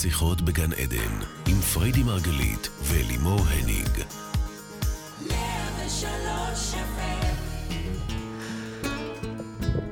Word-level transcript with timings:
שיחות 0.00 0.42
בגן 0.42 0.72
עדן, 0.72 1.24
עם 1.48 1.60
פריידי 1.60 2.02
מרגלית 2.02 2.68
ולימור 2.82 3.40
הניג. 3.48 3.88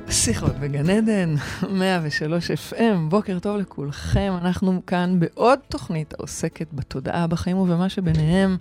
שיחות 0.09 0.55
בגן 0.55 0.89
עדן, 0.89 1.35
103 1.69 2.51
FM, 2.51 2.75
בוקר 3.09 3.39
טוב 3.39 3.57
לכולכם. 3.57 4.33
אנחנו 4.41 4.81
כאן 4.87 5.19
בעוד 5.19 5.59
תוכנית 5.69 6.13
העוסקת 6.13 6.67
בתודעה, 6.73 7.27
בחיים 7.27 7.57
ובמה 7.57 7.89
שביניהם. 7.89 8.57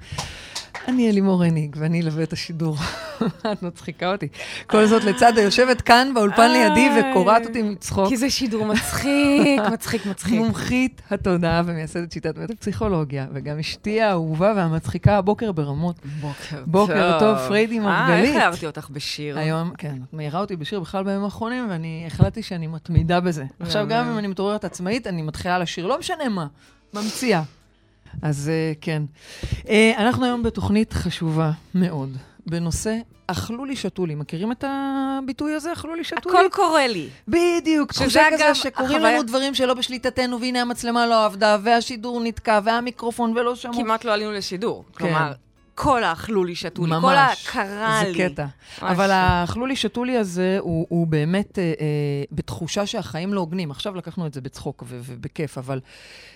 אני 0.89 1.11
לימור 1.11 1.45
הניג, 1.45 1.77
ואני 1.79 2.01
אלווה 2.01 2.23
את 2.23 2.33
השידור. 2.33 2.77
את 3.53 3.63
מצחיקה 3.63 4.13
אותי. 4.13 4.29
כל 4.67 4.87
זאת 4.87 5.05
לצד 5.05 5.39
היושבת 5.39 5.81
כאן 5.81 6.11
באולפן 6.15 6.51
לידי 6.51 6.89
וקורעת 7.01 7.47
אותי 7.47 7.63
מצחוק. 7.63 8.09
כי 8.09 8.17
זה 8.17 8.31
שידור 8.31 8.67
מצחיק, 8.67 9.61
מצחיק, 9.73 10.07
מצחיק. 10.07 10.35
מומחית 10.35 11.03
התודעה 11.11 11.63
ומייסדת 11.67 12.13
שיטת 12.13 12.39
מטה-פסיכולוגיה, 12.39 13.27
וגם 13.33 13.59
אשתי 13.59 14.01
האהובה 14.01 14.53
והמצחיקה 14.57 15.17
הבוקר 15.17 15.53
ברמות. 15.53 15.97
בוקר 16.21 16.57
טוב. 16.57 16.65
בוקר 16.67 17.19
טוב, 17.19 17.39
פריידי 17.49 17.79
אה, 17.79 17.85
מרגלית. 17.85 18.35
איך 18.35 18.43
אהבתי 18.43 18.67
אותך 18.67 18.89
בשיר. 18.91 19.39
היום, 19.39 19.71
כן, 19.79 19.99
את 20.09 20.13
מעירה 20.13 20.41
אותי 20.41 20.57
בשיר 20.57 20.81
בכלל 20.81 21.05
בימים 21.05 21.25
האחרונים, 21.25 21.67
ואני 21.71 22.05
החלטתי 22.07 22.43
שאני 22.43 22.67
מתמידה 22.67 23.21
בזה. 23.21 23.45
עכשיו, 23.61 23.87
גם 23.89 24.09
אם 24.09 24.19
אני 24.19 24.27
מתעוררת 24.27 24.65
עצמאית, 24.65 25.07
אני 25.07 25.23
מתחילה 25.23 25.59
לשיר, 25.59 25.87
לא 25.87 25.99
משנה 25.99 26.29
מה, 26.29 26.47
ממציאה. 26.95 27.43
אז 28.23 28.49
אה, 28.49 28.73
כן. 28.81 29.03
אה, 29.69 29.93
אנחנו 29.99 30.25
היום 30.25 30.43
בתוכנית 30.43 30.93
חשובה 30.93 31.51
מאוד, 31.75 32.17
בנושא 32.47 32.97
אכלו 33.27 33.65
לי, 33.65 33.77
שתו 33.77 34.07
לי. 34.07 34.15
מכירים 34.15 34.53
את 34.53 34.65
הביטוי 34.69 35.55
הזה, 35.55 35.73
אכלו 35.73 35.95
לי, 35.95 36.05
שתו 36.05 36.31
לי? 36.31 36.39
הכל 36.39 36.47
קורה 36.53 36.87
לי. 36.87 37.09
בדיוק, 37.29 37.93
תחושה 37.93 38.23
כזה 38.33 38.55
שקורים 38.55 38.91
החוויה- 38.97 39.13
לנו 39.15 39.23
דברים 39.23 39.55
שלא 39.55 39.75
בשליטתנו, 39.75 40.41
והנה 40.41 40.61
המצלמה 40.63 41.07
לא 41.07 41.25
עבדה, 41.25 41.57
והשידור 41.63 42.21
נתקע, 42.25 42.61
והמיקרופון 42.65 43.37
ולא 43.37 43.55
שמעו. 43.55 43.75
כמעט 43.75 44.05
לא 44.05 44.13
עלינו 44.13 44.33
לשידור. 44.33 44.85
כלומר, 44.93 45.33
כל 45.83 46.05
האכלו 46.05 46.45
לי, 46.45 46.55
שתו 46.55 46.87
לי, 46.87 46.93
כל 46.93 46.99
ממש. 47.01 47.47
הקרה 47.49 48.03
לי. 48.05 48.13
זה 48.13 48.29
קטע. 48.29 48.43
ממש. 48.43 48.91
אבל 48.91 49.11
האכלו 49.11 49.67
לי, 49.67 49.77
שתו 49.77 50.05
לי 50.05 50.17
הזה, 50.17 50.57
הוא, 50.61 50.87
הוא 50.89 51.07
באמת 51.07 51.59
אה, 51.59 51.65
אה, 51.65 52.23
בתחושה 52.33 52.87
שהחיים 52.87 53.35
לא 53.35 53.41
הוגנים. 53.41 53.71
עכשיו 53.71 53.95
לקחנו 53.95 54.27
את 54.27 54.35
זה 54.35 54.41
בצחוק 54.41 54.85
ו- 54.87 55.01
ובכיף, 55.03 55.59
אבל 55.59 55.81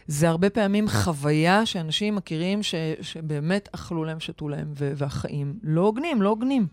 זה 0.07 0.29
הרבה 0.29 0.51
פעמים 0.51 0.89
חוויה 0.89 1.67
שאנשים 1.67 2.15
מכירים 2.17 2.63
ש- 2.63 2.75
שבאמת 3.01 3.69
אכלו 3.73 4.05
להם, 4.05 4.21
שתו 4.21 4.49
להם, 4.49 4.73
ו- 4.79 4.93
והחיים 4.97 5.59
לא 5.63 5.81
הוגנים, 5.81 6.23
לא 6.23 6.29
הוגנים. 6.29 6.67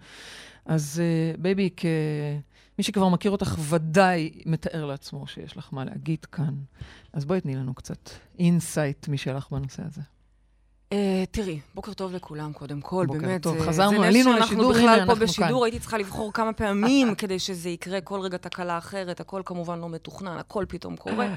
אז 0.66 1.02
אה, 1.03 1.38
baby, 1.38 1.69
כמי 1.78 2.83
שכבר 2.83 3.09
מכיר 3.09 3.31
אותך, 3.31 3.56
ודאי 3.69 4.31
מתאר 4.45 4.85
לעצמו 4.85 5.28
שיש 5.28 5.58
לך 5.58 5.69
מה 5.72 5.85
להגיד 5.85 6.25
כאן. 6.25 6.53
אז 7.13 7.25
בואי 7.25 7.41
תני 7.41 7.56
לנו 7.56 7.73
קצת 7.73 8.09
insight 8.39 9.07
משלך 9.08 9.47
בנושא 9.52 9.83
הזה. 9.88 10.02
אה, 10.92 11.23
תראי, 11.31 11.59
בוקר 11.75 11.94
טוב 11.94 12.14
לכולם, 12.14 12.53
קודם 12.53 12.81
כל, 12.81 13.06
בוקר 13.08 13.20
באמת. 13.20 13.44
טוב. 13.44 13.58
זה- 13.59 13.66
חזרנו, 13.66 13.92
זה 13.92 13.97
נס 13.97 14.06
עלינו 14.06 14.31
שאנחנו 14.34 14.56
לשידור, 14.56 14.72
בכלל 14.73 14.84
הנה, 14.88 14.95
פה 14.95 15.02
אנחנו 15.02 15.16
כאן. 15.16 15.25
בשידור, 15.25 15.66
הייתי 15.66 15.80
צריכה 15.80 15.97
לבחור 15.97 16.34
כמה 16.34 16.53
פעמים 16.53 17.16
כדי 17.17 17.39
שזה 17.39 17.70
יקרה, 17.70 18.02
כל 18.02 18.20
רגע 18.20 18.38
תקלה 18.38 18.78
אחרת, 18.78 19.19
הכל 19.19 19.42
כמובן 19.45 19.80
לא 19.80 19.89
מתוכנן, 19.89 20.38
הכל 20.38 20.66
פתאום 20.69 20.95
קורה. 20.95 21.28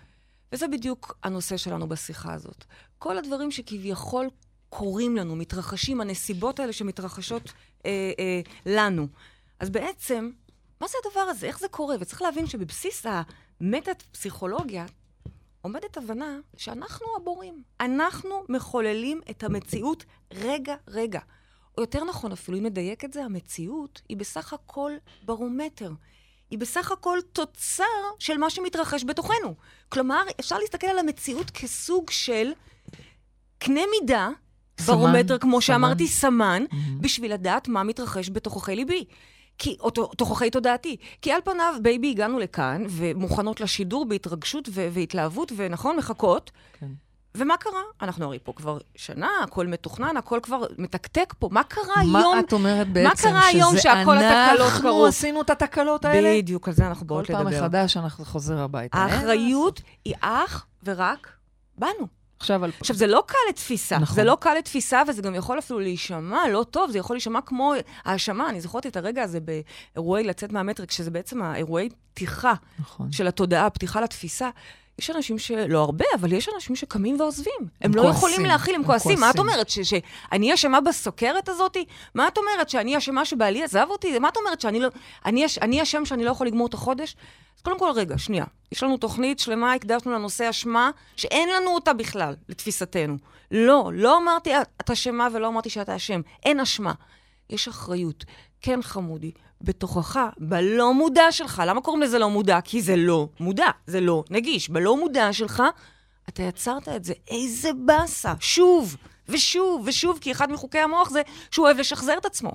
וזה 0.52 0.68
בדיוק 0.68 1.18
הנושא 1.22 1.56
שלנו 1.56 1.88
בשיחה 1.88 2.32
הזאת. 2.32 2.64
כל 2.98 3.18
הדברים 3.18 3.50
שכביכול 3.50 4.28
קורים 4.68 5.16
לנו, 5.16 5.36
מתרחשים, 5.36 6.00
הנסיבות 6.00 6.60
האלה 6.60 6.72
שמתרחשות 6.72 7.52
אה, 7.86 7.90
אה, 8.18 8.40
לנו. 8.66 9.06
אז 9.60 9.70
בעצם, 9.70 10.30
מה 10.80 10.86
זה 10.88 10.94
הדבר 11.06 11.20
הזה? 11.20 11.46
איך 11.46 11.58
זה 11.58 11.68
קורה? 11.68 11.96
וצריך 12.00 12.22
להבין 12.22 12.46
שבבסיס 12.46 13.06
המטה-פסיכולוגיה 13.60 14.86
עומדת 15.64 15.96
הבנה 15.96 16.38
שאנחנו 16.56 17.06
הבורים. 17.16 17.62
אנחנו 17.80 18.44
מחוללים 18.48 19.20
את 19.30 19.44
המציאות 19.44 20.04
רגע-רגע. 20.32 21.20
או 21.78 21.82
יותר 21.82 22.04
נכון, 22.04 22.32
אפילו 22.32 22.58
אם 22.58 22.66
נדייק 22.66 23.04
את 23.04 23.12
זה, 23.12 23.24
המציאות 23.24 24.02
היא 24.08 24.16
בסך 24.16 24.52
הכל 24.52 24.92
ברומטר. 25.24 25.92
היא 26.50 26.58
בסך 26.58 26.92
הכל 26.92 27.18
תוצר 27.32 27.84
של 28.18 28.38
מה 28.38 28.50
שמתרחש 28.50 29.04
בתוכנו. 29.04 29.54
כלומר, 29.88 30.22
אפשר 30.40 30.58
להסתכל 30.58 30.86
על 30.86 30.98
המציאות 30.98 31.50
כסוג 31.50 32.10
של 32.10 32.52
קנה 33.58 33.80
מידה, 34.00 34.28
סמן, 34.80 34.94
ברומטר, 34.96 35.38
כמו 35.38 35.50
סמן. 35.50 35.60
שאמרתי, 35.60 36.08
סמן, 36.08 36.64
בשביל 37.00 37.32
לדעת 37.32 37.68
מה 37.68 37.82
מתרחש 37.82 38.30
בתוככי 38.30 38.76
ליבי. 38.76 39.04
כי, 39.58 39.76
או 39.80 39.90
ת- 39.90 40.14
תוככי 40.16 40.50
תודעתי. 40.50 40.96
כי 41.22 41.32
על 41.32 41.40
פניו, 41.44 41.74
baby, 41.82 42.10
הגענו 42.10 42.38
לכאן, 42.38 42.84
ומוכנות 42.90 43.60
לשידור 43.60 44.04
בהתרגשות 44.04 44.68
ו- 44.72 44.88
והתלהבות, 44.92 45.52
ונכון, 45.56 45.96
מחכות. 45.96 46.50
כן. 46.80 46.86
ומה 47.36 47.56
קרה? 47.56 47.80
אנחנו 48.02 48.24
הרי 48.24 48.38
פה 48.42 48.52
כבר 48.56 48.78
שנה, 48.96 49.28
הכל 49.44 49.66
מתוכנן, 49.66 50.16
הכל 50.16 50.38
כבר 50.42 50.64
מתקתק 50.78 51.34
פה. 51.38 51.48
מה 51.52 51.62
קרה 51.62 51.84
מה 52.06 52.18
היום? 52.20 52.38
את 52.38 52.52
אומרת 52.52 52.92
בעצם? 52.92 53.28
קרה 53.28 53.46
היום 53.46 53.78
שהכל 53.78 54.16
התקלות 54.18 54.60
אנחנו 54.70 54.82
קרו? 54.82 55.06
עשינו 55.06 55.40
את 55.40 55.50
התקלות 55.50 56.04
האלה? 56.04 56.34
בדיוק, 56.38 56.68
על 56.68 56.74
זה 56.74 56.86
אנחנו 56.86 57.06
כל 57.06 57.14
באות 57.14 57.26
פעם 57.26 57.46
לדבר. 57.46 57.60
מחדש 57.60 57.96
אנחנו 57.96 58.24
חוזר 58.24 58.58
הביתה. 58.58 58.98
האחריות 58.98 59.80
היא 60.04 60.14
אך 60.20 60.66
ורק 60.84 61.28
בנו. 61.78 62.06
עכשיו, 62.44 62.64
על... 62.64 62.70
עכשיו, 62.80 62.96
זה 62.96 63.06
לא 63.06 63.22
קל 63.26 63.38
לתפיסה. 63.48 63.98
נכון. 63.98 64.16
זה 64.16 64.24
לא 64.24 64.36
קל 64.40 64.54
לתפיסה, 64.58 65.02
וזה 65.08 65.22
גם 65.22 65.34
יכול 65.34 65.58
אפילו 65.58 65.80
להישמע 65.80 66.48
לא 66.48 66.64
טוב, 66.70 66.90
זה 66.90 66.98
יכול 66.98 67.16
להישמע 67.16 67.40
כמו 67.40 67.72
האשמה. 68.04 68.48
אני 68.50 68.60
זוכרת 68.60 68.86
את 68.86 68.96
הרגע 68.96 69.22
הזה 69.22 69.38
באירועי 69.40 70.24
לצאת 70.24 70.52
מהמטריקס, 70.52 70.94
שזה 70.94 71.10
בעצם 71.10 71.42
האירועי 71.42 71.88
פתיחה 72.14 72.54
נכון. 72.78 73.12
של 73.12 73.26
התודעה, 73.26 73.70
פתיחה 73.70 74.00
לתפיסה. 74.00 74.50
יש 74.98 75.10
אנשים 75.10 75.38
שלא 75.38 75.78
הרבה, 75.80 76.04
אבל 76.14 76.32
יש 76.32 76.48
אנשים 76.54 76.76
שקמים 76.76 77.20
ועוזבים. 77.20 77.52
הם, 77.60 77.66
הם 77.80 77.94
לא 77.94 78.02
כועסים, 78.02 78.18
יכולים 78.18 78.46
להכיל, 78.46 78.74
הם 78.74 78.80
הם 78.80 78.86
כועסים. 78.86 79.20
מה 79.20 79.30
את 79.30 79.36
כועסים. 79.36 79.52
אומרת? 79.52 79.68
ש- 79.68 79.78
שאני 79.80 80.54
אשמה 80.54 80.80
בסוכרת 80.80 81.48
הזאת? 81.48 81.76
מה 82.14 82.28
את 82.28 82.38
אומרת? 82.38 82.68
שאני 82.68 82.98
אשמה 82.98 83.24
שבעלי 83.24 83.64
עזב 83.64 83.86
אותי? 83.90 84.18
מה 84.18 84.28
את 84.28 84.36
אומרת? 84.36 84.60
שאני 84.60 84.80
לא... 84.80 84.88
אני 85.62 85.82
אשם 85.82 86.04
שאני 86.04 86.24
לא 86.24 86.30
יכול 86.30 86.46
לגמור 86.46 86.66
את 86.66 86.74
החודש? 86.74 87.16
אז 87.56 87.62
קודם 87.62 87.78
כל, 87.78 87.90
רגע, 87.94 88.18
שנייה. 88.18 88.44
יש 88.72 88.82
לנו 88.82 88.96
תוכנית 88.96 89.38
שלמה, 89.38 89.72
הקדשנו 89.72 90.12
לנושא 90.12 90.50
אשמה, 90.50 90.90
שאין 91.16 91.48
לנו 91.48 91.70
אותה 91.70 91.92
בכלל, 91.92 92.34
לתפיסתנו. 92.48 93.16
לא, 93.50 93.90
לא 93.94 94.16
אמרתי 94.18 94.50
את 94.60 94.90
אשמה 94.90 95.28
ולא 95.32 95.48
אמרתי 95.48 95.70
שאתה 95.70 95.96
אשם. 95.96 96.20
אין 96.44 96.60
אשמה. 96.60 96.92
יש 97.50 97.68
אחריות. 97.68 98.24
כן, 98.60 98.82
חמודי, 98.82 99.30
בתוכך, 99.64 100.20
בלא 100.38 100.94
מודע 100.94 101.32
שלך. 101.32 101.62
למה 101.66 101.80
קוראים 101.80 102.02
לזה 102.02 102.18
לא 102.18 102.30
מודע? 102.30 102.60
כי 102.60 102.82
זה 102.82 102.96
לא 102.96 103.28
מודע, 103.40 103.68
זה 103.86 104.00
לא 104.00 104.24
נגיש. 104.30 104.68
בלא 104.68 104.96
מודע 104.96 105.32
שלך, 105.32 105.62
אתה 106.28 106.42
יצרת 106.42 106.88
את 106.88 107.04
זה. 107.04 107.14
איזה 107.30 107.70
באסה. 107.86 108.32
שוב, 108.40 108.96
ושוב, 109.28 109.82
ושוב, 109.86 110.18
כי 110.20 110.32
אחד 110.32 110.52
מחוקי 110.52 110.78
המוח 110.78 111.10
זה 111.10 111.22
שהוא 111.50 111.66
אוהב 111.66 111.78
לשחזר 111.78 112.14
את 112.18 112.26
עצמו. 112.26 112.52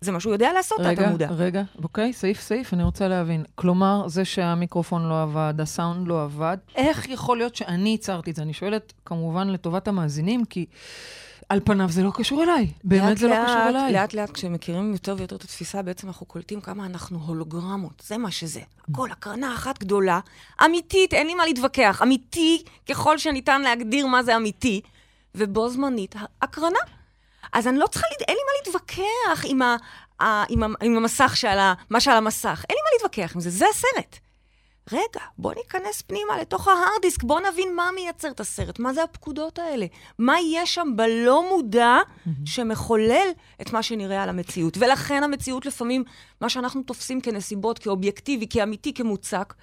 זה 0.00 0.12
מה 0.12 0.20
שהוא 0.20 0.32
יודע 0.32 0.52
לעשות, 0.52 0.80
רגע, 0.80 1.02
אתה 1.02 1.10
מודע. 1.10 1.28
רגע, 1.30 1.62
אוקיי, 1.82 2.12
סעיף 2.12 2.40
סעיף, 2.40 2.74
אני 2.74 2.82
רוצה 2.82 3.08
להבין. 3.08 3.44
כלומר, 3.54 4.08
זה 4.08 4.24
שהמיקרופון 4.24 5.08
לא 5.08 5.22
עבד, 5.22 5.54
הסאונד 5.58 6.08
לא 6.08 6.22
עבד, 6.22 6.56
איך 6.76 7.08
יכול 7.08 7.36
להיות 7.36 7.56
שאני 7.56 7.88
ייצרתי 7.88 8.30
את 8.30 8.36
זה? 8.36 8.42
אני 8.42 8.52
שואלת, 8.52 8.92
כמובן, 9.04 9.48
לטובת 9.48 9.88
המאזינים, 9.88 10.44
כי 10.44 10.66
על 11.52 11.60
פניו 11.64 11.88
זה 11.90 12.02
לא 12.02 12.10
קשור 12.14 12.42
אליי. 12.42 12.66
באמת 12.84 13.18
זה 13.18 13.28
לא 13.28 13.34
קשור 13.44 13.68
אליי. 13.68 13.92
לאט 13.92 14.14
לאט, 14.14 14.30
כשמכירים 14.30 14.92
יותר 14.92 15.14
ויותר 15.18 15.36
את 15.36 15.44
התפיסה, 15.44 15.82
בעצם 15.82 16.06
אנחנו 16.06 16.26
קולטים 16.26 16.60
כמה 16.60 16.86
אנחנו 16.86 17.18
הולוגרמות. 17.26 18.02
זה 18.06 18.18
מה 18.18 18.30
שזה. 18.30 18.60
הכל 18.90 19.10
הקרנה 19.10 19.54
אחת 19.54 19.78
גדולה, 19.78 20.20
אמיתית, 20.64 21.14
אין 21.14 21.26
לי 21.26 21.34
מה 21.34 21.46
להתווכח. 21.46 22.00
אמיתי, 22.02 22.62
ככל 22.88 23.18
שניתן 23.18 23.62
להגדיר 23.62 24.06
מה 24.06 24.22
זה 24.22 24.36
אמיתי, 24.36 24.80
ובו 25.34 25.68
זמנית, 25.68 26.14
הקרנה. 26.42 26.78
אז 27.52 27.68
אני 27.68 27.78
לא 27.78 27.86
צריכה, 27.86 28.06
אין 28.28 28.36
לי 28.36 28.42
מה 28.46 28.52
להתווכח 28.64 29.44
עם, 29.44 29.62
ה, 29.62 29.76
ה, 30.20 30.44
עם, 30.48 30.62
ה, 30.62 30.66
עם 30.82 30.96
המסך 30.96 31.36
שעל 31.36 31.58
ה, 31.58 31.74
מה 31.90 32.00
שעל 32.00 32.16
המסך. 32.16 32.64
אין 32.68 32.76
לי 32.76 32.82
מה 32.82 32.90
להתווכח 32.92 33.34
עם 33.34 33.40
זה, 33.40 33.50
זה 33.50 33.64
הסרט. 33.70 34.18
רגע, 34.92 35.20
בוא 35.38 35.54
ניכנס 35.54 36.02
פנימה 36.02 36.38
לתוך 36.40 36.68
ההארד 36.68 37.02
דיסק, 37.02 37.22
בוא 37.22 37.40
נבין 37.40 37.76
מה 37.76 37.88
מייצר 37.94 38.30
את 38.30 38.40
הסרט, 38.40 38.78
מה 38.78 38.92
זה 38.92 39.02
הפקודות 39.02 39.58
האלה, 39.58 39.86
מה 40.18 40.36
יש 40.52 40.74
שם 40.74 40.88
בלא 40.96 41.48
מודע 41.48 41.96
שמחולל 42.44 43.28
את 43.60 43.72
מה 43.72 43.82
שנראה 43.82 44.22
על 44.22 44.28
המציאות. 44.28 44.76
ולכן 44.76 45.22
המציאות 45.22 45.66
לפעמים, 45.66 46.04
מה 46.40 46.48
שאנחנו 46.48 46.82
תופסים 46.82 47.20
כנסיבות, 47.20 47.78
כאובייקטיבי, 47.78 48.46
כאמיתי, 48.50 48.94
כמוצק, 48.94 49.54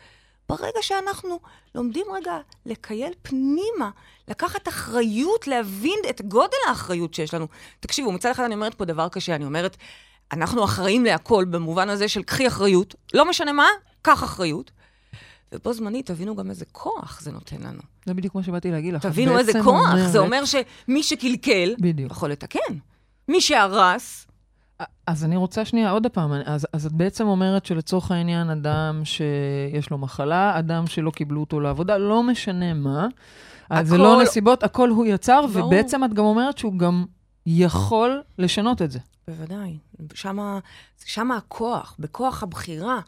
ברגע 0.49 0.81
שאנחנו 0.81 1.39
לומדים 1.75 2.05
רגע 2.13 2.37
לקייל 2.65 3.13
פנימה, 3.21 3.89
לקחת 4.27 4.67
אחריות, 4.67 5.47
להבין 5.47 5.99
את 6.09 6.21
גודל 6.21 6.57
האחריות 6.67 7.13
שיש 7.13 7.33
לנו. 7.33 7.47
תקשיבו, 7.79 8.11
מצד 8.11 8.31
אחד 8.31 8.43
אני 8.43 8.53
אומרת 8.55 8.75
פה 8.75 8.85
דבר 8.85 9.09
קשה, 9.09 9.35
אני 9.35 9.45
אומרת, 9.45 9.77
אנחנו 10.31 10.63
אחראים 10.63 11.05
להכל 11.05 11.45
במובן 11.45 11.89
הזה 11.89 12.07
של 12.07 12.23
קחי 12.23 12.47
אחריות, 12.47 12.95
לא 13.13 13.29
משנה 13.29 13.51
מה, 13.51 13.67
קח 14.01 14.23
אחריות. 14.23 14.71
ובו 15.53 15.73
זמנית, 15.73 16.05
תבינו 16.05 16.35
גם 16.35 16.49
איזה 16.49 16.65
כוח 16.71 17.21
זה 17.21 17.31
נותן 17.31 17.57
לנו. 17.61 17.81
זה 18.05 18.13
בדיוק 18.13 18.35
מה 18.35 18.43
שבאתי 18.43 18.71
להגיד 18.71 18.93
לך. 18.93 19.01
תבינו 19.05 19.37
איזה 19.39 19.51
כוח, 19.63 19.65
אומרת- 19.91 20.11
זה 20.11 20.19
אומר 20.19 20.43
שמי 20.45 21.03
שקלקל, 21.03 21.75
בדיוק. 21.79 22.11
יכול 22.11 22.31
לתקן. 22.31 22.73
מי 23.27 23.41
שהרס, 23.41 24.25
אז 25.07 25.23
אני 25.25 25.35
רוצה 25.35 25.65
שנייה, 25.65 25.91
עוד 25.91 26.07
פעם, 26.07 26.31
אז, 26.45 26.67
אז 26.73 26.85
את 26.85 26.91
בעצם 26.91 27.27
אומרת 27.27 27.65
שלצורך 27.65 28.11
העניין, 28.11 28.49
אדם 28.49 29.01
שיש 29.03 29.89
לו 29.89 29.97
מחלה, 29.97 30.59
אדם 30.59 30.87
שלא 30.87 31.11
קיבלו 31.11 31.39
אותו 31.39 31.59
לעבודה, 31.59 31.97
לא 31.97 32.23
משנה 32.23 32.73
מה, 32.73 33.07
אז 33.69 33.87
זה 33.87 33.97
לא 33.97 34.13
הכל- 34.13 34.23
נסיבות, 34.23 34.63
הכל 34.63 34.89
הוא 34.89 35.05
יצר, 35.05 35.47
ברור. 35.47 35.67
ובעצם 35.67 36.03
את 36.03 36.13
גם 36.13 36.23
אומרת 36.25 36.57
שהוא 36.57 36.77
גם 36.79 37.05
יכול 37.45 38.21
לשנות 38.37 38.81
את 38.81 38.91
זה. 38.91 38.99
בוודאי. 39.27 39.77
שמה, 40.13 40.59
שמה 41.05 41.37
הכוח, 41.37 41.95
בכוח 41.99 42.43
הבחירה. 42.43 42.99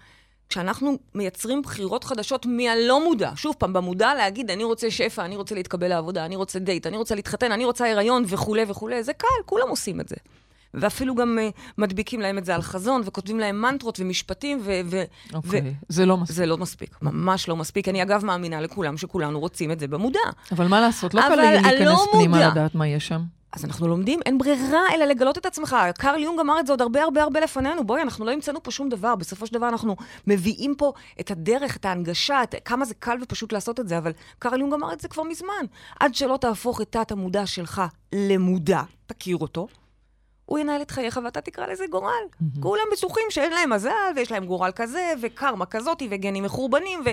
כשאנחנו 0.52 0.98
מייצרים 1.16 1.62
בחירות 1.62 2.04
חדשות 2.04 2.46
מהלא 2.46 3.04
מודע, 3.04 3.32
שוב 3.36 3.56
פעם, 3.58 3.74
במודע 3.74 4.14
להגיד, 4.14 4.52
אני 4.52 4.64
רוצה 4.64 4.92
שפע, 4.92 5.26
אני 5.26 5.36
רוצה 5.36 5.56
להתקבל 5.56 5.88
לעבודה, 5.88 6.26
אני 6.26 6.36
רוצה 6.36 6.60
דייט, 6.60 6.88
אני 6.88 6.98
רוצה 6.98 7.16
להתחתן, 7.16 7.52
אני 7.52 7.66
רוצה 7.66 7.92
הריון 7.92 8.24
וכולי 8.28 8.64
וכולי, 8.68 9.04
זה 9.04 9.14
קל, 9.14 9.28
כולם 9.46 9.70
עושים 9.70 10.00
את 10.00 10.10
זה. 10.10 10.16
ואפילו 10.74 11.16
גם 11.16 11.38
uh, 11.40 11.62
מדביקים 11.78 12.22
להם 12.22 12.38
את 12.38 12.46
זה 12.46 12.56
על 12.56 12.62
חזון, 12.62 13.02
וכותבים 13.06 13.40
להם 13.40 13.62
מנטרות 13.62 14.00
ומשפטים, 14.00 14.60
ו- 14.64 14.82
ו- 14.86 15.04
אוקיי, 15.34 15.74
זה 15.90 16.06
לא 16.06 16.18
מספיק. 16.18 16.36
זה 16.36 16.46
לא 16.46 16.58
מספיק, 16.58 16.96
ממש 17.02 17.50
לא 17.50 17.56
מספיק. 17.56 17.88
אני 17.88 18.04
אגב 18.04 18.26
מאמינה 18.26 18.62
לכולם 18.62 18.98
שכולנו 18.98 19.40
רוצים 19.40 19.72
את 19.72 19.80
זה 19.80 19.88
במודע. 19.88 20.20
אבל 20.52 20.68
מה 20.68 20.82
לעשות, 20.82 21.14
לא 21.14 21.22
קל 21.22 21.36
להיכנס 21.36 22.00
פנימה 22.12 22.38
מודע. 22.38 22.50
לדעת 22.50 22.76
מה 22.76 22.88
יש 22.88 23.08
שם. 23.08 23.22
אז 23.54 23.66
אנחנו 23.66 23.88
לומדים, 23.88 24.20
אין 24.26 24.38
ברירה 24.38 24.82
אלא 24.94 25.06
לגלות 25.06 25.38
את 25.38 25.46
עצמך. 25.46 25.76
קרל 25.98 26.20
יונג 26.20 26.40
אמר 26.40 26.60
את 26.60 26.68
זה 26.68 26.74
עוד 26.74 26.82
הרבה 26.82 27.04
הרבה 27.04 27.24
הרבה 27.24 27.40
לפנינו. 27.40 27.84
בואי, 27.84 28.02
אנחנו 28.02 28.26
לא 28.26 28.32
המצאנו 28.32 28.64
פה 28.64 28.72
שום 28.72 28.90
דבר. 28.90 29.16
בסופו 29.16 29.48
של 29.48 29.54
דבר 29.54 29.70
אנחנו 29.70 29.96
מביאים 30.28 30.76
פה 30.76 30.94
את 31.20 31.32
הדרך, 31.32 31.76
את 31.76 31.86
ההנגשה, 31.86 32.44
את 32.44 32.56
כמה 32.66 32.86
זה 32.86 32.94
קל 32.94 33.18
ופשוט 33.22 33.54
לעשות 33.54 33.80
את 33.80 33.88
זה, 33.88 33.98
אבל 33.98 34.12
קרל 34.40 34.60
יונג 34.60 34.74
אמר 34.74 34.94
את 34.94 35.00
זה 35.00 35.08
כבר 35.08 35.24
מזמן. 35.24 35.66
עד 36.00 36.16
שלא 36.16 36.38
תהפוך 36.38 36.82
את 36.82 36.92
תת-המודע 36.92 37.46
שלך 37.46 37.82
למודע, 38.16 38.82
תכיר 39.06 39.38
אותו, 39.38 39.68
הוא 40.46 40.60
ינהל 40.60 40.82
את 40.82 40.92
חייך 40.92 41.20
ואתה 41.24 41.42
תקרא 41.42 41.68
לזה 41.68 41.86
גורל. 41.92 42.24
כולם 42.60 42.84
בטוחים 42.94 43.24
שאין 43.30 43.54
להם 43.54 43.70
מזל, 43.70 43.92
ויש 44.16 44.32
להם 44.32 44.46
גורל 44.46 44.72
כזה, 44.76 45.14
וקרמה 45.22 45.66
כזאתי, 45.66 46.08
וגנים 46.12 46.44
מחורבנים, 46.44 47.04
ו... 47.06 47.10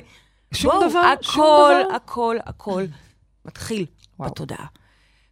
שום 0.55 0.73
בואו, 0.73 0.89
דבר, 0.89 1.15
שום 1.21 1.43
הכל, 1.45 1.75
דבר. 1.85 1.95
הכל, 1.97 2.37
הכל 2.45 2.85
מתחיל 3.47 3.87
וואו. 4.19 4.31
בתודעה. 4.31 4.67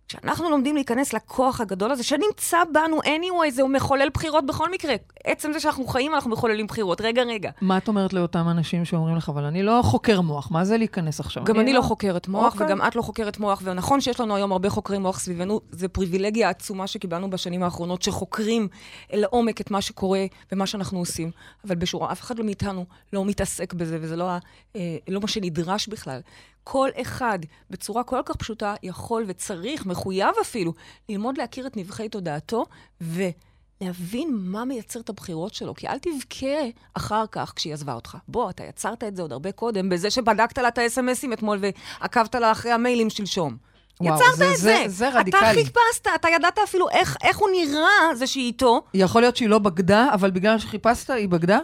כשאנחנו 0.09 0.51
לומדים 0.51 0.75
להיכנס 0.75 1.13
לכוח 1.13 1.61
הגדול 1.61 1.91
הזה, 1.91 2.03
שנמצא 2.03 2.59
בנו 2.73 3.01
anyway, 3.03 3.51
זה 3.51 3.65
מחולל 3.65 4.09
בחירות 4.15 4.47
בכל 4.47 4.71
מקרה. 4.71 4.95
עצם 5.25 5.53
זה 5.53 5.61
שאנחנו 5.61 5.87
חיים, 5.87 6.15
אנחנו 6.15 6.31
מחוללים 6.31 6.67
בחירות. 6.67 7.01
רגע, 7.01 7.23
רגע. 7.23 7.51
מה 7.61 7.79
את 7.79 7.89
אומרת 7.89 8.13
לאותם 8.13 8.49
אנשים 8.49 8.85
שאומרים 8.85 9.17
לך, 9.17 9.29
אבל 9.29 9.45
אני 9.45 9.63
לא 9.63 9.81
חוקר 9.85 10.21
מוח, 10.21 10.51
מה 10.51 10.65
זה 10.65 10.77
להיכנס 10.77 11.21
עכשיו? 11.21 11.45
גם 11.45 11.61
אני 11.61 11.73
לא 11.73 11.83
חוקרת 11.83 12.29
מוח, 12.29 12.53
אוקיי. 12.53 12.67
וגם 12.67 12.83
את 12.87 12.97
לא 12.97 13.03
חוקרת 13.03 13.39
מוח, 13.39 13.61
ונכון 13.65 14.01
שיש 14.01 14.21
לנו 14.21 14.37
היום 14.37 14.53
הרבה 14.53 14.71
חוקרי 14.71 14.99
מוח 14.99 15.19
סביבנו, 15.19 15.61
זו 15.73 15.89
פריבילגיה 15.93 16.49
עצומה 16.49 16.87
שקיבלנו 16.87 17.31
בשנים 17.31 17.63
האחרונות, 17.63 18.03
שחוקרים 18.03 18.69
לעומק 19.13 19.61
את 19.61 19.71
מה 19.71 19.81
שקורה 19.81 20.25
ומה 20.53 20.67
שאנחנו 20.67 20.99
עושים. 20.99 21.31
אבל 21.67 21.75
בשורה, 21.75 22.13
אף 22.13 22.21
אחד 22.21 22.41
מאיתנו 22.41 22.85
לא 23.13 23.25
מתעסק 23.25 23.75
בזה, 23.75 23.99
וזה 24.01 24.17
לא, 24.17 24.31
ה- 24.31 24.39
אה, 24.77 24.97
לא 25.09 25.21
מה 25.21 25.29
שנדרש 25.29 25.89
בכלל. 25.89 26.21
כל 26.69 26.89
אחד, 27.01 27.39
בצורה 27.71 28.03
כל 28.03 28.21
כך 28.25 28.37
פשוטה, 28.37 28.75
יכול 28.83 29.25
וצריך, 29.27 29.87
מחויב 29.87 30.29
אפילו, 30.43 30.73
ללמוד 31.09 31.39
להכיר 31.39 31.67
את 31.67 31.77
נבחי 31.77 32.09
תודעתו, 32.09 32.65
ולהבין 33.01 34.29
מה 34.41 34.65
מייצר 34.65 35.01
את 35.01 35.09
הבחירות 35.09 35.55
שלו. 35.55 35.75
כי 35.75 35.89
אל 35.89 35.99
תבכה 35.99 36.57
אחר 36.95 37.25
כך 37.33 37.53
כשהיא 37.57 37.75
עזבה 37.75 37.93
אותך. 37.95 38.17
בוא, 38.29 38.51
אתה 38.51 38.65
יצרת 38.65 39.05
את 39.05 39.17
זה 39.17 39.23
עוד 39.23 39.33
הרבה 39.33 39.53
קודם, 39.53 39.89
בזה 39.89 40.11
שבדקת 40.11 40.59
לה 40.59 40.69
את 40.69 40.79
ה-SMSים 40.79 41.33
אתמול 41.33 41.59
ועקבת 42.01 42.35
לה 42.35 42.53
אחרי 42.53 42.73
המיילים 42.73 43.11
שלשום. 43.11 43.57
וואו, 44.01 44.15
יצרת 44.17 44.37
זה- 44.37 44.51
את 44.53 44.57
זה- 44.57 44.63
זה. 44.63 44.85
זה 44.87 45.09
אתה 45.09 45.19
רדיקלי. 45.19 45.55
חיפשת, 45.55 46.07
אתה 46.15 46.29
ידעת 46.29 46.59
אפילו 46.65 46.89
איך, 46.91 47.17
איך 47.23 47.39
הוא 47.39 47.49
נראה, 47.53 48.15
זה 48.15 48.27
שהיא 48.27 48.45
איתו. 48.47 48.83
יכול 48.95 49.23
להיות 49.23 49.37
שהיא 49.37 49.49
לא 49.49 49.59
בגדה, 49.59 50.09
אבל 50.15 50.31
בגלל 50.31 50.59
שחיפשת, 50.59 51.11
היא 51.11 51.29
בגדה? 51.29 51.59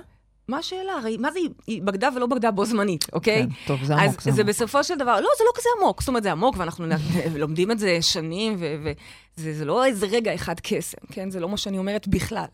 מה 0.53 0.59
השאלה? 0.59 0.93
הרי 0.93 1.17
מה 1.17 1.31
זה, 1.33 1.39
היא- 1.67 1.83
בגדה 1.83 2.09
ולא 2.17 2.27
בגדה 2.27 2.51
בו 2.51 2.65
זמנית, 2.65 3.05
אוקיי? 3.13 3.43
כן, 3.43 3.55
טוב, 3.67 3.85
זה 3.85 3.95
עמוק, 3.97 4.19
אז 4.19 4.25
זה 4.25 4.31
זה 4.31 4.41
עמוק. 4.43 4.49
בסופו 4.55 4.85
של 4.85 4.95
דבר, 4.95 5.21
לא, 5.21 5.29
זה 5.39 5.45
לא 5.45 5.53
כזה 5.55 5.69
עמוק. 5.81 6.01
זאת 6.01 6.09
אומרת, 6.09 6.23
זה 6.23 6.33
עמוק, 6.33 6.55
ואנחנו 6.59 6.87
לומדים 7.43 7.71
את 7.71 7.79
זה 7.79 7.99
שנים, 8.01 8.57
וזה 8.59 9.55
זה 9.55 9.65
לא 9.65 9.85
איזה 9.85 10.07
רגע 10.07 10.35
אחד 10.35 10.55
קסם, 10.63 10.99
כן? 11.13 11.31
זה 11.31 11.41
לא 11.41 11.49
מה 11.49 11.57
שאני 11.57 11.79
אומרת 11.79 12.09
בכלל. 12.09 12.45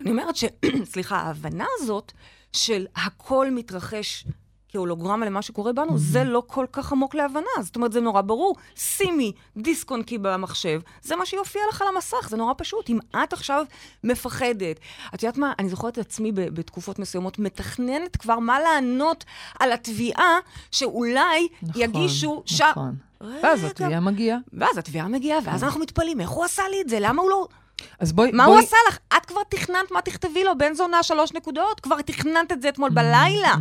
אני 0.00 0.10
אומרת 0.10 0.36
ש... 0.36 0.44
סליחה, 0.92 1.16
ההבנה 1.16 1.66
הזאת 1.78 2.12
של 2.52 2.86
הכל 2.96 3.50
מתרחש 3.50 4.24
כהולוגרמה 4.72 5.26
למה 5.26 5.42
שקורה 5.42 5.72
בנו, 5.72 5.98
זה 5.98 6.24
לא 6.24 6.42
כל 6.46 6.66
כך 6.72 6.92
עמוק 6.92 7.14
להבנה. 7.14 7.40
זאת 7.62 7.76
אומרת, 7.76 7.92
זה 7.92 8.00
נורא 8.00 8.20
ברור. 8.20 8.56
שימי 8.76 9.32
דיסק 9.56 9.90
און 9.90 10.02
קי 10.02 10.18
במחשב, 10.18 10.80
זה 11.02 11.16
מה 11.16 11.26
שיופיע 11.26 11.62
לך 11.70 11.82
על 11.82 11.88
המסך, 11.94 12.28
זה 12.28 12.36
נורא 12.36 12.52
פשוט. 12.56 12.90
אם 12.90 12.98
את 13.24 13.32
עכשיו 13.32 13.64
מפחדת, 14.04 14.80
את 15.14 15.22
יודעת 15.22 15.38
מה, 15.38 15.52
אני 15.58 15.68
זוכרת 15.68 15.92
את 15.92 16.06
עצמי 16.06 16.32
בתקופות 16.32 16.98
מסוימות, 16.98 17.38
מתכננת 17.38 18.16
כבר 18.16 18.38
מה 18.38 18.60
לענות 18.60 19.24
על 19.58 19.72
התביעה 19.72 20.38
שאולי 20.70 21.48
נכון, 21.62 21.82
יגישו... 21.82 22.42
ש- 22.46 22.60
נכון. 22.60 22.94
ואז 23.42 23.64
התביעה 23.64 24.00
מגיעה. 24.00 24.38
ואז 24.52 24.78
התביעה 24.78 25.08
מגיעה, 25.08 25.38
ואז 25.44 25.64
אנחנו 25.64 25.80
מתפלאים, 25.80 26.20
איך 26.20 26.30
הוא 26.30 26.44
עשה 26.44 26.62
לי 26.70 26.80
את 26.80 26.88
זה? 26.88 26.96
למה 27.00 27.22
הוא 27.22 27.30
לא... 27.30 27.46
אז 27.98 28.12
בואי... 28.12 28.30
מה 28.32 28.44
בואי- 28.46 28.56
הוא 28.58 28.64
עשה 28.66 28.76
לך? 28.88 28.98
את 29.16 29.26
כבר 29.26 29.40
תכננת 29.48 29.90
מה 29.90 30.02
תכתבי 30.02 30.44
לו, 30.44 30.58
בן 30.58 30.74
זונה 30.74 31.02
שלוש 31.02 31.32
נקודות? 31.32 31.80
כבר 31.80 32.02
תכננת 32.02 32.52
את 32.52 32.62
זה 32.62 32.68
אתמול 32.68 32.90
בלילה. 32.90 33.54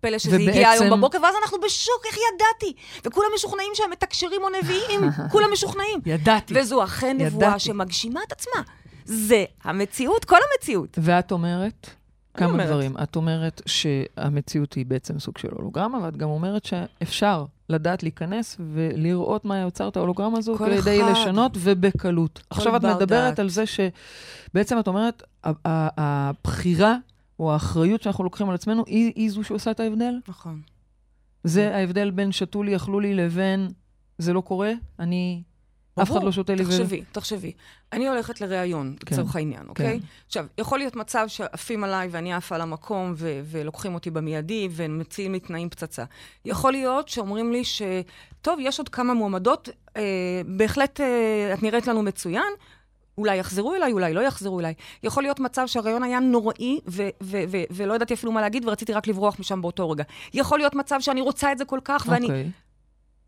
פלא 0.00 0.18
שזה 0.18 0.36
הגיע 0.36 0.50
ובעצם- 0.52 0.82
היום 0.84 0.98
בבוקר, 0.98 1.18
ואז 1.22 1.34
אנחנו 1.42 1.58
בשוק, 1.66 2.02
איך 2.06 2.16
ידעתי? 2.34 2.72
וכולם 3.04 3.26
משוכנעים 3.34 3.70
שהם 3.74 3.90
מתקשרים 3.90 4.40
או 4.42 4.48
נביאים, 4.62 5.00
כולם 5.32 5.52
משוכנעים. 5.52 6.00
ידעתי. 6.06 6.54
וזו 6.60 6.84
אכן 6.84 7.16
נבואה. 7.20 7.58
שמגשימה 7.58 8.20
את 8.26 8.32
עצמה. 8.32 8.62
זה 9.04 9.44
המציאות, 9.64 10.24
כל 10.24 10.36
המציאות. 10.52 10.98
ואת 11.02 11.32
אומרת, 11.32 11.90
כמה 12.34 12.48
אומרת? 12.48 12.66
דברים. 12.66 12.94
את 13.02 13.16
אומרת 13.16 13.62
שהמציאות 13.66 14.72
היא 14.74 14.86
בעצם 14.86 15.18
סוג 15.18 15.38
של 15.38 15.48
הולוגרמה, 15.52 15.98
ואת 16.02 16.16
גם 16.16 16.28
אומרת 16.28 16.64
שאפשר 16.64 17.44
לדעת 17.68 18.02
להיכנס 18.02 18.56
ולראות 18.74 19.44
מה 19.44 19.58
יוצר 19.58 19.88
את 19.88 19.96
ההולוגרמה 19.96 20.38
הזו 20.38 20.54
כל 20.58 20.72
ידי 20.72 21.02
אחד. 21.02 21.10
לשנות 21.12 21.52
ובקלות. 21.54 22.42
עכשיו 22.50 22.76
את 22.76 22.82
בר 22.82 22.94
מדברת 22.94 23.08
דעת. 23.08 23.38
על 23.38 23.48
זה 23.48 23.64
שבעצם 23.66 24.78
את 24.78 24.86
אומרת, 24.88 25.22
הבחירה 25.96 26.96
או 27.38 27.52
האחריות 27.52 28.02
שאנחנו 28.02 28.24
לוקחים 28.24 28.48
על 28.48 28.54
עצמנו 28.54 28.84
היא, 28.86 29.12
היא 29.16 29.30
זו 29.30 29.44
שעושה 29.44 29.70
את 29.70 29.80
ההבדל? 29.80 30.14
נכון. 30.28 30.60
זה 31.44 31.76
ההבדל 31.76 32.10
בין 32.10 32.32
שתו 32.32 32.62
לי, 32.62 32.76
אכלו 32.76 33.00
לי, 33.00 33.14
לבין 33.14 33.68
זה 34.18 34.32
לא 34.32 34.40
קורה, 34.40 34.72
אני... 34.98 35.42
אף 36.02 36.10
אחד 36.10 36.22
לא 36.22 36.32
שותה 36.32 36.54
לי 36.54 36.64
ו... 36.64 36.66
תחשבי, 36.66 37.02
תחשבי. 37.12 37.52
אני 37.92 38.08
הולכת 38.08 38.40
לראיון, 38.40 38.96
כן, 39.00 39.14
לצורך 39.14 39.36
העניין, 39.36 39.68
אוקיי? 39.68 40.00
כן. 40.00 40.06
עכשיו, 40.26 40.46
יכול 40.58 40.78
להיות 40.78 40.96
מצב 40.96 41.24
שעפים 41.28 41.84
עליי 41.84 42.08
ואני 42.10 42.32
עפה 42.32 42.54
על 42.54 42.60
המקום 42.60 43.14
ו- 43.16 43.40
ולוקחים 43.44 43.94
אותי 43.94 44.10
במיידי 44.10 44.68
ומציעים 44.70 45.32
לי 45.32 45.40
תנאים 45.40 45.70
פצצה. 45.70 46.04
יכול 46.44 46.72
להיות 46.72 47.08
שאומרים 47.08 47.52
לי 47.52 47.64
ש... 47.64 47.82
טוב, 48.42 48.58
יש 48.62 48.78
עוד 48.78 48.88
כמה 48.88 49.14
מועמדות, 49.14 49.68
אה, 49.96 50.02
בהחלט 50.46 51.00
אה, 51.00 51.54
את 51.54 51.62
נראית 51.62 51.86
לנו 51.86 52.02
מצוין. 52.02 52.52
אולי 53.18 53.36
יחזרו 53.36 53.74
אליי, 53.74 53.92
אולי 53.92 54.14
לא 54.14 54.20
יחזרו 54.20 54.60
אליי. 54.60 54.74
יכול 55.02 55.22
להיות 55.22 55.40
מצב 55.40 55.66
שהרעיון 55.66 56.02
היה 56.02 56.20
נוראי, 56.20 56.80
ו- 56.88 57.08
ו- 57.22 57.42
ו- 57.48 57.64
ולא 57.70 57.94
ידעתי 57.94 58.14
אפילו 58.14 58.32
מה 58.32 58.40
להגיד, 58.40 58.64
ורציתי 58.68 58.92
רק 58.92 59.06
לברוח 59.06 59.40
משם 59.40 59.62
באותו 59.62 59.90
רגע. 59.90 60.04
יכול 60.34 60.58
להיות 60.58 60.74
מצב 60.74 60.96
שאני 61.00 61.20
רוצה 61.20 61.52
את 61.52 61.58
זה 61.58 61.64
כל 61.64 61.80
כך, 61.84 62.06
ואני... 62.10 62.26
אוקיי, 62.26 62.50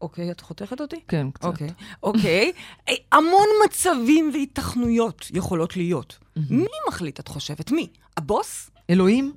אוקיי, 0.00 0.30
את 0.30 0.40
חותכת 0.40 0.80
אותי? 0.80 1.00
כן, 1.08 1.30
קצת. 1.30 1.44
אוקיי, 1.44 1.68
אוקיי. 2.02 2.52
אה, 2.88 2.94
המון 3.12 3.46
מצבים 3.64 4.30
והיתכנויות 4.32 5.26
יכולות 5.34 5.76
להיות. 5.76 6.18
מי 6.50 6.66
מחליט, 6.88 7.20
את 7.20 7.28
חושבת? 7.28 7.70
מי? 7.70 7.86
הבוס? 8.16 8.70
אלוהים? 8.90 9.32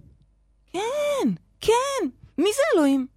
כן, 0.73 0.79
כן. 1.61 2.07
מי 2.37 2.49
זה 2.55 2.61
אלוהים? 2.75 3.07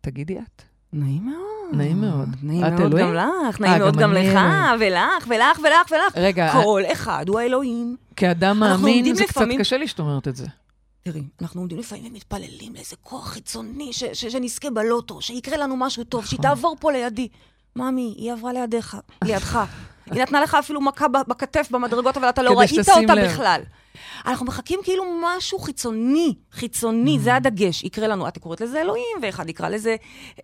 תגידי 0.00 0.38
את. 0.38 0.62
נעים 0.96 1.26
מאוד. 1.26 1.46
נעים 1.72 2.00
מאוד. 2.00 2.28
נעים 2.42 2.60
מאוד 2.60 2.80
אלוהים? 2.80 3.06
גם 3.06 3.14
לך, 3.14 3.60
אה, 3.60 3.66
נעים 3.66 3.78
מאוד 3.82 3.94
גם 3.96 4.02
גם 4.02 4.12
לך. 4.12 4.38
ולך, 4.80 5.26
ולך, 5.28 5.58
ולך, 5.58 5.90
ולך. 5.92 6.12
רגע, 6.16 6.52
כל 6.52 6.82
אחד 6.92 7.24
הוא 7.28 7.38
האלוהים. 7.40 7.96
כאדם 8.16 8.60
מאמין, 8.60 9.14
זה 9.14 9.24
לפעמים- 9.24 9.50
קצת 9.58 9.60
קשה 9.60 9.76
לי 9.76 9.88
שאת 9.88 9.98
אומרת 9.98 10.28
את 10.28 10.36
זה. 10.36 10.46
תראי, 11.02 11.22
אנחנו 11.42 11.60
עומדים 11.60 11.78
לפעמים 11.78 12.04
ומתפללים 12.12 12.74
לאיזה 12.74 12.96
כוח 13.02 13.28
חיצוני, 13.28 13.92
ש- 13.92 14.04
ש- 14.04 14.24
שנזכה 14.26 14.70
בלוטו, 14.70 15.20
שיקרה 15.22 15.56
לנו 15.56 15.76
משהו 15.76 16.04
טוב, 16.04 16.20
נכון. 16.20 16.28
שהיא 16.28 16.40
תעבור 16.40 16.76
פה 16.80 16.92
לידי. 16.92 17.28
ממי, 17.76 18.14
היא 18.18 18.32
עברה 18.32 18.52
לידיך, 18.52 18.96
לידך. 19.24 19.64
היא 20.10 20.22
נתנה 20.22 20.40
לך 20.40 20.54
אפילו 20.54 20.80
מכה 20.80 21.08
בכתף 21.08 21.68
במדרגות, 21.70 22.16
אבל 22.16 22.28
אתה 22.28 22.42
לא 22.42 22.58
ראית 22.58 22.88
אותה 22.88 23.14
לב. 23.14 23.28
בכלל. 23.30 23.60
אנחנו 24.26 24.46
מחכים 24.46 24.80
כאילו 24.82 25.04
משהו 25.22 25.58
חיצוני, 25.58 26.34
חיצוני, 26.52 27.16
Mm. 27.16 27.20
זה 27.20 27.34
הדגש. 27.34 27.84
יקרה 27.84 28.08
לנו, 28.08 28.28
את 28.28 28.38
קוראת 28.38 28.60
לזה 28.60 28.80
אלוהים, 28.80 29.16
ואחד 29.22 29.48
יקרא 29.48 29.68
לזה 29.68 29.96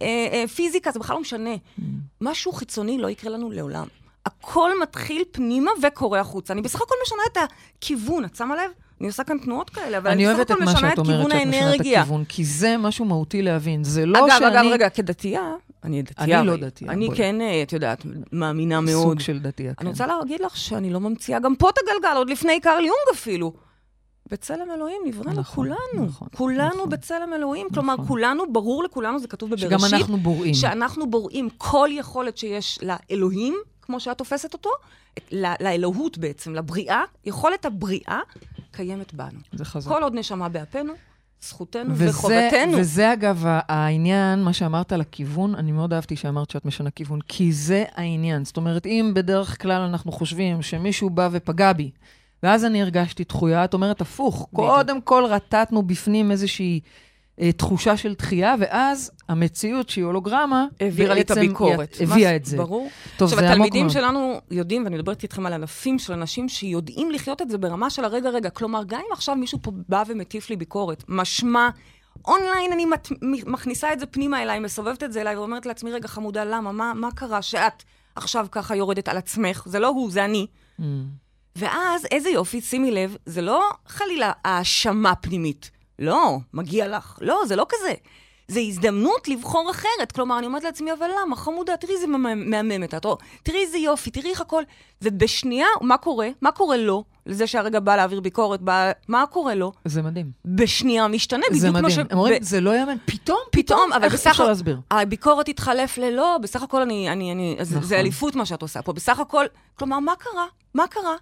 אה, 0.02 0.06
אה, 0.32 0.44
פיזיקה, 0.48 0.90
זה 0.90 0.98
בכלל 0.98 1.14
לא 1.16 1.20
משנה. 1.20 1.54
Mm. 1.54 1.82
משהו 2.20 2.52
חיצוני 2.52 2.98
לא 2.98 3.08
יקרה 3.10 3.30
לנו 3.30 3.50
לעולם. 3.50 3.86
הכל 4.26 4.70
מתחיל 4.82 5.24
פנימה 5.32 5.70
וקורה 5.82 6.20
החוצה. 6.20 6.52
אני 6.52 6.62
בסך 6.62 6.82
הכל 6.82 6.94
משנה 7.06 7.22
את 7.32 7.38
הכיוון, 7.78 8.24
את 8.24 8.36
שמה 8.36 8.56
לב? 8.56 8.70
אני 9.00 9.08
עושה 9.08 9.24
כאן 9.24 9.38
תנועות 9.38 9.70
כאלה, 9.70 9.98
אבל 9.98 10.10
אני 10.10 10.26
אני 10.26 10.34
בסך 10.34 10.36
אוהבת 10.36 10.46
את 10.46 10.50
הכל 10.50 10.64
מה 10.64 10.72
משנה 10.72 10.88
שאת 10.88 10.92
את 10.92 10.98
אומרת, 10.98 11.16
כיוון 11.16 11.30
שאת 11.30 11.46
משנה 11.46 11.60
את 11.60 11.64
האנרגיה. 11.64 12.00
הכיוון, 12.00 12.24
כי 12.24 12.44
זה 12.44 12.76
משהו 12.78 13.04
מהותי 13.04 13.42
להבין. 13.42 13.84
זה 13.84 14.06
לא 14.06 14.26
אגב, 14.26 14.38
שאני... 14.38 14.60
אגב, 14.60 14.64
רגע, 14.72 14.88
כדתייה, 14.88 15.52
אני 15.84 16.02
דתייה. 16.02 16.40
אני 16.40 16.46
לא. 16.46 16.56
דתייה, 16.56 16.92
אני 16.92 17.06
בואי. 17.06 17.16
כן, 17.18 17.40
אה, 17.40 17.62
את 17.62 17.72
יודעת, 17.72 18.06
מאמינה 18.32 18.80
מאוד. 18.80 19.02
סוג 19.02 19.20
של 19.20 19.38
דתייה, 19.38 19.74
כן. 19.74 19.76
אני 19.80 19.90
רוצה 19.90 20.06
להגיד 20.06 20.40
לך 20.40 20.56
שאני 20.56 20.90
לא 20.90 21.00
ממציאה 21.00 21.38
גם 21.40 21.56
פה 21.56 21.70
את 21.70 21.74
הגלגל, 21.78 22.16
עוד 22.16 22.30
לפני 22.30 22.60
קרל 22.60 22.80
יונג 22.84 23.06
אפילו. 23.12 23.52
בצלם 24.30 24.70
אלוהים 24.74 25.02
נבראנו 25.06 25.40
נכון, 25.40 25.54
כולנו. 25.54 26.06
נכון, 26.08 26.28
כולנו 26.36 26.74
נכון. 26.74 26.88
בצלם 26.88 27.32
אלוהים. 27.34 27.66
כלומר, 27.74 27.94
נכון. 27.94 28.06
כולנו, 28.06 28.52
ברור 28.52 28.84
לכולנו, 28.84 29.18
זה 29.18 29.28
כתוב 29.28 29.50
בבראשית. 29.50 29.68
שגם 29.70 29.98
אנחנו 29.98 30.16
בוראים. 30.16 30.54
שאנחנו 30.54 31.10
בוראים 31.10 31.48
כל 31.58 31.88
יכולת 31.92 32.38
שיש 32.38 32.78
לאלוהים, 32.82 33.54
כמו 33.82 34.00
שאת 34.00 34.18
תופסת 34.18 34.52
אותו, 34.52 34.70
ל- 35.32 35.54
לאלוהות 35.64 36.18
בעצם, 36.18 36.54
לבריאה, 36.54 37.02
יכולת 37.24 37.64
הבריאה 37.64 38.20
קיימת 38.70 39.14
בנו. 39.14 39.38
זה 39.52 39.64
חזק. 39.64 39.88
כל 39.90 40.02
עוד 40.02 40.14
נשמה 40.14 40.48
באפינו, 40.48 40.92
זכותנו 41.42 41.94
וזה, 41.94 42.10
וחובתנו. 42.10 42.78
וזה 42.78 43.12
אגב 43.12 43.44
העניין, 43.46 44.42
מה 44.42 44.52
שאמרת 44.52 44.92
על 44.92 45.00
הכיוון, 45.00 45.54
אני 45.54 45.72
מאוד 45.72 45.92
אהבתי 45.92 46.16
שאמרת 46.16 46.50
שאת 46.50 46.64
משנה 46.64 46.90
כיוון, 46.90 47.20
כי 47.28 47.52
זה 47.52 47.84
העניין. 47.94 48.44
זאת 48.44 48.56
אומרת, 48.56 48.86
אם 48.86 49.12
בדרך 49.14 49.62
כלל 49.62 49.82
אנחנו 49.82 50.12
חושבים 50.12 50.62
שמישהו 50.62 51.10
בא 51.10 51.28
ופגע 51.32 51.72
בי, 51.72 51.90
ואז 52.42 52.64
אני 52.64 52.82
הרגשתי 52.82 53.24
דחויה, 53.24 53.64
את 53.64 53.74
אומרת 53.74 54.00
הפוך. 54.00 54.48
בדיוק. 54.52 54.70
קודם 54.70 55.00
כל 55.00 55.24
רטטנו 55.28 55.82
בפנים 55.82 56.30
איזושהי 56.30 56.80
תחושה 57.56 57.96
של 57.96 58.14
דחייה, 58.14 58.54
ואז 58.58 59.10
המציאות, 59.28 59.88
שהיא 59.88 60.04
הולוגרמה, 60.04 60.66
העבירה 60.80 61.14
לי 61.14 61.20
את 61.20 61.30
הביקורת. 61.30 61.96
הביאה 62.00 62.36
את 62.36 62.44
זה. 62.44 62.56
ברור. 62.56 62.90
טוב, 63.16 63.32
עכשיו, 63.32 63.44
התלמידים. 63.44 63.90
שלנו 63.90 64.40
יודעים, 64.50 64.84
ואני 64.84 64.96
מדברת 64.96 65.22
איתכם 65.22 65.46
על 65.46 65.52
אלפים 65.52 65.98
של 65.98 66.12
אנשים 66.12 66.48
שיודעים 66.48 67.10
לחיות 67.10 67.42
את 67.42 67.50
זה 67.50 67.58
ברמה 67.58 67.90
של 67.90 68.04
הרגע 68.04 68.30
רגע. 68.30 68.50
כלומר, 68.50 68.84
גם 68.86 69.00
אם 69.00 69.12
עכשיו 69.12 69.36
מישהו 69.36 69.58
פה 69.62 69.70
בא 69.88 70.02
ומטיף 70.06 70.50
לי 70.50 70.56
ביקורת, 70.56 71.04
משמע, 71.08 71.68
אונליין 72.24 72.72
אני 72.72 72.86
מת, 72.86 73.08
מכניסה 73.46 73.92
את 73.92 74.00
זה 74.00 74.06
פנימה 74.06 74.42
אליי, 74.42 74.58
מסובבת 74.58 75.02
את 75.02 75.12
זה 75.12 75.20
אליי 75.20 75.36
ואומרת 75.36 75.66
לעצמי, 75.66 75.92
רגע, 75.92 76.08
חמודה, 76.08 76.44
למה? 76.44 76.72
מה, 76.72 76.92
מה 76.94 77.08
קרה 77.14 77.42
שאת 77.42 77.82
עכשיו 78.16 78.46
ככה 78.50 78.76
יורדת 78.76 79.08
על 79.08 79.16
עצמך? 79.16 79.62
זה 79.66 79.78
לא 79.78 79.88
הוא, 79.88 80.10
זה 80.10 80.24
אני. 80.24 80.46
Mm. 80.80 80.82
ואז, 81.56 82.06
איזה 82.10 82.30
יופי, 82.30 82.60
שימי 82.60 82.90
לב, 82.90 83.16
זה 83.26 83.42
לא 83.42 83.70
חלילה 83.86 84.32
האשמה 84.44 85.14
פנימית. 85.14 85.70
לא, 85.98 86.38
מגיע 86.54 86.88
לך. 86.88 87.18
לא, 87.20 87.40
זה 87.46 87.56
לא 87.56 87.66
כזה. 87.68 87.92
זה 88.48 88.60
הזדמנות 88.60 89.28
לבחור 89.28 89.70
אחרת. 89.70 90.12
כלומר, 90.14 90.38
אני 90.38 90.46
אומרת 90.46 90.64
לעצמי, 90.64 90.92
אבל 90.92 91.06
למה? 91.20 91.36
חמודה, 91.36 91.76
תראי 91.76 91.94
איזה 91.94 92.06
מהממת 92.06 92.94
את. 92.94 93.04
או, 93.04 93.18
תראי 93.42 93.62
איזה 93.62 93.78
יופי, 93.78 94.10
תראי 94.10 94.30
איך 94.30 94.40
הכל. 94.40 94.62
ובשנייה, 95.02 95.66
מה 95.80 95.96
קורה? 95.96 96.28
מה 96.40 96.52
קורה 96.52 96.76
לו? 96.76 97.04
לזה 97.26 97.46
שהרגע 97.46 97.80
בא 97.80 97.96
להעביר 97.96 98.20
ביקורת, 98.20 98.60
בא... 98.60 98.92
מה 99.08 99.24
קורה 99.30 99.54
לו? 99.54 99.72
זה 99.84 100.02
מדהים. 100.02 100.30
בשנייה 100.44 101.08
משתנה, 101.08 101.42
זה 101.52 101.58
בדיוק 101.58 101.76
כמו 101.78 101.90
ש... 101.90 101.92
מדהים. 101.92 102.06
הם 102.10 102.18
אומרים, 102.18 102.40
ב- 102.40 102.44
זה 102.44 102.60
לא 102.60 102.76
יאמן, 102.76 102.96
פתאום, 103.04 103.38
פתאום, 103.52 103.92
אבל 103.92 104.04
איך 104.04 104.12
בסך 104.12 104.26
אפשר 104.30 104.42
הכל, 104.42 104.50
להסביר? 104.50 104.80
הביקורת 104.90 105.48
התחלף 105.48 105.98
ללא, 105.98 106.38
בסך 106.42 106.62
הכל 106.62 106.82
אני, 106.82 107.10
אני, 107.10 107.32
אני, 107.32 107.56
נכון. 107.60 107.82
זה 107.82 107.98
אליפות 108.00 108.36
מה 108.36 108.46
שאת 108.46 108.62
עושה 108.62 108.82
פה. 108.82 108.92
בסך 108.92 109.18
הכל, 109.18 109.44
כלומר, 109.78 109.98
מה 109.98 110.12
קרה? 110.18 110.46
מה 110.74 110.86
קרה? 110.86 111.14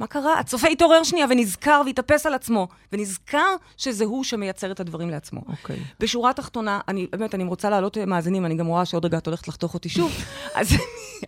מה 0.00 0.06
קרה? 0.06 0.38
הצופה 0.38 0.68
התעורר 0.68 1.02
שנייה 1.02 1.26
ונזכר 1.30 1.82
והתאפס 1.86 2.26
על 2.26 2.34
עצמו, 2.34 2.68
ונזכר 2.92 3.56
שזה 3.76 4.04
הוא 4.04 4.24
שמייצר 4.24 4.72
את 4.72 4.80
הדברים 4.80 5.10
לעצמו. 5.10 5.40
אוקיי. 5.48 5.76
בשורה 6.00 6.30
התחתונה, 6.30 6.80
אני 6.88 7.06
באמת, 7.12 7.34
אני 7.34 7.44
רוצה 7.44 7.70
להעלות 7.70 7.98
אה, 7.98 8.06
מאזינים, 8.06 8.46
אני 8.46 8.54
גם 8.54 8.66
רואה 8.66 8.84
שעוד 8.84 9.04
רגע 9.04 9.18
את 9.18 9.26
הולכת 9.26 9.48
לחתוך 9.48 9.74
אותי 9.74 9.88
שוב, 9.88 10.12
אז, 10.54 10.76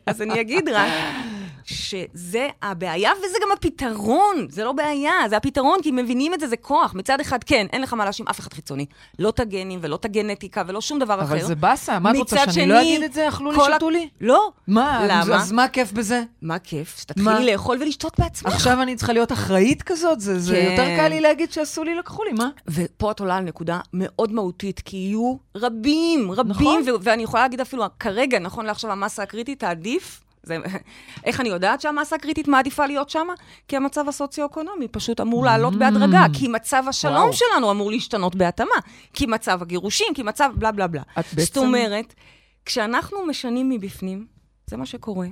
אז 0.07 0.23
אני 0.23 0.41
אגיד 0.41 0.69
רק 0.69 0.93
שזה 1.65 2.49
הבעיה 2.63 3.11
וזה 3.19 3.39
גם 3.43 3.49
הפתרון, 3.53 4.47
זה 4.49 4.65
לא 4.65 4.73
בעיה, 4.73 5.13
זה 5.29 5.37
הפתרון, 5.37 5.79
כי 5.83 5.91
מבינים 5.91 6.35
את 6.35 6.41
זה, 6.41 6.47
זה 6.47 6.57
כוח. 6.57 6.95
מצד 6.95 7.21
אחד, 7.21 7.45
כן, 7.45 7.67
אין 7.73 7.83
לך 7.83 7.93
מה 7.93 8.05
להאשים 8.05 8.29
אף 8.29 8.41
אחד 8.41 8.53
חיצוני. 8.53 8.87
לא 9.19 9.29
את 9.29 9.41
הגנים 9.41 9.79
ולא 9.83 9.97
את 9.97 10.05
הגנטיקה 10.05 10.63
ולא 10.67 10.81
שום 10.81 10.99
דבר 10.99 11.15
אחר. 11.15 11.23
אבל 11.23 11.43
זה 11.43 11.55
באסה, 11.55 11.99
מה 11.99 12.11
את 12.11 12.17
רוצה, 12.17 12.37
שאני 12.53 12.67
לא 12.67 12.81
שני, 12.81 12.97
אגיד 12.97 13.03
את 13.03 13.13
זה? 13.13 13.29
אכלו 13.29 13.53
לי, 13.53 13.59
שתו 13.77 13.91
לי? 13.91 14.09
לא. 14.21 14.51
מה? 14.67 15.07
למה? 15.09 15.37
אז 15.37 15.53
מה 15.53 15.65
הכיף 15.65 15.93
בזה? 15.93 16.23
מה 16.43 16.59
כיף? 16.59 16.99
שתתחילי 17.01 17.53
לאכול 17.53 17.79
ולשתות 17.81 18.21
בעצמך. 18.21 18.53
עכשיו 18.53 18.83
אני 18.83 18.97
צריכה 18.97 19.13
להיות 19.13 19.33
אחראית 19.33 19.83
כזאת? 19.83 20.21
זה, 20.21 20.41
זה 20.41 20.55
כן. 20.55 20.71
יותר 20.71 20.97
קל 20.97 21.09
לי 21.09 21.21
להגיד 21.21 21.53
שעשו 21.53 21.85
לי, 21.85 21.95
לקחו 21.95 22.25
לי, 22.25 22.33
מה? 22.33 22.49
ופה 22.69 23.11
את 23.11 23.21
עולה 23.21 23.37
על 23.37 23.45
נקודה 23.45 23.81
מאוד 23.93 24.33
מהותית, 24.33 24.81
כי 24.81 24.97
יהיו 24.97 25.37
רבים, 25.57 26.31
רבים, 26.31 26.51
נכון. 26.51 26.83
ו- 26.87 27.03
ואני 27.03 27.23
יכולה 27.23 27.43
להגיד 27.43 27.61
אפילו, 27.61 27.85
כרגע, 28.01 28.39
נכון 28.39 28.67
לעכשיו, 28.67 28.91
המסה 28.93 29.23
הקריטית, 29.23 29.63
העדיף, 29.63 30.21
זה, 30.43 30.59
איך 31.25 31.41
אני 31.41 31.49
יודעת 31.49 31.81
שהמסה 31.81 32.17
הקריטית 32.17 32.49
מעדיפה 32.49 32.87
להיות 32.87 33.11
שם? 33.11 33.27
כי 33.69 33.77
המצב 33.77 34.09
הסוציו-אקונומי 34.09 34.89
פשוט 34.89 35.21
אמור 35.21 35.45
לעלות 35.45 35.75
בהדרגה, 35.77 36.25
כי 36.33 36.49
מצב 36.49 36.83
השלום 36.89 37.15
Mm. 37.15 37.19
וואו. 37.19 37.33
שלנו 37.33 37.71
אמור 37.71 37.91
להשתנות 37.91 38.37
בהתאמה, 38.37 38.75
כי 39.13 39.27
מצב 39.27 39.63
הגירושים, 39.63 40.07
כי 40.15 40.23
מצב 40.23 40.51
בלה 40.57 40.73
בלה 40.73 40.87
בלה. 40.87 41.03
את 41.03 41.25
בעצם- 41.35 41.43
זאת 41.45 41.57
אומרת, 41.57 42.15
כשאנחנו 42.67 43.27
משנים 43.27 43.69
מבפנים, 43.69 44.27
זה 44.67 44.77
מה 44.77 44.87
שקורה 44.87 45.27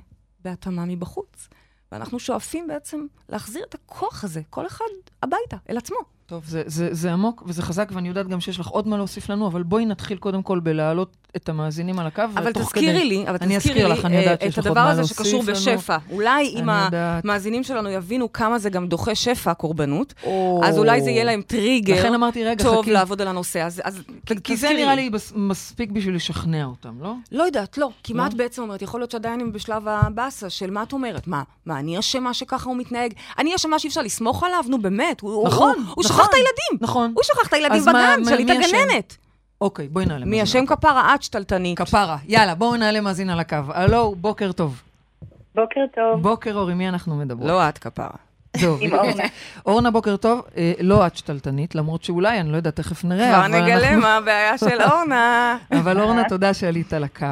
בהתאמה 0.45 0.85
מבחוץ. 0.85 1.49
ואנחנו 1.93 2.19
שואפים 2.19 2.67
בעצם 2.69 3.07
להחזיר 3.29 3.65
את 3.69 3.75
הכוח 3.75 4.25
הזה, 4.25 4.41
כל 4.51 4.67
אחד 4.67 4.85
הביתה, 5.23 5.57
אל 5.71 5.77
עצמו. 5.77 5.97
טוב, 6.27 6.45
זה, 6.47 6.63
זה, 6.67 6.89
זה 6.95 7.13
עמוק 7.13 7.43
וזה 7.47 7.63
חזק, 7.63 7.89
ואני 7.93 8.09
יודעת 8.09 8.29
גם 8.29 8.41
שיש 8.41 8.61
לך 8.61 8.67
עוד 8.67 8.89
מה 8.89 8.97
להוסיף 8.97 9.29
לנו, 9.31 9.47
אבל 9.47 9.63
בואי 9.63 9.85
נתחיל 9.85 10.19
קודם 10.19 10.43
כל 10.43 10.61
בלהעלות 10.61 11.17
את 11.37 11.49
המאזינים 11.49 11.99
על 11.99 12.07
הקו, 12.07 12.23
אבל 12.35 12.53
תזכירי 12.53 12.87
כדי... 12.99 13.05
לי, 13.05 13.25
אבל 13.29 13.37
אני 13.41 13.57
תזכירי 13.59 13.75
אזכיר 13.75 13.89
לי 13.89 13.99
לך, 13.99 14.05
אני 14.05 14.17
יודעת 14.17 14.43
אה, 14.43 14.47
שיש 14.47 14.55
את 14.55 14.59
לך 14.59 14.67
עוד 14.67 14.79
הדבר 14.79 14.85
מה 14.85 14.91
הזה 14.91 15.01
להוסיף 15.01 15.17
שקשור 15.19 15.43
לנו. 15.43 15.53
בשפע. 15.53 15.97
אולי 16.11 16.49
אם 16.57 16.71
אני 16.71 16.85
יודעת. 16.85 17.25
המאזינים 17.25 17.63
שלנו 17.65 17.91
יבינו 17.91 18.33
כמה 18.33 18.59
זה 18.59 18.71
גם 18.71 18.87
דוחה 18.89 19.15
שפע, 19.15 19.51
הקורבנות, 19.51 20.15
או. 20.25 20.61
אז 20.65 20.79
אולי 20.79 21.01
זה 21.03 21.11
יהיה 21.11 21.25
להם 21.25 21.43
טריגר 21.47 21.95
לכן 21.99 22.15
אמרתי, 22.15 22.45
רגע, 22.45 22.65
טוב 22.65 22.83
חכי. 22.83 22.93
לעבוד 22.93 23.21
על 23.23 23.29
הנושא. 23.29 23.63
אז 23.63 23.81
אז 23.85 24.01
כי, 24.27 24.35
כי 24.45 24.57
זה 24.57 24.69
נראה 24.77 24.95
לי. 24.95 25.11
מספיק 25.35 25.91
בשביל 25.91 26.15
לשכנע 26.15 26.65
אותם, 26.65 26.95
לא? 27.01 27.13
לא 27.33 27.43
יודעת, 27.43 27.79
לא. 27.79 27.89
כי 28.03 28.13
מה 28.13 28.23
לא? 28.23 28.29
את 28.29 28.35
בעצם 28.35 28.63
אומרת? 28.63 28.83
יכול 28.83 29.01
להיות 29.01 29.11
שעדיין 29.11 29.41
הם 29.41 29.53
בשלב 29.53 29.89
הבאסה 29.89 30.51
של 30.51 30.71
מה 30.71 30.83
את 30.83 30.93
אומרת? 30.93 31.27
מה, 31.29 31.43
מה, 31.67 31.79
אני 31.79 31.99
אשמה 31.99 32.35
שככה 32.35 32.69
הוא 32.71 32.77
מתנהג? 32.77 33.13
אני 33.39 33.55
אשמה 33.57 33.79
שאי 33.79 33.89
אפשר 33.89 34.03
לסמוך 34.03 34.43
עליו? 34.45 34.65
נו, 34.69 34.83
באמת. 34.83 35.21
הוא- 35.21 35.47
נכון, 35.49 35.69
הוא- 35.69 35.77
הוא 35.95 36.05
נכון. 36.05 36.17
שכח 36.17 36.29
את 36.29 36.35
הילדים. 36.35 36.79
נכון. 36.89 37.13
הוא 37.17 37.23
שכח 37.25 37.49
את 37.49 37.53
הילדים 37.53 37.83
בגן, 37.83 38.25
שאלי 38.25 38.43
את? 38.45 38.51
הגננת. 38.51 39.17
אוקיי, 39.61 39.89
בואי 39.89 40.07
נעלה. 40.07 40.27
מי 40.27 40.39
מאזין 40.39 40.61
על 40.61 40.67
הקו. 40.73 40.77
כפרה? 40.77 41.15
את 41.15 41.23
שתלטנית. 41.23 41.79
כפרה. 41.79 42.17
יאללה, 42.27 42.55
בואו 42.55 42.77
נעלה 42.77 43.01
מאזין 43.01 43.31
על 43.31 43.41
הקו. 43.41 43.57
הלו, 43.69 44.15
בוקר 44.15 44.53
טוב. 44.53 44.83
בוקר 45.55 45.81
טוב. 45.95 46.23
בוקר 46.23 46.55
אור, 46.55 46.69
עם 46.71 46.79
מי 46.79 46.89
אנחנו 46.89 47.17
מדברות? 47.17 47.49
לא 47.49 47.69
את 47.69 47.79
כפרה. 47.79 48.09
טוב. 48.61 48.79
עם 48.83 48.93
אורנה. 48.95 49.23
אורנה, 49.67 49.91
בוקר 49.91 50.17
טוב. 50.17 50.43
אה, 50.57 50.73
לא 50.81 51.07
את 51.07 51.17
שתלטנית, 51.17 51.75
למרות 51.75 52.05
שאולי, 52.05 52.41
אני 52.41 52.53
לא 52.53 52.57
יודעת, 52.57 52.77
תכף 52.77 53.05
נראה. 53.05 53.33
כבר 53.35 53.47
נגלה 53.47 53.89
אנחנו- 53.89 54.01
מה 54.01 54.17
הבעיה 54.17 54.59
של 54.59 54.83
אורנה. 54.91 55.57
אבל 55.73 56.01
אורנה, 56.01 56.23
תודה 56.29 56.55
שעלית 56.55 56.93
על 56.93 57.05
הקו, 57.05 57.27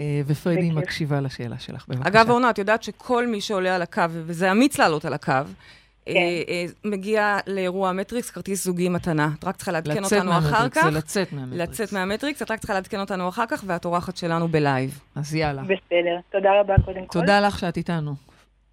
אה, 0.00 0.20
ופריידי. 0.26 0.70
מקשיבה 0.70 1.20
לשאלה 1.20 1.56
שלך, 1.58 1.84
בבקשה. 1.88 2.08
אגב, 2.08 2.30
אורנה, 2.30 2.50
את 2.50 2.58
יודעת 2.58 2.82
שכל 2.82 3.26
מי 3.26 3.40
שעולה 3.40 3.74
על 3.74 3.82
הקו, 3.82 4.02
וזה 4.10 4.52
אמיץ 4.52 4.78
לעלות 4.78 5.04
על 5.04 5.12
הקו, 5.14 5.32
כן. 6.06 6.16
אה, 6.16 6.42
אה, 6.48 6.64
מגיע 6.84 7.36
לאירוע 7.46 7.92
מטריקס, 7.92 8.30
כרטיס 8.30 8.64
זוגי 8.64 8.88
מתנה. 8.88 9.28
את 9.38 9.44
רק 9.44 9.56
צריכה 9.56 9.72
לעדכן 9.72 10.02
לצאת 10.02 10.18
אותנו 10.18 10.30
אחר 10.30 10.50
מהמטריקס, 10.50 10.78
כך. 10.78 10.84
זה 10.84 10.98
לצאת 10.98 11.32
מהמטריקס. 11.32 11.80
לצאת 11.80 11.92
מהמטריקס, 11.92 12.42
את 12.42 12.50
רק 12.50 12.58
צריכה 12.58 12.74
לעדכן 12.74 13.00
אותנו 13.00 13.28
אחר 13.28 13.46
כך, 13.46 13.64
ואת 13.66 13.84
אורחת 13.84 14.16
שלנו 14.16 14.48
ב 14.48 14.57
live. 14.57 15.00
אז 15.16 15.34
יאללה. 15.34 15.62
בסדר. 15.62 16.18
תודה 16.30 16.60
רבה 16.60 16.74
קודם 16.84 17.06
כל. 17.06 17.20
תודה 17.20 17.40
לך 17.40 17.58
שאת 17.58 17.76
איתנו. 17.76 18.12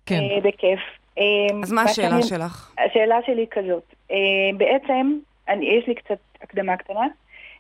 כן. 0.06 0.20
אה, 0.20 0.42
בכיף. 0.44 0.80
אז 1.64 1.72
מה 1.72 1.82
השאלה 1.82 2.22
שלך? 2.22 2.72
השאלה 2.78 3.16
שלי 3.26 3.46
כזאת. 3.52 3.94
בעצם, 4.58 5.18
אני, 5.50 5.66
יש 5.66 5.88
לי 5.88 5.96
קצת 5.96 6.20
הקדמה 6.42 6.78
קטנה. 6.78 7.08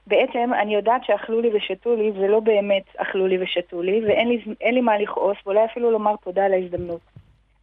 בעצם 0.08 0.54
אני 0.62 0.76
יודעת 0.76 1.02
שאכלו 1.06 1.42
לי 1.42 1.50
ושתו 1.54 1.96
לי, 1.96 2.12
זה 2.12 2.28
לא 2.28 2.40
באמת 2.40 2.84
אכלו 2.98 3.28
לי 3.28 3.44
ושתו 3.44 3.82
לי, 3.82 4.02
ואין 4.06 4.30
לי, 4.30 4.42
לי 4.72 4.82
מה 4.82 4.98
לכעוס, 4.98 5.38
ואולי 5.46 5.66
אפילו 5.66 5.92
לומר 5.92 6.16
תודה 6.24 6.46
על 6.46 6.54
ההזדמנות. 6.54 7.00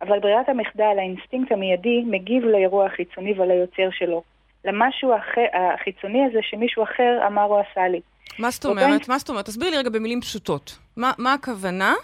אבל 0.02 0.18
ברירת 0.20 0.48
המחדל, 0.48 0.94
האינסטינקט 0.98 1.52
המיידי, 1.52 2.02
מגיב 2.06 2.44
לאירוע 2.44 2.86
החיצוני 2.86 3.40
וליוצר 3.40 3.88
שלו. 3.92 4.22
למשהו 4.64 5.16
אחר, 5.16 5.44
החיצוני 5.74 6.24
הזה 6.24 6.38
שמישהו 6.42 6.82
אחר 6.82 7.18
אמר 7.26 7.44
או 7.44 7.60
עשה 7.60 7.88
לי. 7.88 8.00
מה 8.38 8.50
זאת. 8.50 8.64
אומרת? 8.64 9.08
מה 9.08 9.18
זאת 9.18 9.28
אומרת? 9.28 9.44
תסבירי 9.44 9.70
לי 9.70 9.76
רגע 9.76 9.90
במילים 9.90 10.20
פשוטות. 10.20 10.78
מה 10.96 11.12
מה 11.18 11.32
הכוונה 11.34 11.94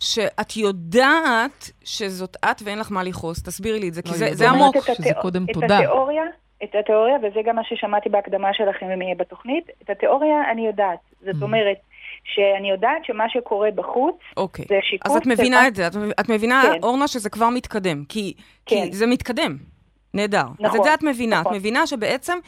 שאת 0.00 0.56
יודעת 0.56 1.70
שזאת 1.84 2.36
את 2.44 2.62
ואין 2.64 2.78
לך 2.78 2.92
מה 2.92 3.02
לכעוס? 3.02 3.42
תסבירי 3.42 3.78
לי 3.80 3.88
את 3.88 3.94
זה, 3.94 4.02
כי 4.02 4.08
לא, 4.10 4.14
זה 4.16 4.28
זה. 4.34 4.50
עמוק. 4.50 4.76
את 4.76 4.82
שזה 4.82 4.92
התיאו- 5.10 5.22
קודם 5.22 5.44
את 5.44 5.54
תודה. 5.54 5.78
התיאוריה, 5.78 6.22
את 6.64 6.74
התיאוריה, 6.74 7.16
וזה 7.22 7.40
גם 7.44 7.56
מה 7.56 7.62
ששמעתי 7.64 8.08
בהקדמה 8.08 8.48
שלכם 8.54 8.86
בתוכנית, 9.18 9.64
את 9.82 9.90
התיאוריה 9.90 10.50
אני 10.52 10.66
יודעת. 10.66 10.98
זאת 11.20 11.34
Mhm. 11.34 11.42
אומרת, 11.42 11.76
שאני 12.24 12.70
יודעת 12.70 13.04
שמה 13.04 13.24
שקורה 13.28 13.70
בחוץ 13.70 14.16
אוקיי. 14.36 14.64
זה 14.68 14.78
שיקוף... 14.82 15.12
אז 15.12 15.16
את 15.16 15.26
מבינה 15.26 15.68
את 15.68 15.74
זה, 15.74 15.86
את, 15.86 15.92
את 16.20 16.28
מבינה, 16.28 16.62
כן. 16.62 16.78
אורנה, 16.82 17.08
שזה 17.08 17.30
כבר 17.30 17.48
מתקדם, 17.48 18.04
כי, 18.08 18.34
כן. 18.66 18.86
כי 18.90 18.96
זה 18.96 19.06
מתקדם. 19.06 19.56
נהדר. 20.14 20.38
אז 20.38 20.46
נכון, 20.60 20.78
את 20.78 20.84
זה 20.84 20.94
את 20.94 21.02
מבינה. 21.02 21.40
נכון. 21.40 21.52
את 21.52 21.58
מבינה 21.58 21.86
שבעצם, 21.86 22.38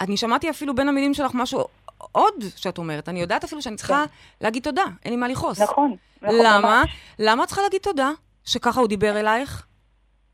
אני 0.00 0.16
שמעתי 0.16 0.50
אפילו 0.50 0.74
בין 0.74 0.88
המילים 0.88 1.14
שלך 1.14 1.34
משהו 1.34 1.64
עוד 2.12 2.34
שאת 2.56 2.78
אומרת. 2.78 3.08
אני 3.08 3.20
יודעת 3.20 3.44
אפילו 3.44 3.62
שאני 3.62 3.76
צריכה 3.76 4.04
להגיד 4.40 4.62
תודה, 4.62 4.84
אין 5.04 5.12
לי 5.12 5.16
מה 5.16 5.28
לכעוס. 5.28 5.62
נכון. 5.62 5.96
נכון, 6.22 6.36
למה? 6.38 6.60
ממש. 6.60 6.90
למה 7.18 7.42
את 7.42 7.48
צריכה 7.48 7.62
להגיד 7.62 7.80
תודה? 7.80 8.10
שככה 8.44 8.80
הוא 8.80 8.88
דיבר 8.88 9.20
אלייך? 9.20 9.66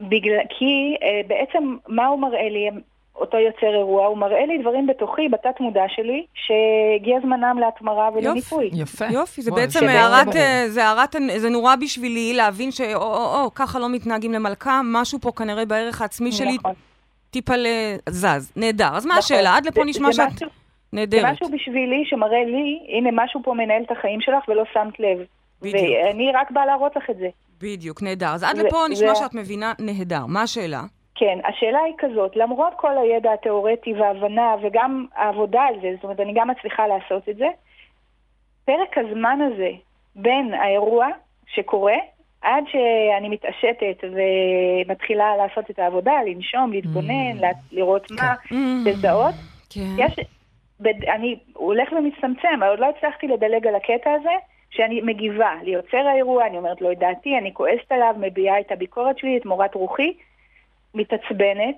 בגלל, 0.01 0.39
כי 0.59 0.97
אה, 1.03 1.21
בעצם 1.27 1.77
מה 1.89 2.07
הוא 2.07 2.21
מראה 2.21 2.49
לי, 2.49 2.71
אותו 3.21 3.37
יוצר 3.39 3.67
אירוע, 3.79 4.07
הוא 4.07 4.19
מראה 4.19 4.47
לי 4.47 4.59
דברים 4.59 4.87
בתוכי, 4.87 5.29
בתת 5.29 5.61
מודע 5.61 5.83
שלי, 5.89 6.27
שהגיע 6.35 7.21
זמנם 7.23 7.59
להתמרה 7.61 8.09
ולניפוי. 8.15 8.71
יפה. 8.73 9.05
יופי, 9.11 9.43
זה 9.43 9.53
וואי, 9.53 9.63
בעצם 9.63 9.89
הערת. 9.89 10.37
אה, 10.37 10.65
זה 10.69 10.85
הערת, 10.85 11.17
זה 11.37 11.51
נורא 11.51 11.77
בשבילי 11.77 12.33
להבין 12.35 12.71
שאו, 12.71 13.03
או, 13.03 13.43
או, 13.45 13.55
ככה 13.55 13.79
לא 13.79 13.89
מתנהגים 13.89 14.33
למלכה, 14.33 14.81
משהו 14.85 15.19
פה 15.21 15.33
כנראה 15.33 15.65
בערך 15.65 16.01
העצמי 16.03 16.33
שלי 16.33 16.55
נכון. 16.57 16.73
טיפה 17.31 17.55
זז. 18.09 18.53
נהדר. 18.57 18.89
אז 18.97 19.07
מה 19.07 19.15
נכון. 19.15 19.19
השאלה? 19.19 19.57
עד 19.57 19.67
לפה 19.67 19.81
זה- 19.81 19.87
נשמע 19.91 20.07
זה 20.07 20.13
שאת 20.13 20.27
משהו- 20.33 20.49
זה 20.49 20.53
נהדרת. 20.93 21.33
משהו 21.33 21.49
בשבילי 21.49 22.03
שמראה 22.07 22.45
לי, 22.45 22.79
הנה 22.99 23.11
משהו 23.25 23.41
פה 23.45 23.55
מנהל 23.55 23.83
את 23.87 23.91
החיים 23.91 24.21
שלך 24.21 24.49
ולא 24.49 24.63
שמת 24.73 25.01
לב. 25.01 25.19
בדיוק. 25.63 25.77
ואני 26.07 26.33
רק 26.35 26.51
באה 26.51 26.67
להראות 26.67 26.97
לך 26.97 27.11
את 27.11 27.17
זה. 27.17 27.29
בדיוק, 27.63 28.03
נהדר. 28.03 28.29
אז 28.35 28.43
עד 28.43 28.57
זה- 28.57 28.63
לפה 28.63 28.77
נשמע 28.91 29.15
שאת 29.15 29.35
מבינה 29.35 29.73
נהדר. 29.79 30.27
מה 30.27 30.43
השאלה? 30.43 30.83
כן, 31.17 31.39
השאלה 31.45 31.79
היא 31.81 31.95
כזאת, 31.99 32.37
למרות 32.37 32.73
כל 32.77 32.99
הידע 32.99 33.33
התיאורטי 33.33 33.95
וההבנה 33.95 34.55
וגם 34.63 35.07
העבודה 35.15 35.63
על 35.63 35.75
זה, 35.81 35.91
זאת 35.95 36.05
אומרת, 36.05 36.21
אני 36.21 36.33
גם 36.35 36.49
מצליחה 36.51 36.87
לעשות 36.87 37.29
את 37.29 37.37
זה, 37.37 37.47
פרק 38.65 38.99
הזמן 38.99 39.39
הזה 39.43 39.71
בין 40.17 40.55
האירוע 40.55 41.07
שקורה 41.47 41.95
עד 42.43 42.65
שאני 42.69 43.29
מתעשתת 43.29 44.05
ומתחילה 44.05 45.37
לעשות 45.37 45.71
את 45.71 45.79
העבודה, 45.79 46.13
לנשום, 46.27 46.73
להתבונן, 46.73 47.37
לה- 47.41 47.49
לראות 47.73 48.11
מה, 48.11 48.35
לזהות, 48.87 49.35
כן. 49.71 49.81
יש, 49.99 50.17
בד- 50.81 51.05
אני 51.05 51.37
הולך 51.55 51.93
ומצטמצם, 51.93 52.49
אבל 52.59 52.69
עוד 52.69 52.79
לא 52.79 52.87
הצלחתי 52.99 53.27
לדלג 53.29 53.67
על 53.67 53.75
הקטע 53.75 54.13
הזה, 54.13 54.31
שאני 54.71 55.01
מגיבה 55.01 55.55
ליוצר 55.63 56.07
האירוע, 56.09 56.47
אני 56.47 56.57
אומרת 56.59 56.81
לו 56.81 56.93
את 56.93 56.99
דעתי, 56.99 57.39
אני 57.39 57.55
כועסת 57.55 57.93
עליו, 57.93 58.15
מביעה 58.21 58.61
את 58.61 58.73
הביקורת 58.73 59.19
שלי, 59.19 59.37
את 59.37 59.47
מורת 59.47 59.75
רוחי, 59.75 60.13
מתעצבנת, 60.97 61.77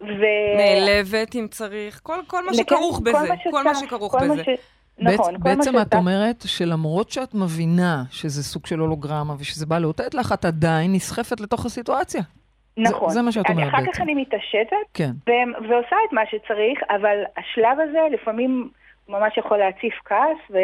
ו... 0.00 0.22
נעלבת 0.56 1.34
אם 1.34 1.46
צריך, 1.50 2.00
כל, 2.02 2.18
כל 2.26 2.44
מה 2.44 2.52
לכן, 2.52 2.62
שכרוך 2.62 2.96
כל 2.96 3.02
בזה, 3.04 3.18
מה 3.28 3.34
כל 3.50 3.64
מה 3.64 3.74
שצף, 3.74 3.84
שכרוך 3.86 4.12
כל 4.12 4.26
מה 4.26 4.34
בזה. 4.34 4.44
ש- 4.44 4.48
נכון, 4.98 5.26
כל 5.26 5.48
מה 5.48 5.56
בעצם 5.56 5.78
את 5.78 5.86
שצף- 5.86 5.96
אומרת 5.96 6.44
שלמרות 6.46 7.10
שאת 7.10 7.34
מבינה 7.34 8.02
שזה 8.10 8.42
סוג 8.44 8.66
של 8.66 8.78
הולוגרמה 8.78 9.34
ושזה 9.38 9.66
בא 9.66 9.78
לאותת 9.78 10.14
לך, 10.14 10.32
את 10.32 10.44
עדיין 10.44 10.92
נסחפת 10.92 11.40
לתוך 11.40 11.66
הסיטואציה. 11.66 12.22
נכון. 12.76 13.10
זה 13.10 13.22
מה 13.22 13.32
שאת 13.32 13.50
אומרת 13.50 13.68
אחר 13.68 13.78
כך 13.80 13.86
בעצם. 13.86 14.02
אני 14.02 14.14
מתעשתת 14.14 14.86
כן. 14.94 15.10
ו- 15.28 15.32
ועושה 15.68 15.96
את 16.08 16.12
מה 16.12 16.20
שצריך, 16.30 16.78
אבל 16.90 17.16
השלב 17.36 17.76
הזה 17.88 17.98
לפעמים 18.12 18.70
ממש 19.08 19.38
יכול 19.38 19.58
להציף 19.58 19.92
כעס, 20.04 20.50
ו... 20.50 20.56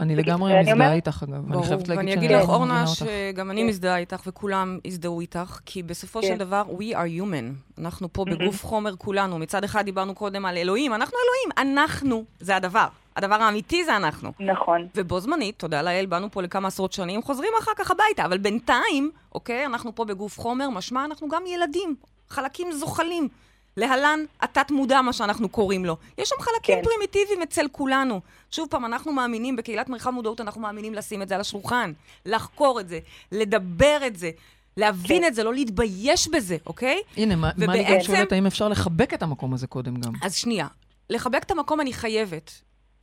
אני 0.00 0.16
לגמרי 0.16 0.52
ואני 0.52 0.60
מזדהה 0.62 0.74
אומרת- 0.74 0.92
איתך, 0.92 1.22
אגב. 1.22 1.34
אני 1.34 1.42
ברור, 1.52 1.66
חייבת 1.66 1.88
להגיד 1.88 1.98
ואני 1.98 2.10
שאני 2.12 2.20
אגיד 2.26 2.30
לא 2.30 2.36
לך, 2.36 2.42
מבינה 2.44 2.56
אורנה, 2.56 2.80
אותך. 2.80 2.92
שגם 2.94 3.50
אני 3.50 3.60
כן. 3.60 3.66
מזדהה 3.66 3.98
איתך 3.98 4.22
וכולם 4.26 4.78
יזדהו 4.84 5.20
איתך, 5.20 5.60
כי 5.66 5.82
בסופו 5.82 6.20
כן. 6.20 6.26
של 6.26 6.36
דבר, 6.36 6.62
we 6.78 6.94
are 6.94 7.20
human. 7.22 7.78
אנחנו 7.80 8.12
פה. 8.12 8.24
בגוף 8.24 8.64
חומר 8.64 8.96
כולנו. 8.96 9.38
מצד 9.38 9.64
אחד 9.64 9.84
דיברנו 9.84 10.14
קודם 10.14 10.46
על 10.46 10.56
אלוהים, 10.56 10.94
אנחנו 10.94 11.16
אלוהים, 11.16 11.70
אנחנו 11.72 12.24
זה 12.40 12.56
הדבר. 12.56 12.86
הדבר 13.16 13.34
האמיתי 13.34 13.84
זה 13.84 13.96
אנחנו. 13.96 14.32
נכון. 14.40 14.86
ובו 14.94 15.20
זמנית, 15.20 15.58
תודה 15.58 15.82
לאל, 15.82 16.06
באנו 16.06 16.30
פה 16.30 16.42
לכמה 16.42 16.68
עשרות 16.68 16.92
שנים, 16.92 17.22
חוזרים 17.22 17.50
אחר 17.60 17.70
כך 17.76 17.90
הביתה, 17.90 18.24
אבל 18.24 18.38
בינתיים, 18.38 19.10
אוקיי, 19.34 19.66
אנחנו 19.66 19.94
פה 19.94 20.04
בגוף 20.04 20.40
חומר, 20.40 20.70
משמע 20.70 21.04
אנחנו 21.04 21.28
גם 21.28 21.42
ילדים, 21.46 21.94
חלקים 22.28 22.72
זוחלים. 22.72 23.28
להלן 23.76 24.20
התת-מודע, 24.40 25.00
מה 25.02 25.12
שאנחנו 25.12 25.48
קוראים 25.48 25.84
לו. 25.84 25.96
יש 26.18 26.28
שם 26.28 26.36
חלקים 26.40 26.76
כן. 26.76 26.82
פרימיטיביים 26.84 27.42
אצל 27.42 27.66
כולנו. 27.72 28.20
שוב 28.50 28.68
פעם, 28.70 28.84
אנחנו 28.84 29.12
מאמינים, 29.12 29.56
בקהילת 29.56 29.88
מרחב 29.88 30.10
מודעות, 30.10 30.40
אנחנו 30.40 30.60
מאמינים 30.60 30.94
לשים 30.94 31.22
את 31.22 31.28
זה 31.28 31.34
על 31.34 31.40
השולחן, 31.40 31.92
לחקור 32.26 32.80
את 32.80 32.88
זה, 32.88 32.98
לדבר 33.32 34.06
את 34.06 34.16
זה, 34.16 34.30
להבין 34.76 35.20
כן. 35.22 35.26
את 35.28 35.34
זה, 35.34 35.44
לא 35.44 35.54
להתבייש 35.54 36.28
בזה, 36.28 36.56
אוקיי? 36.66 37.00
הנה, 37.16 37.36
מה 37.36 37.50
מה 37.56 37.72
אני 37.72 37.84
גם 37.84 37.90
ובעצם- 37.90 38.06
שואלת, 38.06 38.32
האם 38.32 38.46
אפשר 38.46 38.68
לחבק 38.68 39.14
את 39.14 39.22
המקום 39.22 39.54
הזה 39.54 39.66
קודם 39.66 39.96
גם? 39.96 40.12
אז 40.22 40.34
שנייה, 40.34 40.66
לחבק 41.10 41.42
את 41.42 41.50
המקום 41.50 41.80
אני 41.80 41.92
חייבת. 41.92 42.52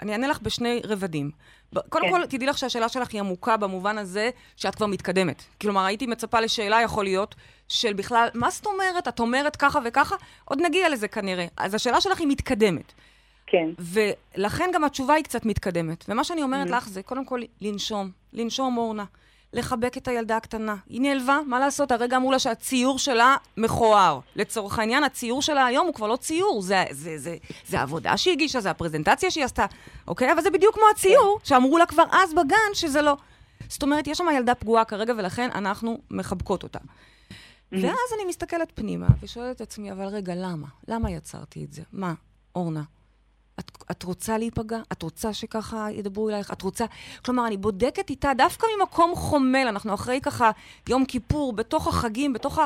אני 0.02 0.12
אענה 0.12 0.28
לך 0.28 0.40
בשני 0.42 0.82
רבדים. 0.84 1.32
קודם 1.90 2.06
כן. 2.06 2.12
כל, 2.12 2.26
תדעי 2.26 2.48
לך 2.48 2.58
שהשאלה 2.58 2.90
שלך 2.90 3.10
היא 3.12 3.20
עמוקה 3.20 3.58
במובן 3.58 3.98
הזה 3.98 4.30
שאת 4.56 4.76
כבר 4.76 4.86
מתקדמת. 4.86 5.44
כלומר, 5.62 5.86
הייתי 5.86 6.08
מצפה 6.08 6.40
לשאלה, 6.40 6.82
יכול 6.82 7.04
להיות, 7.04 7.36
של 7.68 7.94
בכלל, 7.94 8.28
מה 8.34 8.50
זאת 8.50 8.66
אומרת? 8.66 9.08
את 9.08 9.20
אומרת 9.20 9.56
ככה 9.56 9.80
וככה? 9.86 10.16
עוד 10.46 10.62
נגיע 10.62 10.90
לזה 10.90 11.08
כנראה. 11.08 11.46
אז 11.58 11.74
השאלה 11.74 12.02
שלך 12.02 12.20
היא 12.20 12.28
מתקדמת. 12.28 12.94
כן. 13.48 13.70
ולכן 14.38 14.70
גם 14.74 14.84
התשובה 14.84 15.14
היא 15.14 15.24
קצת 15.24 15.46
מתקדמת. 15.46 16.06
ומה 16.10 16.24
שאני 16.24 16.44
אומרת 16.44 16.68
Mhm. 16.68 16.72
לך 16.72 16.88
זה, 16.88 17.04
קודם 17.04 17.26
כל, 17.26 17.42
לנשום. 17.62 18.12
לנשום, 18.34 18.78
אורנה. 18.78 19.06
לחבק 19.54 19.98
את 19.98 20.08
הילדה 20.08 20.38
הקטנה. 20.38 20.76
היא 20.90 21.02
נעלבה, 21.02 21.40
מה 21.48 21.60
לעשות? 21.60 21.92
הרגע 21.92 22.18
אמרו 22.18 22.32
לה 22.32 22.40
שהציור 22.40 23.00
שלה 23.00 23.36
מכוער. 23.58 24.20
לצורך 24.36 24.80
העניין, 24.80 25.04
הציור 25.04 25.42
שלה 25.42 25.66
היום 25.66 25.88
הוא 25.88 25.94
כבר 25.94 26.08
לא 26.08 26.16
ציור, 26.16 26.62
זה, 26.62 26.84
זה, 26.92 27.18
זה, 27.18 27.36
זה 27.68 27.80
העבודה 27.80 28.18
שהיא 28.18 28.34
הגישה, 28.34 28.62
זה 28.62 28.70
הפרזנטציה 28.72 29.32
שהיא 29.32 29.46
עשתה, 29.46 29.66
אוקיי? 30.08 30.32
אבל 30.34 30.42
זה 30.42 30.52
בדיוק 30.52 30.76
כמו 30.76 30.84
הציור 30.92 31.40
שאמרו 31.44 31.78
לה 31.78 31.86
כבר 31.86 32.04
אז 32.12 32.34
בגן 32.34 32.74
שזה 32.74 33.02
לא. 33.02 33.18
זאת 33.70 33.84
אומרת, 33.84 34.08
יש 34.08 34.18
שם 34.18 34.26
ילדה 34.36 34.56
פגועה 34.56 34.86
כרגע, 34.86 35.14
ולכן 35.18 35.50
אנחנו 35.56 35.98
מחבקות 36.12 36.64
אותה. 36.64 36.80
ואז 37.72 38.10
אני 38.16 38.26
מסתכלת 38.30 38.72
פנימה 38.76 39.08
ושואלת 39.22 39.56
את 39.56 39.62
עצמי, 39.62 39.92
אבל 39.92 40.06
רגע, 40.06 40.34
למה? 40.36 40.68
למה 40.88 41.12
יצרתי 41.12 41.64
את 41.64 41.74
זה? 41.74 41.82
מה, 41.94 42.14
אורנה? 42.56 42.84
את, 43.62 43.72
את 43.92 44.04
רוצה 44.04 44.38
להיפגע? 44.38 44.80
את 44.92 45.04
רוצה 45.04 45.34
שככה 45.34 45.88
ידברו 45.92 46.30
אלייך? 46.30 46.52
את 46.52 46.62
רוצה... 46.62 46.86
כלומר, 47.26 47.48
אני 47.48 47.58
בודקת 47.58 48.10
איתה 48.10 48.32
דווקא 48.38 48.68
ממקום 48.80 49.16
חומל. 49.16 49.66
אנחנו 49.68 49.94
אחרי 49.94 50.22
ככה 50.22 50.52
יום 50.90 51.06
כיפור, 51.06 51.54
בתוך 51.54 51.88
החגים, 51.88 52.34
בתוך 52.34 52.60
ה... 52.60 52.66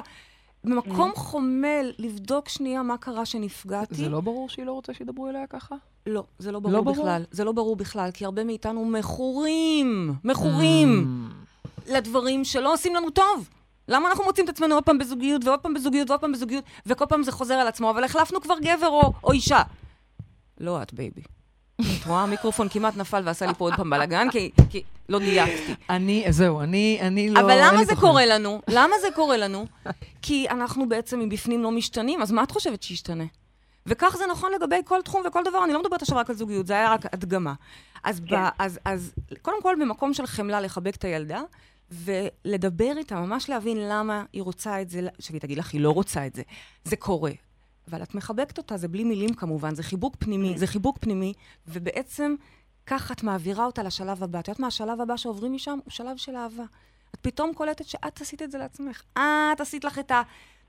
במקום 0.64 1.12
חומל, 1.16 1.92
לבדוק 1.98 2.50
שנייה 2.50 2.84
מה 2.84 2.98
קרה 2.98 3.26
שנפגעתי. 3.26 3.96
זה 3.96 4.10
לא 4.10 4.22
ברור 4.22 4.50
שהיא 4.50 4.66
לא 4.66 4.72
רוצה 4.72 4.94
שידברו 4.94 5.30
אליה 5.30 5.48
ככה? 5.48 5.76
לא, 6.06 6.24
זה 6.40 6.52
לא 6.52 6.60
ברור 6.60 6.74
לא 6.74 6.82
ברור? 6.82 6.96
בכלל. 6.96 7.24
זה 7.32 7.44
לא 7.44 7.52
ברור 7.52 7.76
בכלל, 7.76 8.10
כי 8.14 8.26
הרבה 8.26 8.44
מאיתנו 8.44 8.86
מכורים, 8.86 10.14
מכורים 10.24 11.08
Mm. 11.32 11.92
לדברים 11.94 12.44
שלא 12.44 12.74
עושים 12.74 12.96
לנו 12.96 13.10
טוב. 13.10 13.50
למה 13.88 14.10
אנחנו 14.10 14.24
מוצאים 14.24 14.46
את 14.46 14.50
עצמנו 14.50 14.76
עוד 14.76 14.84
פעם 14.84 14.98
בזוגיות, 14.98 15.46
ועוד 15.46 15.60
פעם 15.60 15.74
בזוגיות, 15.74 16.10
ועוד 16.10 16.22
פעם 16.22 16.32
בזוגיות, 16.32 16.64
וכל 16.86 17.06
פעם 17.10 17.24
זה 17.24 17.32
חוזר 17.32 17.54
על 17.54 17.68
עצמו, 17.68 17.90
אבל 17.90 18.04
החלפנו 18.04 18.42
כבר 18.42 18.56
גבר 18.62 18.88
או, 18.88 19.14
או 19.24 19.32
אישה. 19.32 19.62
לא 20.60 20.82
את, 20.82 20.94
baby. 20.94 21.22
את 21.82 22.06
רואה? 22.06 22.24
המיקרופון 22.24 22.70
כמעט 22.70 22.98
נפל 22.98 23.22
ועשה 23.26 23.46
לי 23.46 23.54
פה 23.54 23.66
עוד 23.66 23.74
פעם 23.74 23.90
בלאגן, 23.90 24.28
כי, 24.32 24.52
כי 24.70 24.84
לא 25.10 25.20
דייקתי. 25.20 25.76
אני, 25.90 26.26
זהו, 26.30 26.62
אני, 26.62 26.98
אני 27.02 27.30
לא... 27.30 27.40
אבל 27.40 27.58
למה 27.62 27.86
זה. 27.86 27.96
קורה 27.96 28.26
לנו? 28.26 28.62
למה 28.68 28.96
זה 29.02 29.08
קורה 29.16 29.38
לנו? 29.38 29.66
כי 30.22 30.50
אנחנו 30.50 30.90
בעצם 30.90 31.20
מבפנים 31.20 31.64
לא 31.64 31.72
משתנים, 31.72 32.22
אז 32.22 32.32
מה 32.32 32.44
את 32.44 32.52
חושבת 32.52 32.84
שישתנה? 32.84 33.24
וכך 33.86 34.16
זה 34.18 34.24
נכון 34.32 34.52
לגבי 34.52 34.82
כל 34.86 35.02
תחום 35.02 35.22
וכל 35.28 35.44
דבר, 35.46 35.64
אני 35.64 35.74
לא 35.74 35.82
מדברת 35.82 36.02
עכשיו 36.02 36.18
רק 36.18 36.30
על 36.30 36.36
זוגיות, 36.36 36.68
זה 36.68 36.74
היה 36.74 36.94
רק 36.94 37.14
הדגמה. 37.14 37.54
אז, 38.04 38.22
כן. 38.28 38.44
ב, 38.44 38.50
אז, 38.60 38.80
אז 38.86 39.14
קודם 39.42 39.62
כל, 39.62 39.76
במקום 39.82 40.14
של 40.14 40.26
חמלה 40.26 40.62
לחבק 40.62 40.96
את 40.96 41.04
הילדה, 41.04 41.42
ולדבר 41.92 42.94
איתה, 42.98 43.16
ממש 43.16 43.50
להבין 43.50 43.78
למה 43.90 44.24
היא 44.34 44.42
רוצה 44.44 44.82
את 44.82 44.90
זה, 44.90 45.02
שהיא 45.20 45.42
תגיד 45.42 45.58
לך, 45.58 45.74
היא 45.74 45.82
לא 45.82 45.92
רוצה 45.92 46.28
את 46.28 46.36
זה. 46.36 46.42
זה 46.84 46.96
קורה. 46.96 47.32
אבל 47.90 48.04
את 48.04 48.16
מחבקת 48.16 48.58
אותה, 48.58 48.78
זה 48.78 48.88
בלי 48.88 49.04
מילים 49.04 49.34
כמובן, 49.34 49.76
זה 49.76 49.84
חיבוק 49.84 50.16
פנימי, 50.20 50.58
זה 50.58 50.68
חיבוק 50.68 50.98
פנימי, 50.98 51.34
ובעצם 51.68 52.36
כך 52.86 53.12
את 53.12 53.24
מעבירה 53.24 53.66
אותה 53.66 53.84
לשלב 53.84 54.24
הבא. 54.24 54.40
את 54.40 54.48
יודעת 54.48 54.60
מה, 54.60 54.68
השלב 54.68 55.02
הבא 55.02 55.18
שעוברים 55.18 55.54
משם 55.54 55.80
הוא 55.84 55.92
שלב 55.92 56.18
של 56.18 56.36
אהבה. 56.36 56.64
את 57.16 57.20
פתאום 57.22 57.54
קולטת 57.54 57.86
שאת 57.86 58.22
עשית 58.22 58.42
את 58.42 58.52
זה 58.52 58.58
לעצמך. 58.58 59.02
את 59.14 59.62
עשית 59.62 59.84
לך 59.84 60.00
את 60.00 60.12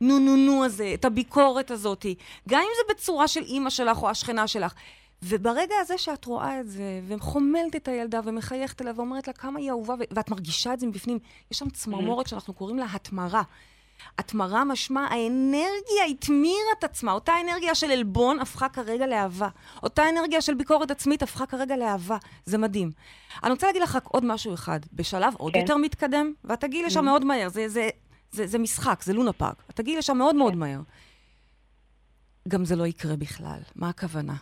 הנו-נו-נו 0.01 0.65
הזה, 0.65 0.91
את 0.95 1.05
הביקורת 1.05 1.71
הזאת, 1.71 2.07
גם 2.49 2.61
אם 2.61 2.69
זה 2.77 2.95
בצורה 2.95 3.29
של 3.29 3.43
אימא 3.43 3.71
שלך 3.71 4.03
או 4.03 4.11
השכנה 4.11 4.47
שלך. 4.47 4.75
וברגע 5.23 5.75
הזה 5.81 5.99
שאת 5.99 6.25
רואה 6.25 6.61
את 6.61 6.71
זה, 6.71 7.01
וחומלת 7.09 7.77
את 7.77 7.89
הילדה, 7.89 8.21
ומחייכת 8.25 8.83
אליה, 8.83 8.93
ואומרת 8.97 9.27
לה 9.27 9.33
כמה 9.33 9.59
היא 9.59 9.71
אהובה, 9.71 9.95
ו- 9.95 10.15
ואת 10.15 10.31
מרגישה 10.31 10.73
את 10.73 10.81
זה 10.81 10.87
מבפנים, 10.87 11.19
יש 11.51 11.59
שם 11.59 11.71
צמרמורת 11.71 12.27
שאנחנו 12.27 12.55
קוראים 12.55 12.79
לה 12.79 12.87
התמרה. 12.93 13.43
התמרה 14.19 14.65
משמע, 14.65 15.07
האנרגיה 15.11 16.05
התמירה 16.11 16.73
את 16.79 16.85
עצמה. 16.85 17.13
אותה 17.13 17.33
אנרגיה 17.45 17.75
של 17.75 17.91
עלבון 17.91 18.41
הפכה 18.41 18.69
כרגע 18.69 19.07
לאהבה. 19.07 19.49
אותה 19.83 20.09
אנרגיה 20.09 20.41
של 20.41 20.55
ביקורת 20.55 20.91
עצמית 20.91 21.23
הפכה 21.23 21.47
כרגע 21.47 21.77
לאהבה. 21.77 22.17
זה 22.45 22.59
מדהים. 22.59 22.93
אני 23.45 23.51
רוצה 23.51 23.67
להגיד 23.67 23.83
לך 23.83 23.97
רק 23.97 24.07
עוד 24.07 24.25
משהו 24.25 24.55
אחד. 24.55 24.81
בשלב 24.93 25.35
עוד 25.37 25.53
כן. 25.53 25.61
יותר 25.61 25.77
מתקדם, 25.77 26.33
ואת 26.45 26.61
תגיעי 26.61 26.83
לשם 26.83 27.05
מאוד 27.05 27.25
מהר. 27.25 27.49
זה, 27.49 27.69
זה, 27.69 27.89
זה, 28.31 28.47
זה 28.47 28.59
משחק, 28.59 29.03
זה 29.03 29.13
לונה 29.13 29.33
פארק. 29.33 29.63
את 29.71 29.77
תגיעי 29.77 29.97
לשם 29.97 30.19
מאוד 30.19 30.35
מאוד 30.35 30.57
מהר. 30.57 30.81
גם 32.49 32.65
זה 32.65 32.77
לא 32.77 32.87
יקרה 32.87 33.17
בכלל. 33.17 33.61
מה 33.75 33.89
הכוונה? 33.89 34.35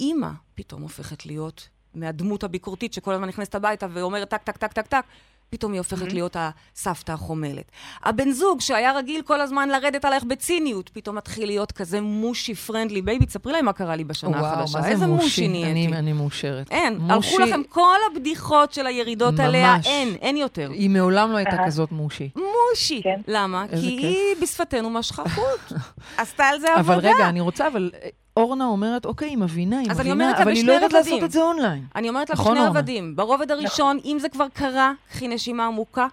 אימא 0.00 0.30
פתאום 0.54 0.82
הופכת 0.82 1.26
להיות 1.26 1.68
מהדמות 1.94 2.44
הביקורתית 2.44 2.92
שכל 2.92 3.12
הזמן 3.12 3.28
נכנסת 3.28 3.54
הביתה 3.54 3.86
ואומרת 3.92 4.30
טק, 4.30 4.42
טק, 4.42 4.56
טק, 4.56 4.72
טק, 4.72 4.86
טק, 4.86 5.04
פתאום 5.50 5.72
היא 5.72 5.80
הופכת 5.80 6.12
להיות 6.12 6.36
הסבתא 6.38 7.12
החומלת. 7.12 7.70
הבן 8.04 8.30
זוג 8.30 8.60
שהיה 8.60 8.92
רגיל 8.92 9.22
כל 9.22 9.40
הזמן 9.40 9.68
לרדת 9.68 10.04
עלייך 10.04 10.24
בציניות, 10.24 10.88
פתאום 10.88 11.16
מתחיל 11.16 11.46
להיות 11.46 11.72
כזה 11.72 12.00
מושי 12.00 12.54
friendly. 12.54 13.02
Baby, 13.02 13.26
תספרי 13.26 13.52
להם 13.52 13.64
מה 13.64 13.72
קרה 13.72 13.96
לי 13.96 14.04
בשנה 14.04 14.30
וואו, 14.30 14.44
החדשה. 14.46 14.78
מה 14.78 14.84
זה 14.84 14.88
איזה 14.88 15.06
מושי 15.06 15.24
מושי? 15.24 15.48
נהייתי. 15.48 15.70
אני, 15.70 15.98
אני 15.98 16.12
מאושרת. 16.12 16.70
אין, 16.70 16.98
מושי, 16.98 17.34
הלכו 17.34 17.38
לכם 17.38 17.62
כל 17.68 17.96
הבדיחות 18.10 18.72
של 18.72 18.86
הירידות 18.86 19.40
עליה, 19.40 19.74
ממש. 19.74 19.86
אין, 19.86 20.14
אין 20.20 20.36
יותר. 20.36 20.70
היא 20.70 20.90
מעולם 20.90 21.32
לא 21.32 21.36
הייתה. 21.36 21.56
כזאת 21.66 21.92
מושי. 21.92 22.30
מושי. 22.36 23.00
כן. 23.02 23.20
למה? 23.28 23.64
כי 23.68 23.98
כיף. 24.00 24.04
היא 24.04 24.42
בשפתנו 24.42 24.90
משכה 24.90 25.28
חוט. 25.28 25.78
עשתה 26.18 26.44
על 26.44 26.60
זה 26.60 26.74
עבודה. 26.74 26.94
אבל 26.98 27.08
רגע, 27.08 27.28
אני 27.28 27.40
רוצה, 27.40 27.68
אבל 27.68 27.90
אה, 28.02 28.08
אורנה 28.36 28.66
אומרת, 28.66 29.04
אוקיי, 29.04 29.28
היא 29.28 29.38
מבינה, 29.38 29.78
היא 29.78 29.90
מבינה, 29.90 30.36
אבל 30.36 30.48
היא 30.48 30.54
בשני 30.54 30.66
לא 30.66 30.72
יודעת. 30.72 30.92
לעשות 30.92 31.22
את 31.22 31.32
זה 31.32 31.42
אונליין. 31.42 31.84
אני 31.94 32.08
אומרת 32.08 32.30
לך 32.30 32.40
נכון, 32.40 32.52
שני 32.56 32.64
אורנה? 32.66 32.80
רבדים. 32.80 33.16
ברובד 33.16 33.50
הראשון, 33.50 33.98
אם 34.04 34.16
זה 34.20 34.28
כבר 34.28 34.46
קרה, 34.48 34.92
קחי 35.10 35.28
נשימה 35.28 35.66
עמוקה, 35.66 36.06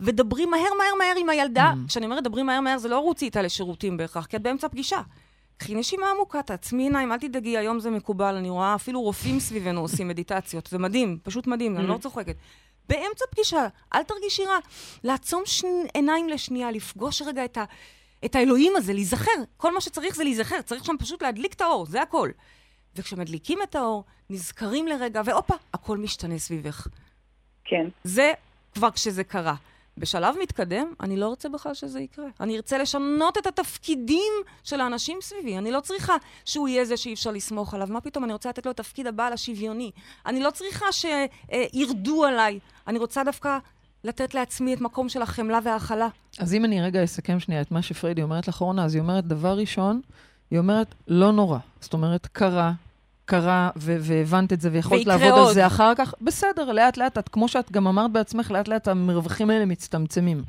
ודברי 0.00 0.46
מהר 0.46 0.60
מהר 0.78 0.94
מהר 0.98 1.14
עם 1.16 1.28
הילדה. 1.28 1.72
Mm. 1.72 1.88
כשאני 1.88 2.06
אומרת 2.06 2.24
דברי 2.24 2.42
מהר 2.42 2.60
מהר, 2.60 2.78
זה 2.78 2.88
לא 2.88 2.98
רוצי 2.98 3.24
איתה 3.24 3.42
לשירותים 3.42 3.96
בהכרח, 3.96 4.26
כי 4.26 4.36
את 4.36 4.42
באמצע 4.42 4.68
פגישה. 4.68 5.00
קחי 5.56 5.74
נשימה 5.74 6.06
עמוקה, 6.10 6.42
תעצמי 6.42 6.82
עיניים, 6.82 7.12
אל 7.12 7.18
תדאגי, 7.18 7.58
היום 7.58 7.80
זה 7.80 7.90
מקובל, 7.90 8.34
אני 8.34 8.50
רואה 8.50 8.74
אפילו 8.74 9.00
רופאים 9.02 9.40
סביבנו 9.40 9.80
עושים 9.80 10.08
מדיטציות, 10.12 10.66
זה 10.66 10.78
מדהים, 10.78 11.18
פשוט 11.22 11.46
מדהים, 11.46 11.76
אני 11.76 11.86
לא 11.86 11.98
צוחקת. 11.98 12.36
באמצע 12.88 13.24
פגישה, 13.30 13.66
אל 13.94 14.02
תרגישי 14.02 14.44
רע. 14.44 14.58
לעצום 15.04 15.42
שני, 15.44 15.86
עיניים 15.94 16.28
לשנייה, 16.28 16.70
לפגוש 16.70 17.22
רגע 17.22 17.44
את, 17.44 17.58
ה, 17.58 17.64
את 18.24 18.34
האלוהים 18.34 18.76
הזה, 18.76 18.92
להיזכר. 18.92 19.42
כל 19.56 19.74
מה 19.74 19.80
שצריך 19.80 20.16
זה 20.16 20.24
להיזכר, 20.24 20.62
צריך 20.62 20.84
שם 20.84 20.96
פשוט 20.98 21.22
להדליק 21.22 21.52
את 21.54 21.60
האור, 21.60 21.86
זה 21.86 22.02
הכל. 22.02 22.30
וכשמדליקים 22.96 23.58
את 23.62 23.74
האור, 23.74 24.04
נזכרים 24.30 24.86
לרגע, 24.86 25.22
והופה, 25.24 25.54
הכל 25.74 25.98
משתנה 25.98 26.38
סביבך. 26.38 26.86
כן. 27.64 27.88
זה 28.04 28.32
כבר 28.74 28.90
כשזה 28.90 29.24
קרה. 29.24 29.54
בשלב 29.98 30.34
מתקדם, 30.42 30.92
אני 31.00 31.16
לא 31.16 31.28
רוצה 31.28 31.48
בכלל 31.48 31.74
שזה 31.74 32.00
יקרה. 32.00 32.26
אני 32.40 32.56
ארצה 32.56 32.78
לשנות 32.78 33.38
את 33.38 33.46
התפקידים 33.46 34.32
של 34.64 34.80
האנשים 34.80 35.18
סביבי. 35.20 35.58
אני 35.58 35.70
לא 35.70 35.80
צריכה 35.80 36.16
שהוא 36.44 36.68
יהיה 36.68 36.84
זה 36.84 36.96
שאי 36.96 37.12
אפשר 37.14 37.30
לסמוך 37.30 37.74
עליו. 37.74 37.88
מה 37.90 38.00
פתאום? 38.00 38.24
אני 38.24 38.32
רוצה 38.32 38.48
לתת 38.48 38.66
לו 38.66 38.72
את 38.72 38.76
תפקיד 38.76 39.06
הבעל 39.06 39.32
השוויוני. 39.32 39.90
אני 40.26 40.40
לא 40.40 40.50
צריכה 40.50 40.86
שירדו 40.92 42.24
עליי. 42.24 42.58
אני 42.86 42.98
רוצה 42.98 43.24
דווקא 43.24 43.58
לתת 44.04 44.34
לעצמי 44.34 44.74
את 44.74 44.80
מקום 44.80 45.08
של 45.08 45.22
החמלה 45.22 45.58
וההכלה. 45.64 46.08
אז 46.38 46.54
אם 46.54 46.64
אני 46.64 46.82
רגע 46.82 47.04
אסכם 47.04 47.40
שנייה 47.40 47.60
את 47.60 47.70
מה 47.70 47.82
שפריידי 47.82 48.22
אומרת 48.22 48.48
לך, 48.48 48.60
אורנה, 48.60 48.84
אז 48.84 48.94
היא 48.94 49.02
אומרת, 49.02 49.26
דבר 49.26 49.56
ראשון, 49.58 50.00
היא 50.50 50.58
אומרת, 50.58 50.94
לא 51.08 51.32
נורא. 51.32 51.58
זאת 51.80 51.92
אומרת, 51.92 52.26
קרה, 52.26 52.72
קרה, 53.24 53.70
ו- 53.76 53.96
והבנת 54.00 54.52
את 54.52 54.60
זה, 54.60 54.68
ויכולת 54.72 55.06
לעבוד 55.06 55.28
עוד. 55.28 55.48
על 55.48 55.54
זה 55.54 55.66
אחר 55.66 55.92
כך, 55.94 56.14
בסדר, 56.20 56.72
לאט-לאט, 56.72 57.18
את, 57.18 57.28
כמו 57.28 57.48
שאת 57.48 57.72
גם 57.72 57.86
אמרת 57.86 58.12
בעצמך, 58.12 58.50
לאט-לאט 58.50 58.88
המרווחים 58.88 59.50
האלה 59.50 59.64
מצטמצמים. 59.64 60.42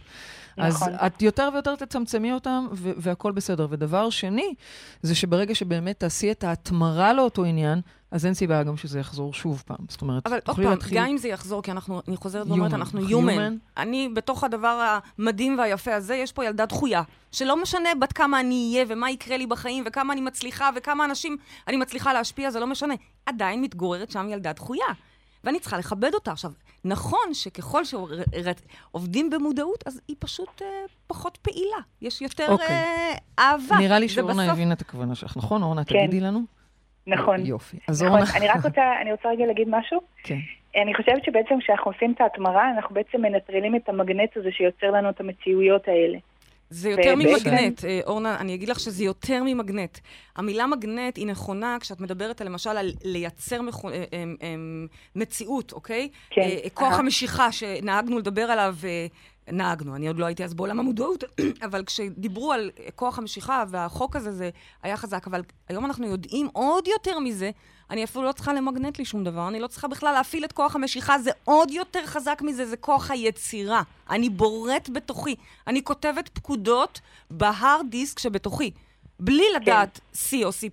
אז 0.60 0.76
נכון. 0.76 0.94
את 1.06 1.22
יותר 1.22 1.50
ויותר 1.54 1.76
תצמצמי 1.76 2.34
אותם, 2.34 2.68
והכול 2.74 3.32
בסדר. 3.32 3.68
ודבר 3.70 4.10
שני, 4.10 4.54
זה 5.02 5.16
שברגע 5.16 5.56
שבאמת 5.56 6.00
תעשי 6.00 6.32
את 6.32 6.44
ההתמרה 6.44 7.14
לאותו 7.14 7.44
עניין, 7.44 7.82
אז 8.12 8.26
אין 8.26 8.34
סיבה 8.34 8.64
גם 8.64 8.78
שזה 8.78 9.00
יחזור 9.00 9.34
שוב 9.34 9.64
פעם. 9.66 9.78
זאת 9.90 10.02
אומרת, 10.02 10.28
אבל 10.28 10.40
עוד 10.48 10.56
פעם, 10.56 10.66
להתחיל... 10.66 10.98
גם 10.98 11.06
אם 11.06 11.18
זה 11.18 11.28
יחזור, 11.28 11.64
כי 11.64 11.72
אנחנו, 11.72 12.02
אני 12.08 12.18
חוזרת 12.18 12.48
ואומרת. 12.48 12.74
אנחנו 12.74 13.02
human. 13.08 13.54
אני, 13.78 14.10
בתוך 14.14 14.44
הדבר 14.44 15.00
המדהים 15.18 15.60
והיפה 15.60 15.96
הזה, 15.96 16.16
יש 16.16 16.32
פה 16.32 16.46
ילדה 16.46 16.66
דחויה. 16.66 17.02
שלא 17.32 17.62
משנה 17.62 17.90
בת 18.02 18.14
כמה 18.14 18.40
אני 18.40 18.72
אהיה, 18.74 18.86
ומה 18.90 19.12
יקרה 19.12 19.38
לי 19.38 19.48
בחיים, 19.48 19.84
וכמה 19.88 20.14
אני 20.14 20.22
מצליחה, 20.22 20.70
וכמה 20.76 21.06
אנשים 21.06 21.38
אני 21.68 21.78
מצליחה 21.78 22.14
להשפיע, 22.14 22.52
זה 22.52 22.60
לא 22.60 22.68
משנה. 22.68 22.94
עדיין 23.26 23.62
מתגוררת 23.62 24.12
שם 24.12 24.28
ילדה 24.30 24.54
דחויה. 24.54 24.88
ואני 25.44 25.60
צריכה 25.60 25.78
לכבד 25.78 26.14
אותה. 26.14 26.32
עכשיו, 26.32 26.52
נכון 26.86 27.34
שככל 27.34 27.82
שעובדים 27.86 29.30
במודעות, 29.30 29.84
אז 29.88 30.02
היא 30.08 30.16
פשוט 30.20 30.62
אה, 30.62 30.68
פחות 31.08 31.38
פעילה. 31.38 31.78
יש 32.02 32.22
יותר 32.22 32.48
אוקיי. 32.50 32.68
אה, 32.68 33.14
אהבה. 33.40 33.76
נראה 33.80 34.00
לי 34.00 34.10
שאורנה 34.10 34.34
בסוף- 34.44 34.50
הבינה 34.54 34.74
את 34.74 34.82
הכוונה 34.82 35.16
שלך, 35.16 35.38
נכון? 35.38 35.64
אורנה, 35.64 35.84
כן. 35.86 36.00
תגידי 36.00 36.20
לנו. 36.20 36.40
נכון. 37.08 37.46
יופי. 37.46 37.78
אז 37.88 38.04
נכון. 38.04 38.18
אורנה... 38.20 38.32
אני 38.38 38.48
רק 38.48 38.66
רוצה, 38.66 38.82
אני 39.02 39.12
רוצה 39.12 39.30
רגע 39.30 39.46
להגיד 39.46 39.68
משהו. 39.72 40.02
כן. 40.24 40.38
אני 40.82 40.96
חושבת 40.96 41.24
שבעצם 41.26 41.56
כשאנחנו 41.60 41.92
עושים 41.92 42.12
את 42.12 42.22
ההתמרה, 42.22 42.72
אנחנו 42.72 42.96
בעצם 42.96 43.22
מנטרלים 43.22 43.76
את 43.76 43.90
המגנט 43.90 44.38
הזה 44.38 44.50
שיוצר 44.52 44.92
לנו 44.92 45.10
את 45.10 45.20
המציאויות 45.20 45.88
האלה. 45.88 46.18
זה 46.70 46.90
יותר 46.90 47.16
ממגנט, 47.16 47.86
אה, 47.86 48.00
אורנה, 48.08 48.38
אני 48.40 48.56
אגיד 48.56 48.70
לך 48.70 48.80
שזה 48.80 49.04
יותר 49.04 49.44
ממגנט. 49.44 49.98
המילה 50.36 50.68
מגנט 50.68 51.18
היא 51.18 51.28
נכונה 51.28 51.78
כשאת 51.80 52.02
מדברת, 52.02 52.42
למשל, 52.42 52.70
על 52.70 52.92
לייצר 53.04 53.62
מכו- 53.62 53.90
אה, 53.90 54.04
אה, 54.14 54.24
מציאות, 55.16 55.72
אוקיי? 55.74 56.10
כן, 56.30 56.50
כוח. 56.74 57.00
המשיכה 57.00 57.52
שנהגנו 57.52 58.20
לדבר 58.20 58.42
עליו, 58.42 58.76
נהגנו, 59.52 59.96
אני 59.96 60.08
עוד 60.08 60.20
לא 60.20 60.26
הייתי 60.26 60.44
אז 60.44 60.54
בעולם 60.54 60.80
המודעות, 60.80 61.24
אבל 61.68 61.84
כשדיברו 61.86 62.54
על 62.54 62.72
כוח 62.96 63.18
המשיכה 63.18 63.64
והחוק 63.70 64.16
הזה, 64.16 64.32
זה 64.32 64.50
היה 64.84 64.98
חזק. 64.98 65.28
אבל 65.28 65.42
היום 65.70 65.86
אנחנו 65.86 66.08
יודעים 66.08 66.48
עוד 66.54 66.88
יותר 66.88 67.20
מזה. 67.20 67.52
אני 67.92 68.04
אפילו 68.04 68.24
לא 68.24 68.32
צריכה 68.32 68.54
למגנט 68.54 68.98
לי 69.00 69.06
שום 69.06 69.24
דבר, 69.24 69.48
אני 69.48 69.60
לא 69.60 69.68
צריכה 69.68 69.88
בכלל 69.88 70.12
להפעיל 70.12 70.46
את 70.46 70.52
כוח 70.52 70.76
המשיכה, 70.76 71.20
זה 71.20 71.32
עוד 71.44 71.72
יותר 71.72 72.06
חזק 72.06 72.42
מזה, 72.46 72.66
זה 72.66 72.78
כוח 72.78 73.12
היצירה. 73.12 73.82
אני 74.10 74.30
בורט 74.30 74.90
בתוכי. 74.94 75.36
אני 75.68 75.84
כותבת 75.84 76.30
פקודות 76.34 77.00
בהארד 77.32 77.86
דיסק 77.90 78.20
שבתוכי, 78.20 78.72
בלי 79.20 79.44
לדעת 79.56 80.00
C 80.14 80.36
או 80.44 80.50
C++. 80.50 80.68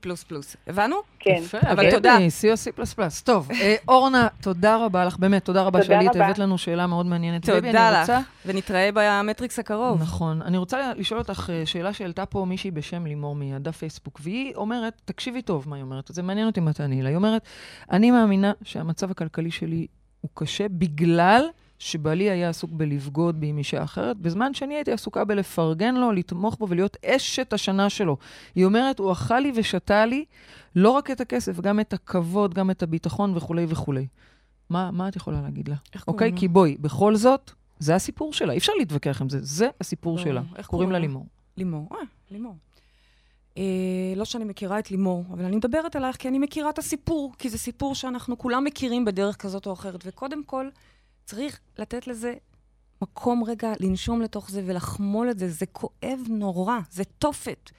הבנו? 0.67 0.97
כן. 1.19 1.35
יפה, 1.39 1.59
אבל 1.63 1.91
תודה. 1.91 2.17
C 2.17 2.49
או 2.51 2.85
C++. 2.85 3.25
טוב, 3.25 3.49
אה, 3.51 3.75
אורנה, 3.89 4.29
תודה 4.41 4.77
רבה 4.77 5.05
לך, 5.05 5.17
באמת, 5.19 5.45
תודה 5.45 5.63
רבה 5.63 5.81
רבה. 5.85 6.25
הבאת 6.25 6.39
לנו 6.39 6.59
שאלה 6.59 6.87
מאוד 6.87 7.07
מעניינת. 7.07 7.47
תודה 7.51 7.91
לך, 7.91 8.01
רוצה- 8.01 8.21
ונתראה 8.47 8.91
במטריקס 8.95 9.59
הקרוב. 9.59 10.03
נכון. 10.03 10.43
אני 10.43 10.57
רוצה 10.59 10.93
לשאול 10.95 11.21
אותך 11.21 11.51
אה, 11.53 11.67
שאלה 11.67 11.93
שהעלתה 11.93 12.27
פה 12.27 12.45
מישהי 12.49 12.71
בשם 12.71 13.07
לימור 13.07 13.35
מהדף 13.35 13.77
פייסבוק, 13.77 14.21
והיא 14.23 14.55
אומרת, 14.55 15.01
תקשיבי 15.05 15.43
טוב 15.43 15.69
מה 15.69 15.77
היא 15.77 15.83
אומרת, 15.83 16.11
זה 16.13 16.23
מעניין 16.23 16.47
אותי 16.47 16.61
מה 16.61 16.73
תעני 16.73 17.03
לה. 17.03 17.09
היא 17.09 17.17
אומרת, 17.17 17.43
אני 17.91 18.11
מאמינה 18.11 18.53
שהמצב 18.63 19.11
הכלכלי 19.11 19.51
שלי 19.51 19.87
הוא 20.21 20.31
קשה 20.35 20.67
בגלל 20.71 21.43
שבעלי 21.79 22.31
היה 22.31 22.49
עסוק 22.49 22.71
בלבגוד 22.73 23.41
בי 23.41 23.47
עם 23.47 23.59
אישה 23.59 23.83
אחרת, 23.83 24.17
בזמן 24.17 24.55
שאני 24.55 24.75
הייתי 24.75 24.93
עסוקה 24.93 25.25
בלפרגן 25.25 25.95
לו, 25.95 26.13
לתמוך 26.13 26.57
בו 26.59 26.69
ולהיות 26.69 26.97
אשת 27.07 27.53
השנה 27.53 27.91
שלו. 27.91 28.17
היא 28.55 28.65
אומרת, 28.65 28.99
הוא 28.99 29.13
אכל 29.13 29.39
לי 29.39 29.53
ושתה 29.55 30.07
לי 30.07 30.25
לא 30.77 30.91
רק 30.91 31.11
את 31.11 31.21
הכסף, 31.21 31.61
גם 31.61 31.81
את 31.81 31.93
הכבוד, 31.93 32.55
גם 32.55 32.71
את 32.71 32.83
הביטחון 32.83 33.37
וכולי 33.37 33.67
וכולי. 33.69 34.07
מה, 34.71 34.91
מה 34.91 35.09
את 35.09 35.17
יכולה 35.17 35.43
להגיד 35.43 35.69
לה? 35.69 35.77
איך 35.95 36.09
אוקיי? 36.09 36.15
קוראים 36.15 36.35
לה? 36.35 36.41
כי 36.41 36.49
בואי, 36.49 36.77
בכל 36.81 37.17
זאת, 37.17 37.51
זה 37.79 37.95
הסיפור 37.95 38.33
שלה. 38.33 38.53
אי 38.53 38.59
אפשר 38.59 38.73
להתווכח 38.79 39.23
עם 39.23 39.29
זה, 39.29 39.39
זה 39.43 39.69
הסיפור 39.81 40.17
לא, 40.17 40.23
שלה. 40.23 40.43
איך 40.57 40.67
קוראים 40.67 40.93
לה? 40.93 40.99
לימור. 40.99 41.27
לימור, 41.57 41.89
אה, 41.93 41.99
לימור. 42.31 42.57
אה, 43.59 43.63
לא 44.17 44.25
שאני 44.25 44.45
מכירה 44.45 44.79
את 44.79 44.91
לימור, 44.91 45.25
אבל 45.33 45.45
אני 45.45 45.57
מדברת 45.57 45.97
אלייך 45.97 46.17
כי 46.17 46.29
אני 46.29 46.39
מכירה 46.39 46.71
את 46.71 46.79
הסיפור, 46.79 47.33
כי 47.39 47.49
זה 47.49 47.59
סיפור 47.59 47.95
שאנחנו 47.95 48.39
כולם 48.39 48.65
מכירים 48.65 49.05
בדרך 49.05 49.37
כזאת 49.37 49.67
או 49.67 49.73
אחרת. 49.73 50.05
וקודם 50.07 50.45
כל, 50.45 50.69
צריך 51.27 51.61
לתת 51.79 52.07
לזה 52.07 52.35
מקום 53.03 53.45
רגע 53.45 53.73
לנשום 53.81 54.23
לתוך 54.23 54.51
זה 54.51 54.63
ולחמול 54.67 55.31
את 55.31 55.39
זה. 55.39 55.49
זה 55.49 55.67
כואב 55.67 56.21
נורא, 56.29 56.79
זה 56.91 57.05
תופת. 57.05 57.71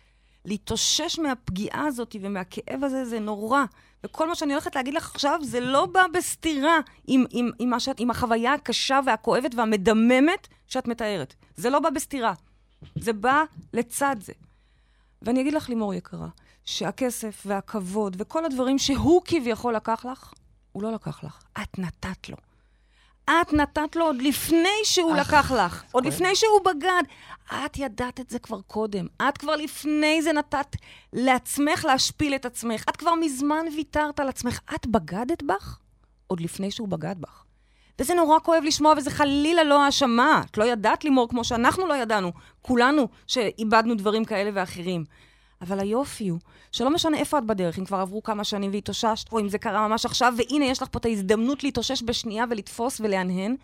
להתאושש 0.45 1.19
מהפגיעה 1.19 1.86
הזאת 1.86 2.15
ומהכאב 2.21 2.83
הזה 2.83 3.05
זה 3.05 3.19
נורא. 3.19 3.63
וכל 4.03 4.27
מה 4.27 4.36
שאני 4.36 4.53
הולכת 4.53 4.75
להגיד 4.75 4.93
לך 4.93 5.12
עכשיו, 5.12 5.39
זה 5.43 5.60
לא 5.60 5.86
בא 5.86 6.05
בסתירה 6.13 6.79
עם, 7.07 7.25
עם, 7.29 7.49
עם, 7.60 7.79
שאת, 7.79 7.99
עם 7.99 8.12
החוויה 8.12 8.53
הקשה 8.53 8.99
והכואבת 9.05 9.55
והמדממת 9.55 10.47
שאת 10.67 10.88
מתארת. 10.88 11.33
זה 11.55 11.69
לא 11.69 11.79
בא 11.79 11.89
בסתירה. 11.89 12.33
זה 12.95 13.13
בא 13.13 13.43
לצד 13.73 14.15
זה. 14.19 14.33
ואני 15.21 15.41
אגיד 15.41 15.53
לך, 15.53 15.69
לימור 15.69 15.93
יקרה, 15.93 16.27
שהכסף 16.65 17.43
והכבוד 17.45 18.15
וכל 18.19 18.45
הדברים 18.45 18.79
שהוא 18.79 19.21
כביכול 19.25 19.75
לקח 19.75 20.05
לך, 20.05 20.33
הוא 20.71 20.83
לא 20.83 20.91
לקח 20.91 21.23
לך. 21.23 21.43
את 21.62 21.79
נתת 21.79 22.29
לו. 22.29 22.38
את 23.30 23.54
נתת 23.54 23.96
לו 23.96 24.06
עוד 24.06 24.22
לפני 24.22 24.80
שהוא 24.84 25.13
אך, 25.13 25.28
לקח 25.28 25.52
לך, 25.52 25.84
עוד 25.92 26.04
כואב. 26.04 26.13
לפני 26.13 26.36
שהוא 26.36 26.60
בגד. 26.66 27.04
את 27.66 27.78
ידעת 27.78 28.20
את 28.20 28.30
זה 28.30 28.40
כבר 28.40 28.62
קודם. 28.62 29.08
את 29.30 29.38
כבר 29.38 29.56
לפני 29.56 30.22
זה 30.22 30.34
נתת 30.34 30.76
לעצמך 31.13 31.86
להשפיל 31.86 32.36
את 32.36 32.46
עצמך. 32.46 32.84
את 32.90 32.98
כבר 32.98 33.16
מזמן 33.16 33.66
ויתרת 33.76 34.20
על 34.20 34.30
עצמך. 34.30 34.60
את 34.76 34.88
בגדת 34.88 35.44
בך 35.44 35.80
עוד 36.28 36.40
לפני 36.40 36.72
שהוא 36.72 36.88
בגד 36.88 37.16
בך. 37.20 37.44
וזה 38.00 38.13
נורא 38.13 38.40
כואב 38.40 38.63
לשמוע, 38.63 38.94
וזה 38.98 39.12
חלילה 39.12 39.63
לא 39.63 39.84
האשמה. 39.84 40.42
את 40.52 40.58
לא 40.58 40.63
ידעת 40.63 41.04
לימור 41.04 41.30
כמו 41.30 41.44
שאנחנו 41.44 41.88
לא 41.88 41.94
ידענו, 41.94 42.32
כולנו, 42.62 43.08
שאיבדנו 43.28 43.96
דברים 43.96 44.26
כאלה 44.26 44.50
ואחרים. 44.54 45.06
אבל 45.62 45.80
היופי 45.80 46.28
הוא, 46.28 46.39
שלא 46.72 46.89
משנה 46.89 47.17
איפה 47.17 47.38
את 47.38 47.43
בדרך, 47.43 47.80
אם 47.80 47.86
כבר 47.86 47.98
עברו 47.98 48.24
כמה 48.24 48.43
שנים 48.43 48.72
והתאוששת, 48.72 49.32
או 49.32 49.39
אם 49.39 49.50
זה 49.50 49.58
קרה 49.58 49.88
ממש 49.88 50.06
עכשיו, 50.06 50.34
והנה 50.38 50.65
יש 50.65 50.82
לך 50.82 50.88
פה 50.91 51.00
את 51.00 51.06
ההזדמנות 51.06 51.63
להתאושש 51.63 52.04
בשנייה 52.06 52.46
ולתפוס 52.50 53.00
ולהנהן, 53.00 53.56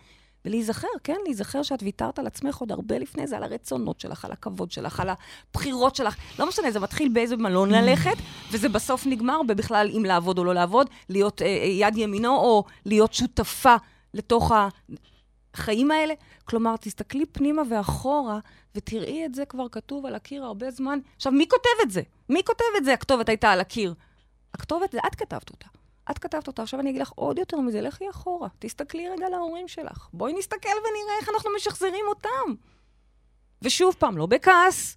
ולהיזכר, 0.44 0.88
כן, 1.04 1.16
להיזכר 1.24 1.62
שאת 1.62 1.82
ויתרת 1.82 2.18
על 2.18 2.26
עצמך 2.26 2.56
עוד 2.56 2.72
הרבה 2.72 2.98
לפני 2.98 3.26
זה, 3.26 3.36
על 3.36 3.42
הרצונות 3.42 4.00
שלך, 4.00 4.24
על 4.24 4.32
הכבוד 4.32 4.72
שלך, 4.72 5.00
על 5.00 5.08
הבחירות 5.50 5.96
שלך. 5.96 6.16
לא 6.38 6.48
משנה, 6.48 6.70
זה 6.70 6.80
מתחיל 6.80 7.08
באיזה 7.08 7.36
מלון 7.36 7.70
ללכת, 7.70 8.16
וזה 8.52 8.68
בסוף 8.68 9.06
נגמר 9.06 9.42
בבכלל 9.48 9.90
אם 9.96 10.04
לעבוד 10.04 10.38
או 10.38 10.44
לא 10.44 10.54
לעבוד, 10.54 10.90
להיות 11.08 11.42
אה, 11.42 11.46
אה, 11.46 11.52
יד 11.64 11.96
ימינו, 11.96 12.36
או 12.36 12.64
להיות 12.86 13.14
שותפה 13.14 13.74
לתוך 14.14 14.52
החיים 15.54 15.90
האלה. 15.90 16.14
כלומר, 16.44 16.76
תסתכלי 16.76 17.26
פנימה 17.26 17.62
ואחורה, 17.70 18.38
ותראי 18.74 19.26
את 19.26 19.34
זה 19.34 19.44
כבר 19.44 19.68
כתוב 19.68 20.06
על 20.06 20.14
הקיר 20.14 20.44
הרבה 20.44 20.70
זמן. 20.70 20.98
עכשיו, 21.16 21.32
מי 21.32 21.48
כותב 21.48 21.82
את 21.82 21.90
זה? 21.90 22.02
מי 22.28 22.42
כותב 22.44 22.64
את 22.76 22.84
זה? 22.84 22.92
הכתובת 22.92 23.28
הייתה 23.28 23.50
על 23.50 23.60
הקיר. 23.60 23.94
הכתובת 24.54 24.92
זה 24.92 24.98
את 25.06 25.14
כתבת 25.14 25.50
אותה. 25.50 25.66
את 26.10 26.18
כתבת 26.18 26.46
אותה. 26.46 26.62
עכשיו 26.62 26.80
אני 26.80 26.90
אגיד 26.90 27.00
לך 27.00 27.10
עוד 27.14 27.38
יותר 27.38 27.60
מזה, 27.60 27.80
לכי 27.80 28.10
אחורה. 28.10 28.48
תסתכלי 28.58 29.08
רגע 29.08 29.28
להורים 29.28 29.68
שלך. 29.68 30.08
בואי 30.12 30.32
נסתכל 30.32 30.68
ונראה 30.68 31.18
איך 31.20 31.28
אנחנו 31.28 31.50
משחזרים 31.56 32.04
אותם. 32.08 32.54
ושוב 33.62 33.94
פעם, 33.98 34.18
לא 34.18 34.26
בכעס, 34.26 34.96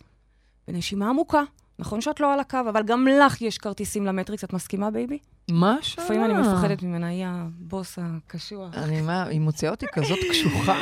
בנשימה 0.67 1.09
עמוקה. 1.09 1.43
נכון 1.79 2.01
שאת 2.01 2.19
לא 2.19 2.33
על 2.33 2.39
הקו, 2.39 2.57
אבל 2.69 2.83
גם 2.83 3.07
לך 3.07 3.41
יש 3.41 3.57
כרטיסים 3.57 4.05
למטריקס. 4.05 4.43
את 4.43 4.53
מסכימה, 4.53 4.91
baby? 4.91 5.19
מה 5.51 5.75
השאלה? 5.79 6.05
לפעמים 6.05 6.25
אני 6.25 6.33
מפחדת 6.33 6.83
ממנה, 6.83 7.07
היא 7.07 7.25
הבוס 7.27 7.99
הקשוח. 8.01 8.73
אני, 8.73 9.01
מה, 9.01 9.23
היא 9.23 9.39
מוציאה 9.39 9.71
אותי 9.71 9.85
כזאת 9.93 10.19
קשוחה. 10.31 10.81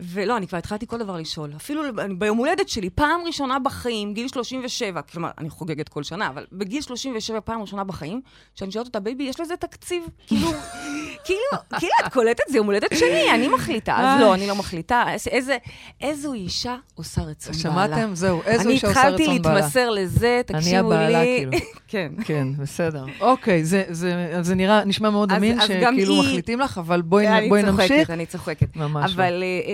ולא, 0.00 0.36
אני 0.36 0.46
כבר 0.48 0.58
התחלתי 0.58 0.86
כל 0.86 0.98
דבר 0.98 1.16
לשאול. 1.16 1.50
אפילו 1.56 1.82
אני- 1.98 2.14
ביום 2.14 2.38
הולדת 2.38 2.68
שלי, 2.68 2.90
פעם 2.90 3.20
ראשונה 3.26 3.58
בחיים, 3.58 4.14
גיל 4.14 4.28
37, 4.28 5.02
כלומר, 5.02 5.30
אני 5.38 5.50
חוגגת 5.50 5.88
כל 5.88 6.02
שנה, 6.02 6.28
אבל 6.28 6.44
בגיל 6.52 6.80
37, 6.82 7.40
פעם 7.40 7.60
ראשונה 7.60 7.84
בחיים, 7.84 8.20
שאני 8.54 8.70
שואלת 8.72 8.86
אותה, 8.86 9.00
baby, 9.00 9.24
יש 9.24 9.40
לזה 9.40 9.56
תקציב? 9.56 10.02
כאילו, 10.26 10.48
כאילו, 11.24 11.38
כאילו, 11.78 11.92
את 12.06 12.12
קולטת, 12.12 12.42
זה 12.48 12.56
יום 12.56 12.66
הולדת 12.66 12.90
שלי, 12.96 13.30
אני 13.34 13.48
מחליטה. 13.48 13.96
אז 13.98 14.20
לא, 14.20 14.34
אני 14.34 14.46
לא 14.46 14.54
מחליטה. 14.56 15.04
איזה- 15.30 15.56
איזו 16.00 16.32
אישה 16.32 16.76
עושה 16.94 17.20
רצון 17.22 17.52
בעלה. 17.52 17.62
שמעתם? 17.62 18.14
זהו, 18.14 18.40
איזו 18.44 18.68
אישה 18.70 18.86
עושה 18.88 19.00
אני 19.02 19.14
רצון 19.14 19.20
התחלתי 19.24 19.38
בעלה. 19.42 19.54
להתמסר 19.56 19.90
לזה, 19.90 20.40
תקשיבו 20.46 20.70
לי. 20.72 20.78
הבעלה, 20.96 21.22
כאילו. 21.24 21.52
כן. 21.88 22.12
כן, 22.24 22.48
בסדר. 22.58 23.04
אוקיי, 23.20 23.64
זה, 23.64 23.84
נשמע 24.86 25.10
מאוד 25.10 25.32
אמין, 25.32 25.58
שכאילו 25.60 26.16
מחליטים 26.22 26.60
לך, 26.60 26.78
אבל 26.78 27.02
בואי, 27.02 27.28
אני 27.28 27.48
בואי 27.48 27.62
צוחקת, 27.62 27.80
נמשיך. 27.90 28.10
אני 28.10 28.26
צוחקת. 28.26 28.76
ממש 28.76 29.12
אבל 29.14 29.42
אה, 29.42 29.70
אה, 29.70 29.72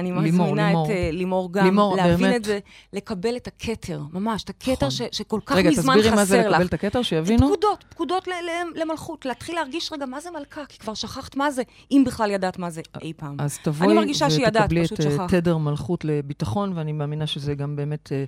אני 0.00 0.12
לימור, 0.12 0.46
מזמינה. 0.46 0.70
את 0.72 0.90
אה, 0.90 1.08
לימור 1.12 1.52
גם 1.52 1.64
לימור, 1.64 1.96
להבין 1.96 2.16
באמת. 2.26 2.36
את 2.36 2.44
זה, 2.44 2.58
לקבל 2.92 3.36
את 3.36 3.46
הכתר, 3.46 4.00
ממש, 4.12 4.42
את 4.44 4.50
הכתר 4.50 4.72
נכון. 4.72 4.90
ש- 4.90 5.02
שכל 5.12 5.40
כך 5.46 5.56
רגע, 5.56 5.70
מזמן 5.70 5.94
תסבירי 5.96 6.16
מה 6.16 6.24
זה 6.24 6.36
חסר 6.38 6.48
לך. 6.48 6.54
לקבל 6.54 6.66
את 6.66 6.74
הכתר, 6.74 7.02
שיבינו. 7.02 7.46
פקודות, 7.46 7.84
פקודות 7.88 8.28
ל- 8.28 8.30
ל- 8.30 8.80
למלכות, 8.80 9.24
להתחיל 9.26 9.54
להרגיש 9.54 9.92
רגע 9.92 10.06
מה 10.06 10.20
זה 10.20 10.30
מלכה, 10.30 10.60
כי 10.68 10.78
כבר 10.78 10.94
שכחת 10.94 11.36
מה 11.36 11.50
זה, 11.50 11.62
אם 11.90 12.02
בכלל 12.06 12.30
ידעת 12.30 12.58
מה 12.58 12.70
זה 12.70 12.80
אי 13.02 13.12
פעם. 13.16 13.36
אז 13.38 13.58
תבואי 13.62 13.98
ותקבלי 13.98 14.84
את 14.84 15.20
אה. 15.20 15.26
תדר 15.28 15.56
מלכות 15.56 16.04
לביטחון, 16.04 16.72
ואני 16.74 16.92
מאמינה 16.92 17.26
שזה 17.26 17.54
גם 17.54 17.76
באמת 17.76 18.12
אה, 18.12 18.24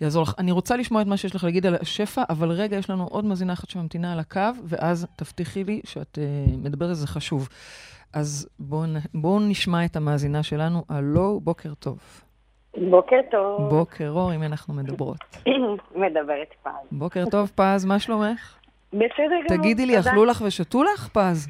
יעזור 0.00 0.22
לך. 0.22 0.34
אני 0.38 0.52
רוצה 0.52 0.76
לשמוע 0.76 1.02
את 1.02 1.06
מה 1.06 1.16
שיש 1.16 1.34
לך 1.34 1.44
להגיד 1.44 1.66
על 1.66 1.76
השפע, 1.80 2.22
אבל 2.30 2.50
רגע, 2.50 2.76
יש 2.76 2.90
לנו 2.90 3.04
עוד 3.10 3.24
מאזינה 3.24 3.52
אחת 3.52 3.70
שממתינה 3.70 4.12
על 4.12 4.18
הקו, 4.18 4.40
ואז 4.64 5.06
תבטיחי 5.16 5.64
לי 5.64 5.80
שאת 5.84 6.18
אה, 6.18 6.24
מדברת, 6.56 6.96
זה 6.96 7.06
חשוב. 7.06 7.48
אז 8.14 8.48
בואו 8.58 8.82
בואו 9.14 9.40
נשמע 9.40 9.84
את 9.84 9.96
המאזינה 9.96 10.42
שלנו. 10.42 10.84
הלו, 10.88 11.40
בוקר 11.40 11.74
טוב. 11.74 11.98
בוקר 12.90 13.16
טוב, 13.30 13.70
בוקר 13.70 14.10
אור, 14.10 14.34
אם 14.34 14.42
אנחנו 14.42 14.74
מדברות. 14.74 15.36
מדברת 16.02 16.48
פעם. 16.62 16.72
בוקר 16.92 17.24
טוב, 17.30 17.52
פז, 17.54 17.84
מה 17.84 17.98
שלומך? 17.98 18.58
בסדר 18.92 19.38
גמור. 19.48 19.62
תגידי 19.62 19.86
לי. 19.86 20.00
אכלו 20.00 20.24
לך 20.24 20.42
ושתו 20.46 20.82
לך, 20.84 21.08
פז? 21.08 21.48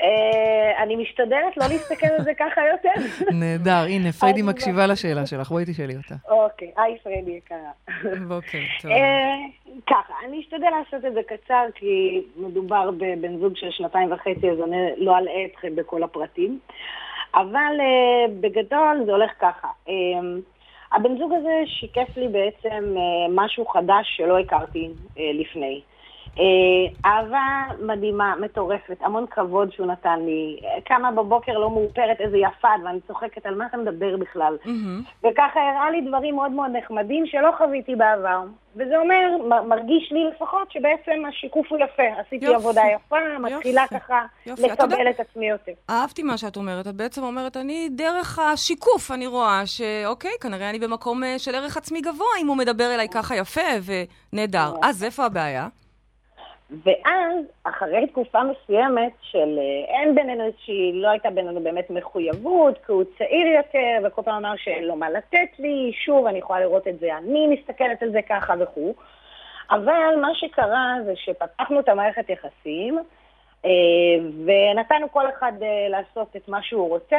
אה, 0.00 0.82
אני 0.82 0.96
משתדלת 0.96 1.56
לא 1.56 1.66
להסתכל 1.66 2.06
על 2.06 2.24
זה 2.24 2.34
ככה 2.34 2.60
יותר. 2.72 3.24
נהדר, 3.40 3.84
הנה, 3.88 4.12
פריידי 4.12 4.42
מקשיבה 4.42 4.86
לשאלה 4.86 5.26
שלך, 5.26 5.48
בואי 5.48 5.64
תשאלי 5.64 5.96
אותה. 5.96 6.14
אוקיי, 6.28 6.72
היי 6.76 6.98
פרדי 6.98 7.30
יקרה. 7.30 7.58
בוקר 8.28 8.58
טוב. 8.82 8.90
אה, 8.90 9.34
ככה, 9.86 10.14
אני 10.26 10.40
אשתדל 10.40 10.70
לעשות 10.78 11.04
את 11.04 11.14
זה 11.14 11.20
קצר, 11.22 11.64
כי 11.74 12.22
מדובר 12.36 12.90
בבן 12.90 13.38
זוג 13.38 13.56
של 13.56 13.70
שנתיים 13.70 14.12
וחצי, 14.12 14.50
אז 14.50 14.60
אני 14.60 14.76
לא 14.96 15.18
אלאה 15.18 15.44
אתכם 15.52 15.76
בכל 15.76 16.02
הפרטים. 16.02 16.58
אבל 17.34 17.74
אה, 17.80 18.32
בגדול 18.40 19.02
זה 19.06 19.12
הולך 19.12 19.30
ככה. 19.40 19.68
הבן 20.92 21.18
זוג 21.18 21.32
הזה 21.32 21.62
שיקף 21.66 22.16
לי 22.16 22.28
בעצם 22.28 22.94
משהו 23.34 23.66
חדש 23.66 24.16
שלא 24.16 24.38
הכרתי 24.38 24.88
לפני. 25.16 25.80
אה, 26.38 26.44
אהבה 27.10 27.48
מדהימה, 27.86 28.34
מטורפת, 28.40 28.96
המון 29.00 29.26
כבוד 29.30 29.72
שהוא 29.72 29.86
נתן 29.86 30.18
לי. 30.24 30.60
קמה 30.84 31.10
בבוקר 31.12 31.52
לא 31.52 31.70
מאופרת, 31.70 32.20
איזה 32.20 32.36
יפה, 32.38 32.68
ואני 32.84 33.00
צוחקת, 33.06 33.46
על 33.46 33.54
מה 33.54 33.66
אתה 33.66 33.76
מדבר 33.76 34.16
בכלל? 34.16 34.56
מהמם. 34.64 35.02
וככה 35.20 35.60
הראה 35.60 35.90
לי 35.90 36.00
דברים 36.00 36.34
מאוד 36.36 36.50
מאוד 36.52 36.70
נחמדים 36.76 37.26
שלא 37.26 37.50
חוויתי 37.58 37.94
בעבר. 37.96 38.40
וזה 38.76 38.98
אומר, 38.98 39.28
מרגיש 39.66 40.12
לי 40.12 40.24
לפחות 40.34 40.72
שבעצם 40.72 41.22
השיקוף 41.28 41.66
הוא 41.70 41.78
יפה. 41.78 42.02
עשיתי 42.26 42.44
יופי. 42.44 42.54
עבודה 42.56 42.82
יפה, 42.96 43.16
מתחילה 43.38 43.82
יופי. 43.82 43.94
ככה 44.00 44.22
יופי. 44.46 44.62
לקבל 44.62 44.98
יודעת- 44.98 45.14
את 45.14 45.26
עצמי 45.30 45.48
יותר. 45.48 45.72
אהבתי 45.90 46.22
מה 46.22 46.38
שאת 46.38 46.56
אומרת. 46.56 46.86
את 46.86 46.94
בעצם 46.94 47.22
אומרת, 47.22 47.56
אני 47.56 47.88
דרך 47.96 48.38
השיקוף, 48.38 49.10
אני 49.10 49.26
רואה 49.26 49.62
שאוקיי, 49.66 50.30
כנראה 50.40 50.70
אני 50.70 50.78
במקום 50.78 51.24
אה, 51.24 51.38
של 51.38 51.54
ערך 51.54 51.76
עצמי 51.76 52.00
גבוה, 52.00 52.26
אם 52.42 52.46
הוא 52.46 52.56
מדבר 52.56 52.94
אליי 52.94 53.08
ככה 53.08 53.36
יפה 53.36 53.60
ונהדר. 54.32 54.72
אז 54.82 55.04
איפה 55.04 55.24
הבעיה? 55.24 55.68
ואז, 56.70 57.44
אחרי 57.64 58.06
תקופה 58.06 58.38
מסוימת 58.42 59.12
של 59.20 59.58
אה, 59.58 60.00
אין 60.00 60.14
בינינו 60.14 60.44
איזושהי, 60.44 60.92
לא 60.94 61.08
הייתה 61.08 61.30
בינינו 61.30 61.60
באמת 61.60 61.90
מחויבות, 61.90 62.78
כי 62.86 62.92
הוא 62.92 63.04
צעיר 63.18 63.46
יותר, 63.46 64.06
וכל 64.06 64.22
פעם 64.22 64.44
אמר 64.44 64.56
שאין 64.56 64.84
לו 64.84 64.96
מה 64.96 65.10
לתת 65.10 65.58
לי, 65.58 65.92
שוב, 66.04 66.26
אני 66.26 66.38
יכולה 66.38 66.60
לראות 66.60 66.88
את 66.88 66.98
זה, 66.98 67.16
אני 67.16 67.46
מסתכלת 67.46 68.02
על 68.02 68.10
זה 68.10 68.20
ככה 68.28 68.54
וכו'. 68.60 68.94
אבל 69.70 70.14
מה 70.20 70.34
שקרה 70.34 70.94
זה 71.04 71.12
שפתחנו 71.16 71.80
את 71.80 71.88
המערכת 71.88 72.30
יחסים, 72.30 72.98
אה, 73.64 73.70
ונתנו 74.44 75.12
כל 75.12 75.28
אחד 75.28 75.52
אה, 75.62 75.88
לעשות 75.88 76.36
את 76.36 76.48
מה 76.48 76.62
שהוא 76.62 76.88
רוצה, 76.88 77.18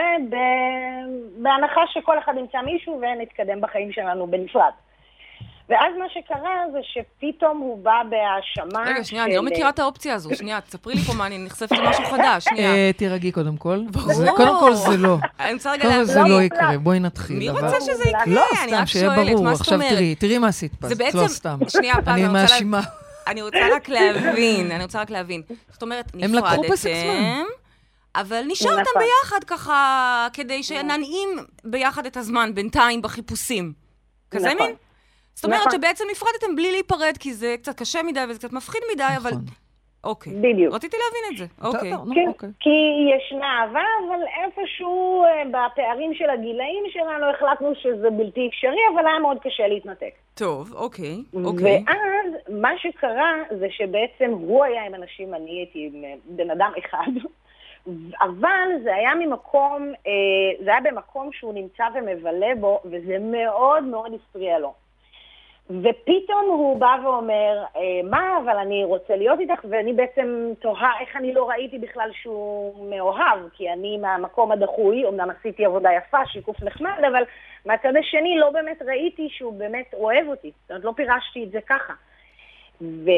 בהנחה 1.38 1.81
שכל 1.88 2.19
אחד 2.19 2.33
ימצא 2.38 2.62
מישהו 2.62 3.01
ונתקדם 3.01 3.62
בחיים 3.62 3.91
שלנו 3.91 4.27
בנפרד. 4.27 4.71
ואז 5.69 5.93
מה 5.99 6.05
שקרה 6.13 6.49
זה 6.71 6.79
שפתאום 6.84 7.58
הוא 7.58 7.84
בא 7.84 8.01
בהאשמה 8.10 8.84
רגע, 8.86 9.03
שנייה, 9.03 9.23
אני 9.23 9.36
לא 9.36 9.43
מכירה 9.43 9.69
את 9.69 9.79
האופציה 9.79 10.13
הזו. 10.13 10.29
שנייה, 10.36 10.62
תספרי 10.62 10.95
לי 10.95 11.01
פה 11.01 11.13
מה, 11.13 11.25
אני 11.25 11.38
נחשפת 11.38 11.71
למשהו 11.71 12.05
חדש. 12.05 12.43
שנייה. 12.43 12.73
אה, 12.75 12.91
תירגעי 12.97 13.32
קודם 13.32 13.58
כל. 13.58 13.79
ברור. 13.91 14.38
קודם 14.38 14.60
כל 14.60 14.73
זה 14.73 14.97
לא. 14.97 15.17
אני 15.39 15.53
רוצה 15.53 15.71
רגע 15.71 15.82
קודם 15.82 15.93
כל 15.93 15.99
להבין. 15.99 16.13
זה 16.13 16.19
לא 16.19 16.29
לא. 16.29 16.41
יקרה, 16.41 16.77
בואי 16.77 16.99
נתחיל. 16.99 17.38
מי 17.38 17.49
רוצה 17.49 17.82
שזה 17.82 18.03
יקרה? 18.03 18.23
לא, 18.27 18.45
אני 18.63 18.71
סתם, 18.71 18.86
שיהיה 18.86 19.10
ברור. 19.10 19.49
עכשיו? 19.49 19.79
תראי, 19.89 20.15
תראי 20.15 20.38
מה 20.38 20.47
עשית 20.47 20.75
פז. 20.75 20.89
זה 20.89 20.95
בעצם... 20.95 21.17
לא 21.17 21.27
סתם. 21.27 21.60
שנייה, 21.67 21.95
פז, 22.01 22.08
אני 22.08 22.27
מאשימה. 22.27 22.82
אני 23.27 23.41
רוצה 23.41 23.60
רק 23.75 23.89
להבין, 23.89 24.71
אני 24.71 24.84
רוצה 24.84 25.01
רק 25.01 25.10
להבין. 25.10 25.41
זאת 25.71 25.82
אומרת, 25.82 26.12
הם 26.23 26.34
לקחו 26.34 26.63
פסק 26.63 26.89
זמן. 26.89 27.13
נפרדתם, 27.13 27.43
אבל 28.15 28.43
נשארתם 28.47 28.82
נכון. 28.82 29.01
ביחד 29.01 29.43
ככה, 29.47 30.27
כדי 30.34 30.63
שננעים 30.63 31.29
ביחד 31.63 32.05
את 32.05 32.17
הזמן 32.17 32.55
בינתיים 32.55 33.01
בחיפושים. 33.01 33.73
כזה 34.32 34.53
נכון. 34.53 34.67
מין? 34.67 34.75
זאת 35.39 35.45
אומרת 35.45 35.60
נכון. 35.60 35.71
שבעצם 35.71 36.04
נפרדתם 36.12 36.56
בלי 36.56 36.71
להיפרד, 36.71 37.17
כי 37.19 37.34
זה 37.34 37.56
קצת 37.62 37.80
קשה 37.80 38.04
מדי 38.04 38.19
וזה 38.30 38.39
קצת 38.39 38.54
מפחיד 38.54 38.82
מדי, 38.93 39.04
אבל... 39.17 39.32
נכון. 39.32 39.45
אוקיי. 40.04 40.34
בדיוק. 40.34 40.73
רציתי 40.73 40.97
להבין 40.97 41.23
את 41.32 41.38
זה. 41.38 41.67
אוקיי. 41.67 41.91
כן, 42.15 42.28
אוקיי. 42.28 42.49
כי 42.60 42.69
ישנה 43.15 43.62
אהבה, 43.62 43.84
אבל 44.08 44.19
איפשהו 44.43 45.23
אה, 45.23 45.43
בפערים 45.45 46.13
של 46.13 46.30
הגילאים 46.30 46.84
שלנו 46.89 47.25
החלטנו 47.30 47.75
שזה 47.75 48.10
בלתי 48.10 48.47
אפשרי, 48.47 48.82
אבל 48.93 49.08
היה 49.08 49.19
מאוד 49.19 49.38
קשה 49.41 49.67
להתנתק. 49.67 50.13
טוב, 50.34 50.73
אוקיי. 50.73 51.17
אוקיי. 51.43 51.84
ואז 51.88 52.58
מה 52.62 52.69
שקרה 52.78 53.34
זה 53.60 53.67
שבעצם 53.69 54.32
הוא 54.32 54.63
היה 54.63 54.86
עם 54.86 54.95
אנשים, 54.95 55.34
אני 55.34 55.52
הייתי 55.52 55.89
עם 55.93 56.04
אה, 56.04 56.13
בן 56.25 56.49
אדם 56.49 56.71
אחד, 56.80 57.12
אבל 58.28 58.67
זה 58.84 58.95
היה 58.95 59.15
ממקום, 59.15 59.91
אה, 60.08 60.63
זה 60.65 60.69
היה 60.69 60.82
במקום 60.82 61.30
שהוא 61.32 61.54
נמצא 61.54 61.84
ומבלה 61.95 62.56
בו, 62.60 62.80
וזה 62.86 63.17
מאוד 63.19 63.84
מאוד 63.84 64.12
הפריע 64.13 64.60
לו. 64.60 64.73
ופתאום 65.69 66.45
הוא 66.45 66.79
בא 66.79 66.95
ואומר, 67.03 67.63
אה, 67.75 67.82
מה, 68.10 68.38
אבל 68.43 68.58
אני 68.58 68.84
רוצה 68.84 69.15
להיות 69.15 69.39
איתך, 69.39 69.65
ואני 69.69 69.93
בעצם 69.93 70.51
תוהה 70.60 70.91
איך 70.99 71.15
אני 71.15 71.34
לא 71.34 71.49
ראיתי 71.49 71.77
בכלל 71.77 72.10
שהוא 72.21 72.89
מאוהב, 72.89 73.39
כי 73.53 73.69
אני 73.69 73.97
מהמקום 73.97 74.51
הדחוי, 74.51 75.08
אמנם 75.08 75.29
עשיתי 75.29 75.65
עבודה 75.65 75.89
יפה, 75.97 76.25
שיקוף 76.25 76.63
נחמד, 76.63 77.01
אבל 77.12 77.23
מהצד 77.65 77.95
השני 77.99 78.38
לא 78.38 78.49
באמת 78.49 78.82
ראיתי 78.82 79.29
שהוא 79.32 79.53
באמת 79.53 79.93
אוהב 79.93 80.27
אותי. 80.27 80.51
זאת 80.62 80.69
אומרת, 80.69 80.84
לא 80.84 80.93
פירשתי 80.95 81.43
את 81.43 81.51
זה 81.51 81.60
ככה. 81.67 81.93
ו... 82.82 83.10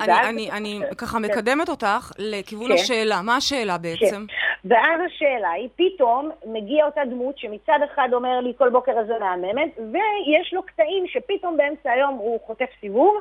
אני, 0.00 0.12
ואז- 0.12 0.28
אני, 0.28 0.50
אני 0.50 0.80
ככה 0.98 1.18
כן. 1.18 1.24
מקדמת 1.24 1.68
אותך 1.68 2.12
לכיוון 2.18 2.68
כן. 2.68 2.74
השאלה. 2.74 3.22
מה 3.22 3.36
השאלה 3.36 3.78
בעצם? 3.78 4.24
כן. 4.28 4.68
ואז 4.74 5.00
השאלה 5.06 5.50
היא, 5.50 5.68
פתאום 5.76 6.30
מגיעה 6.46 6.86
אותה 6.86 7.00
דמות 7.10 7.38
שמצד 7.38 7.78
אחד 7.94 8.08
אומר 8.12 8.40
לי 8.40 8.52
כל 8.58 8.68
בוקר 8.70 8.92
איזה 9.00 9.12
מהממת, 9.20 9.68
ויש 9.78 10.52
לו 10.54 10.62
קטעים 10.62 11.04
שפתאום 11.06 11.56
באמצע 11.56 11.90
היום 11.90 12.14
הוא 12.14 12.40
חוטף 12.46 12.68
סיבוב, 12.80 13.14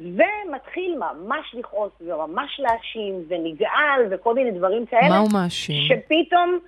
ומתחיל 0.00 0.98
ממש 0.98 1.54
לכעוס 1.54 1.92
וממש 2.00 2.60
להאשים 2.60 3.24
ונגעל 3.28 4.00
וכל 4.10 4.34
מיני 4.34 4.50
דברים 4.50 4.86
כאלה. 4.86 5.08
מה 5.08 5.18
הוא 5.18 5.28
מאשים? 5.32 5.82
שפתאום 5.88 6.58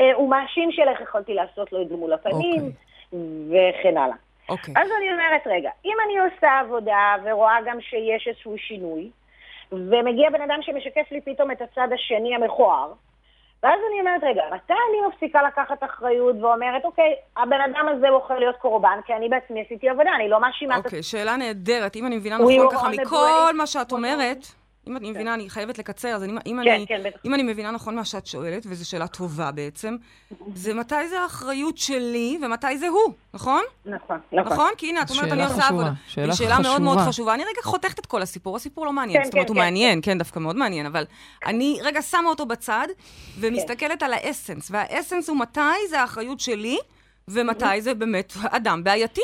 אה, 0.00 0.14
הוא 0.14 0.30
מאשים 0.30 0.72
של 0.72 0.82
איך 0.88 1.00
יכולתי 1.00 1.34
לעשות 1.34 1.72
לו 1.72 1.82
את 1.82 1.88
זה 1.88 1.96
מול 1.96 2.12
הפנים, 2.12 2.70
וכן 3.48 3.96
הלאה. 3.96 4.16
אוקיי. 4.48 4.74
אז 4.76 4.88
אני 4.98 5.12
אומרת, 5.12 5.46
רגע, 5.46 5.70
אם 5.84 5.96
אני 6.04 6.18
עושה 6.18 6.58
עבודה 6.60 7.14
ורואה 7.24 7.56
גם 7.66 7.80
שיש 7.80 8.28
איזשהו 8.28 8.58
שינוי, 8.58 9.10
ומגיע 9.72 10.30
בן 10.30 10.42
אדם 10.42 10.58
שמשקף 10.62 11.06
לי 11.10 11.20
פתאום 11.20 11.50
את 11.50 11.62
הצד 11.62 11.88
השני 11.94 12.34
המכוער, 12.34 12.92
ואז 13.62 13.80
אני 13.90 14.00
אומרת, 14.00 14.24
רגע, 14.24 14.42
מתי 14.54 14.72
אני 14.72 15.08
מפסיקה 15.08 15.42
לקחת 15.42 15.84
אחריות 15.84 16.36
ואומרת, 16.40 16.84
אוקיי, 16.84 17.14
הבן 17.36 17.60
אדם 17.60 17.88
הזה 17.88 18.06
בוחר 18.10 18.38
להיות 18.38 18.56
קורבן, 18.56 18.98
כי 19.06 19.14
אני 19.14 19.28
בעצמי 19.28 19.62
עשיתי 19.66 19.88
עבודה, 19.88 20.10
אני 20.14 20.28
לא 20.28 20.40
מאשימה 20.40 20.78
את 20.78 20.84
אוקיי, 20.84 21.02
שאלה 21.02 21.36
נהדרת. 21.36 21.96
אם 21.96 22.06
אני 22.06 22.16
מבינה 22.16 22.38
נכון 22.38 22.68
ככה 22.72 22.88
מכל. 22.88 23.52
מה 23.54 23.66
שאת 23.66 23.92
אומרת, 23.92 24.38
אם 24.88 24.96
אני 24.96 25.10
מבינה, 25.10 25.34
אני 25.34 25.50
חייבת 25.50 25.78
לקצר, 25.78 26.08
אז 26.08 26.22
אני, 26.22 26.32
אם, 26.32 26.38
כן, 26.64 26.70
אני, 26.70 26.86
כן. 26.86 27.02
אם 27.24 27.34
אני 27.34 27.42
מבינה 27.42 27.70
נכון 27.70 27.96
מה 27.96 28.04
שאת 28.04 28.26
שואלת, 28.26 28.66
וזו 28.66 28.88
שאלה 28.88 29.06
טובה 29.06 29.50
בעצם, 29.52 29.96
זה 30.54 30.74
מתי 30.74 31.08
זה 31.08 31.20
האחריות 31.20 31.78
שלי 31.78 32.38
ומתי 32.42 32.78
זה 32.78 32.88
הוא, 32.88 33.14
נכון? 33.34 33.62
נכון, 33.86 34.18
נכון. 34.32 34.52
נכון? 34.52 34.70
כי 34.76 34.88
הנה, 34.88 35.02
את 35.02 35.10
אומרת, 35.10 35.32
אני 35.32 35.42
עושה 35.42 35.54
חשובה, 35.54 35.68
עבודה. 35.68 35.92
שאלה 36.06 36.26
היא 36.26 36.32
שאלה 36.32 36.58
מאוד 36.58 36.82
מאוד 36.82 36.96
חשובה. 36.96 37.12
חשובה. 37.12 37.34
אני 37.34 37.42
רגע 37.42 37.62
חותכת 37.62 37.98
את 37.98 38.06
כל 38.06 38.22
הסיפור, 38.22 38.56
הסיפור 38.56 38.86
לא 38.86 38.92
מעניין. 38.92 39.18
כן, 39.18 39.24
זאת 39.24 39.34
אומרת, 39.34 39.46
כן, 39.46 39.52
הוא 39.52 39.60
כן. 39.60 39.64
מעניין, 39.64 40.00
כן, 40.02 40.18
דווקא 40.18 40.38
מאוד 40.38 40.56
מעניין, 40.56 40.86
אבל 40.86 41.04
אני 41.46 41.78
רגע 41.82 42.02
שמה 42.02 42.28
אותו 42.28 42.46
בצד, 42.46 42.86
ומסתכלת 43.40 44.02
על 44.02 44.12
האסנס, 44.12 44.70
והאסנס 44.70 45.28
הוא 45.28 45.36
מתי 45.36 45.60
זה 45.90 46.00
האחריות 46.00 46.40
שלי, 46.40 46.78
ומתי 47.28 47.80
זה 47.80 47.94
באמת 47.94 48.32
אדם 48.50 48.84
בעייתי. 48.84 49.22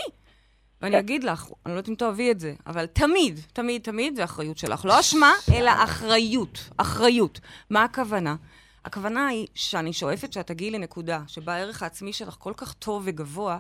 ואני 0.85 0.99
אגיד 0.99 1.25
לך, 1.25 1.47
אני 1.66 1.75
לא 1.75 1.79
יודעת 1.79 1.88
אם 1.88 1.94
תאהבי 1.94 2.31
את 2.31 2.40
זה, 2.40 2.55
אבל 2.66 2.87
תמיד, 2.87 3.40
תמיד, 3.53 3.83
תמיד 3.83 4.16
זה 4.16 4.25
אחריות 4.25 4.59
שלך. 4.59 4.85
לא 4.85 5.01
אשמה, 5.01 5.33
אלא 5.53 5.70
אחריות. 5.85 6.70
אחריות. 6.77 7.40
מה 7.70 7.85
הכוונה? 7.85 8.37
הכוונה 8.85 9.27
היא 9.27 9.47
שאני 9.55 9.92
שואפת 9.92 10.33
שאת 10.33 10.47
תגיעי 10.47 10.70
לנקודה 10.70 11.20
שבה 11.27 11.55
הערך 11.55 11.83
העצמי 11.83 12.12
שלך 12.12 12.37
כל 12.38 12.53
כך 12.57 12.73
טוב 12.73 13.03
וגבוה, 13.07 13.59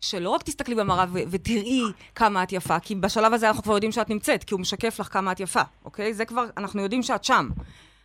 שלא 0.00 0.30
רק 0.30 0.42
תסתכלי 0.42 0.74
במראה 0.74 1.04
ותראי 1.12 1.82
כמה 2.14 2.42
את 2.42 2.52
יפה, 2.52 2.80
כי 2.80 2.94
בשלב 2.94 3.32
הזה 3.32 3.48
אנחנו 3.48 3.62
כבר 3.62 3.74
יודעים 3.74 3.92
שאת 3.92 4.10
נמצאת, 4.10 4.44
כי 4.44 4.54
הוא 4.54 4.60
משקף 4.60 5.00
לך 5.00 5.12
כמה 5.12 5.32
את 5.32 5.40
יפה, 5.40 5.62
אוקיי? 5.84 6.14
זה 6.14 6.24
כבר, 6.24 6.44
אנחנו 6.56 6.82
יודעים 6.82 7.02
שאת 7.02 7.24
שם. 7.24 7.48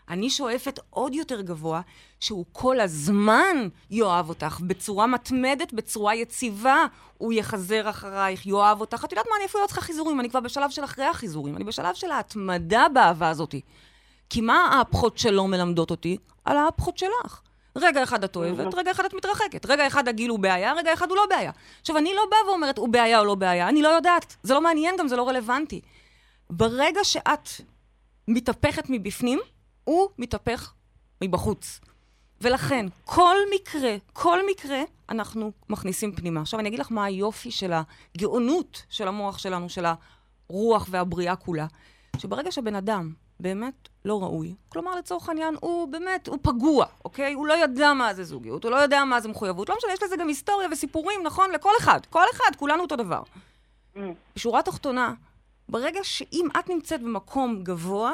אני 0.10 0.30
שואפת 0.30 0.80
עוד 0.90 1.16
יותר 1.16 1.42
גבוה, 1.42 1.82
שהוא 2.20 2.46
כל 2.52 2.80
הזמן 2.80 3.68
יאהב 3.90 4.30
אותך, 4.30 4.60
בצורה 4.68 5.08
מתמדת, 5.08 5.74
בצורה 5.74 6.16
יציבה, 6.16 6.86
הוא 7.18 7.34
יחזר 7.34 7.90
אחרייך, 7.90 8.46
יאהב 8.46 8.82
אותך. 8.82 9.04
את 9.06 9.12
יודעת 9.12 9.26
מה, 9.30 9.36
אני 9.38 9.46
אפילו 9.46 9.62
לא 9.64 9.68
צריכה 9.68 9.82
חיזורים, 9.82 10.20
אני 10.20 10.30
כבר 10.30 10.40
בשלב 10.40 10.70
של 10.70 10.84
אחרי 10.84 11.06
החיזורים, 11.06 11.56
אני 11.56 11.64
בשלב 11.64 11.96
של 11.96 12.12
ההתמדה 12.12 12.86
באהבה 12.94 13.30
הזאתי. 13.30 13.62
כי 14.30 14.42
מה 14.42 14.58
האפחות 14.58 15.18
שלו 15.18 15.48
מלמדות 15.48 15.92
אותי? 15.92 16.18
על 16.46 16.58
האפחות 16.58 16.98
שלך. 16.98 17.42
רגע 17.76 18.04
אחד 18.04 18.24
את 18.24 18.36
אוהבת, 18.36 18.74
רגע 18.74 18.92
אחד 18.92 19.06
את 19.06 19.14
מתרחקת. 19.14 19.66
רגע 19.66 19.88
אחד 19.88 20.08
הגיל 20.08 20.30
הוא 20.30 20.40
בעיה, 20.40 20.74
רגע 20.74 20.94
אחד 20.94 21.10
הוא 21.10 21.18
לא 21.18 21.26
בעיה. 21.30 21.52
עכשיו, 21.82 21.98
אני 21.98 22.14
לא 22.14 22.22
באה 22.32 22.50
ואומרת, 22.50 22.78
הוא 22.78 22.90
בעיה 22.90 23.20
או 23.20 23.26
לא 23.26 23.36
בעיה, 23.36 23.70
אני 23.70 23.82
לא 23.82 23.88
יודעת. 23.88 24.36
זה 24.44 24.54
לא 24.54 24.62
מעניין 24.62 24.96
גם, 25.00 25.08
זה 25.08 25.16
לא 25.16 25.28
רלוונטי. 25.28 25.82
ברגע 26.50 27.04
שאת 27.04 27.50
מתהפכת 28.28 28.84
מבפנים, 28.90 29.40
הוא 29.88 30.08
מתהפך 30.18 30.74
מבחוץ. 31.24 31.80
ולכן, 32.42 32.86
כל 33.06 33.36
מקרה, 33.56 33.96
כל 34.14 34.40
מקרה, 34.50 34.82
אנחנו 35.10 35.52
מכניסים 35.70 36.16
פנימה. 36.16 36.42
עכשיו, 36.42 36.60
אני 36.60 36.70
אגיד 36.70 36.80
לך 36.80 36.92
מה 36.92 37.06
היופי 37.06 37.52
של 37.52 37.74
הגאונות 37.74 38.84
של 38.90 39.08
המוח 39.08 39.38
שלנו, 39.38 39.70
של 39.70 39.86
הרוח 40.50 40.88
והבריאה 40.90 41.36
כולה. 41.36 41.66
שברגע 42.18 42.52
שבן 42.52 42.76
אדם 42.76 43.14
באמת 43.40 43.90
לא 44.06 44.24
ראוי, 44.24 44.56
כלומר, 44.70 44.96
לצורך 44.96 45.30
העניין, 45.30 45.56
הוא 45.62 45.88
באמת, 45.88 46.28
הוא 46.28 46.38
פגוע, 46.42 46.86
אוקיי? 47.06 47.34
הוא 47.34 47.48
לא 47.48 47.64
ידע 47.64 47.94
מה 47.94 48.14
זה 48.14 48.24
זוגיות, 48.24 48.64
הוא 48.64 48.72
לא 48.72 48.76
יודע 48.76 49.04
מה 49.04 49.22
זה 49.22 49.30
מחויבות. 49.30 49.70
לא 49.70 49.76
משנה, 49.78 49.94
יש 49.94 50.04
לזה 50.04 50.16
גם 50.18 50.28
היסטוריה 50.28 50.68
וסיפורים, 50.72 51.24
נכון? 51.24 51.52
לכל 51.52 51.72
אחד. 51.80 52.00
כל 52.10 52.24
אחד, 52.34 52.56
כולנו 52.58 52.82
אותו 52.82 52.96
דבר. 52.96 53.22
Mm. 53.96 54.00
בשורה 54.36 54.60
התחתונה, 54.60 55.14
ברגע 55.70 56.00
שאם 56.04 56.48
את 56.60 56.70
נמצאת 56.70 57.02
במקום 57.02 57.64
גבוה, 57.64 58.14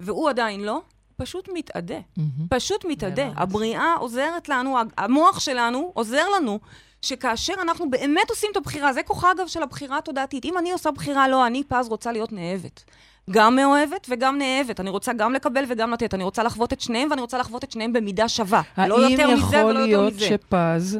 והוא 0.00 0.28
עדיין 0.28 0.60
לא, 0.60 0.80
פשוט 1.16 1.48
מתאדה. 1.54 1.98
מהמם. 2.16 2.30
פשוט 2.50 2.84
מתאדה. 2.88 3.22
הבנתי. 3.26 3.42
הבריאה 3.42 3.94
עוזרת 3.98 4.48
לנו, 4.48 4.76
המוח 4.98 5.40
שלנו 5.40 5.90
עוזר 5.94 6.24
לנו, 6.36 6.58
שכאשר 7.02 7.54
אנחנו 7.62 7.90
באמת 7.90 8.30
עושים 8.30 8.50
את 8.52 8.56
הבחירה, 8.56 8.92
זה 8.92 9.02
כוחה 9.02 9.32
אגב 9.32 9.46
של 9.46 9.62
הבחירה 9.62 9.98
התודעתית. 9.98 10.44
אם 10.44 10.58
אני 10.58 10.72
עושה 10.72 10.90
בחירה 10.90 11.28
לא, 11.28 11.46
אני 11.46 11.62
פז 11.68 11.88
רוצה 11.88 12.12
להיות 12.12 12.32
נאהבת. 12.32 12.84
גם 13.30 13.56
מאוהבת 13.56 14.06
וגם 14.10 14.38
נאהבת. 14.38 14.80
אני 14.80 14.90
רוצה 14.90 15.12
גם 15.12 15.32
לקבל 15.32 15.64
וגם 15.68 15.90
לתת. 15.92 16.14
אני 16.14 16.24
רוצה 16.24 16.42
לחוות 16.42 16.72
את 16.72 16.80
שניהם, 16.80 17.10
ואני 17.10 17.20
רוצה 17.20 17.38
לחוות 17.38 17.64
את 17.64 17.70
שניהם 17.70 17.92
במידה 17.92 18.28
שווה. 18.28 18.62
לא 18.78 19.04
האם 19.04 19.10
יותר 19.10 19.30
מזה 19.30 19.42
יכול 19.42 19.58
ולא 19.58 19.78
יותר 19.78 20.00
להיות 20.00 20.14
מזה. 20.14 20.26
שפז 20.26 20.98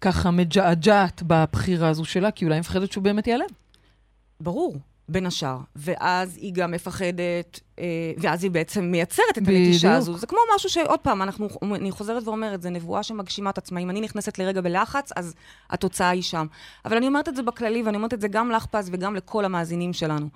ככה 0.00 0.30
מג'עג'עת 0.30 1.22
בבחירה 1.26 1.88
הזו 1.88 2.04
שלה, 2.04 2.30
כי 2.30 2.44
אולי 2.44 2.54
היא 2.54 2.60
מפחדת 2.60 2.92
שהוא 2.92 3.04
באמת 3.04 3.26
ייעלם? 3.26 3.46
ברור, 4.40 4.76
בין 5.08 5.26
השאר. 5.26 5.58
ואז 5.76 6.36
היא 6.36 6.52
גם 6.54 6.70
מפחדת, 6.70 7.60
אה, 7.78 7.84
ואז 8.18 8.42
היא 8.42 8.50
בעצם 8.50 8.84
מייצרת 8.84 9.38
את. 9.38 9.48
הנטישה 9.48 9.94
הזו. 9.94 10.18
זה 10.18 10.26
כמו 10.26 10.38
משהו 10.56 10.70
שעוד 10.70 11.00
פעם, 11.00 11.22
אנחנו, 11.22 11.48
אני 11.74 11.90
חוזרת 11.90 12.22
ואומרת, 12.28 12.62
זה 12.62 12.70
נבואה 12.70 13.02
שמגשימה 13.02 13.50
את 13.50 13.58
עצמה. 13.58 13.80
אם 13.80 13.90
אני 13.90 14.00
נכנסת 14.00 14.38
לרגע 14.38 14.60
בלחץ, 14.60 15.10
אז 15.16 15.34
התוצאה 15.70 16.08
היא 16.08 16.22
שם. 16.22 16.46
אבל 16.84 16.96
אני 16.96 17.06
אומרת 17.06 17.28
את 17.28 17.36
זה 17.36 17.42
בכללי, 17.42 17.82
ואני 17.82 17.96
אומרת 17.96 18.14
את 18.14 18.20
זה 18.20 18.28
גם 18.28 18.50
לך, 18.50 18.66
פז, 18.66 18.90
וגם 18.92 19.14
לכל 19.14 19.44
המאזינים 19.44 19.92
שלנו. 19.92 20.28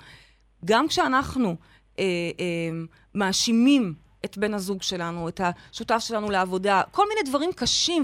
גם 0.64 0.88
כשאנחנו 0.88 1.56
אה, 1.98 2.04
אה, 2.40 2.44
מאשימים 3.14 3.94
את 4.24 4.38
בן 4.38 4.54
הזוג 4.54 4.82
שלנו, 4.82 5.28
את 5.28 5.40
השותף 5.40 5.98
שלנו 5.98 6.30
לעבודה, 6.30 6.82
כל 6.90 7.04
מיני 7.08 7.30
דברים 7.30 7.52
קשים, 7.52 8.02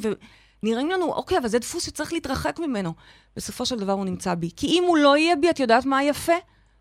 ונראים 0.62 0.90
לנו, 0.90 1.12
אוקיי, 1.12 1.38
אבל 1.38 1.48
זה 1.48 1.58
דפוס 1.58 1.86
שצריך 1.86 2.12
להתרחק 2.12 2.58
ממנו. 2.58 2.92
בסופו 3.36 3.66
של 3.66 3.78
דבר 3.78 3.92
הוא 3.92 4.04
נמצא 4.04 4.34
בי. 4.34 4.50
כי 4.56 4.66
אם 4.66 4.84
הוא 4.86 4.96
לא 4.96 5.16
יהיה 5.16 5.36
בי, 5.36 5.50
את 5.50 5.60
יודעת 5.60 5.86
מה 5.86 6.04
יפה? 6.04 6.32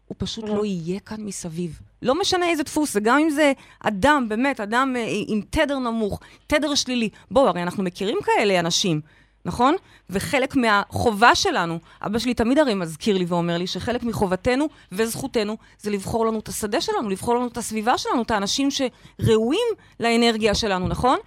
הוא 0.05 0.15
פשוט 0.17 0.45
לא 0.47 0.65
יהיה 0.65 0.99
כאן 0.99 1.21
מסביב. 1.21 1.79
לא 2.01 2.21
משנה 2.21 2.49
איזה 2.49 2.63
דפוס, 2.63 2.97
גם 2.97 3.19
אם 3.19 3.29
זה 3.29 3.53
אדם, 3.79 4.25
באמת, 4.29 4.59
אדם 4.59 4.95
אה, 4.97 5.05
עם 5.27 5.41
תדר 5.49 5.79
נמוך, 5.79 6.19
תדר 6.47 6.75
שלילי. 6.75 7.09
בואו, 7.31 7.47
הרי 7.47 7.63
אנחנו 7.63 7.83
מכירים 7.83 8.17
כאלה 8.23 8.59
אנשים, 8.59 9.01
נכון? 9.45 9.75
וחלק 10.09 10.55
מהחובה 10.55 11.35
שלנו, 11.35 11.79
אבא 12.01 12.19
שלי 12.19 12.33
תמיד 12.33 12.59
הרי 12.59 12.73
מזכיר 12.73 13.17
לי 13.17 13.25
ואומר 13.27 13.57
לי 13.57 13.67
שחלק 13.67 14.03
מחובתנו 14.03 14.67
וזכותנו 14.91 15.57
זה 15.79 15.91
לבחור 15.91 16.25
לנו 16.25 16.39
את 16.39 16.47
השדה 16.47 16.81
שלנו, 16.81 17.09
לבחור 17.09 17.35
לנו 17.35 17.47
את 17.47 17.57
הסביבה 17.57 17.97
שלנו, 17.97 18.21
את 18.21 18.31
האנשים 18.31 18.69
שראויים 18.71 19.67
לאנרגיה 19.99 20.55
שלנו, 20.55 20.87
נכון? 20.87 21.17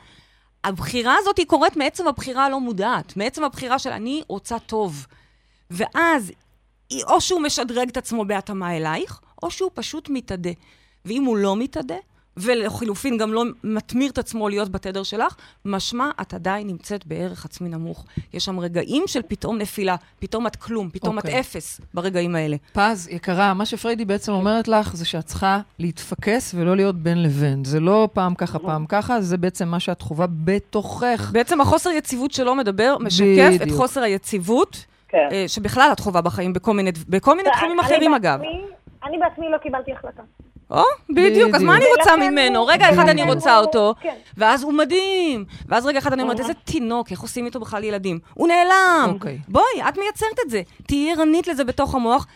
הבחירה 0.65 1.17
הזאת 1.19 1.39
היא 1.39 1.47
קורית 1.47 1.77
מעצם 1.77 2.09
הבחירה 2.09 2.45
הלא 2.45 2.61
מודעת, 2.61 3.17
מעצם 3.17 3.45
הבחירה 3.45 3.79
של 3.79 3.91
אני 3.91 4.23
רוצה 4.29 4.59
טוב. 4.59 5.07
ואז 5.71 6.33
היא- 6.91 7.05
או 7.05 7.21
שהוא 7.21 7.41
משדרג 7.41 7.89
את 7.89 7.97
עצמו 7.97 8.25
בהתאמה 8.25 8.77
אלייך, 8.77 9.21
או 9.43 9.51
שהוא 9.51 9.71
פשוט 9.75 10.09
מתאדה. 10.09 10.51
ואם 11.05 11.25
הוא 11.25 11.37
לא 11.37 11.57
מתאדה, 11.57 11.97
ולחילופין 12.37 13.19
גם 13.19 13.33
לא 13.33 13.45
מתמיר 13.65 14.11
את 14.11 14.19
עצמו 14.19 14.49
להיות 14.49 14.69
בתדר 14.69 15.03
שלך, 15.03 15.37
משמע 15.65 16.11
את 16.21 16.35
עדיין 16.35 16.67
נמצאת 16.67 17.07
בערך 17.07 17.45
עצמי 17.45 17.69
נמוך. 17.69 18.05
יש 18.35 18.45
שם 18.45 18.61
רגעים 18.61 19.05
של 19.07 19.21
פתאום 19.29 19.59
נפילה, 19.59 19.97
פתאום 20.19 20.47
את 20.47 20.57
כלום, 20.57 20.91
פתאום 20.91 21.19
את 21.19 21.25
אוקיי. 21.25 21.41
אפס 21.41 21.81
ברגעים 21.95 22.35
האלה. 22.35 22.57
פז, 22.73 23.09
יקרה, 23.11 23.55
מה 23.55 23.67
שפריידי 23.67 24.05
בעצם 24.05 24.33
אומרת 24.33 24.69
לך 24.69 24.97
זה 24.97 25.05
שאת 25.05 25.25
צריכה 25.25 25.61
להתפקס 25.79 26.55
ולא 26.59 26.77
להיות 26.77 26.97
בין 26.97 27.23
לבין. 27.23 27.65
זה 27.65 27.81
לא 27.81 28.09
פעם 28.13 28.35
ככה, 28.35 28.59
פעם 28.59 28.87
ככה, 28.87 29.21
זה 29.21 29.37
בעצם 29.37 29.69
מה 29.69 29.81
שאת 29.81 30.03
חווה 30.03 30.27
בתוכך. 30.45 31.31
בעצם 31.33 31.61
החוסר 31.61 31.91
יציבות 31.91 32.33
שלו 32.33 32.55
מדבר, 32.55 32.97
משקף 33.01 33.51
את 33.55 33.61
בדיוק. 33.61 33.77
חוסר 33.79 34.03
היציבות, 34.03 34.85
כן. 35.09 35.29
אה, 35.33 35.45
שבכלל 35.49 35.89
את 35.93 36.01
חווה 36.01 36.21
בחיים 36.21 36.53
בכל 36.53 36.75
מיני, 36.75 36.91
בכל 37.09 37.37
מיני 37.37 37.49
תחומים 37.57 37.81
אחרים 37.81 38.15
אגב. 38.15 38.41
אני 39.05 39.19
בעצמי 39.19 39.51
לא 39.51 39.59
קיבלתי 39.59 39.93
החלטה. 39.93 40.23
או, 40.71 40.83
בדיוק, 41.11 41.55
אז 41.55 41.63
מה 41.63 41.77
אני. 41.77 41.85
רוצה 41.99 42.17
ממנו? 42.17 42.67
רגע 42.67 42.91
אחד 42.91 43.09
אני 43.09 43.23
רוצה 43.23 43.59
אותו, 43.59 43.95
כן. 44.01 44.15
ואז 44.37 44.63
הוא 44.63 44.73
מדהים. 44.73 45.45
ואז 45.69 45.87
רגע 45.87 45.99
אחד 45.99 46.13
אני 46.13 46.23
אומרת, 46.23 46.41
איזה 46.41 46.53
תינוק, 46.65 47.11
איך 47.11 47.21
עושים 47.21 47.47
איתו 47.47 47.61
בכלל 47.61 47.85
ילדים? 47.85 48.19
הוא 48.35 48.49
נעלם. 48.49 49.11
אוקיי. 49.15 49.39
בואי, 49.49 49.83
את 49.89 49.99
מייצרת 49.99 50.39
את 50.45 50.51
זה. 50.51 50.63
תהיי 50.87 51.13
ערנית 51.13 51.47
לזה 51.49 51.65
בתוך 51.65 51.95
המוח, 51.95 52.27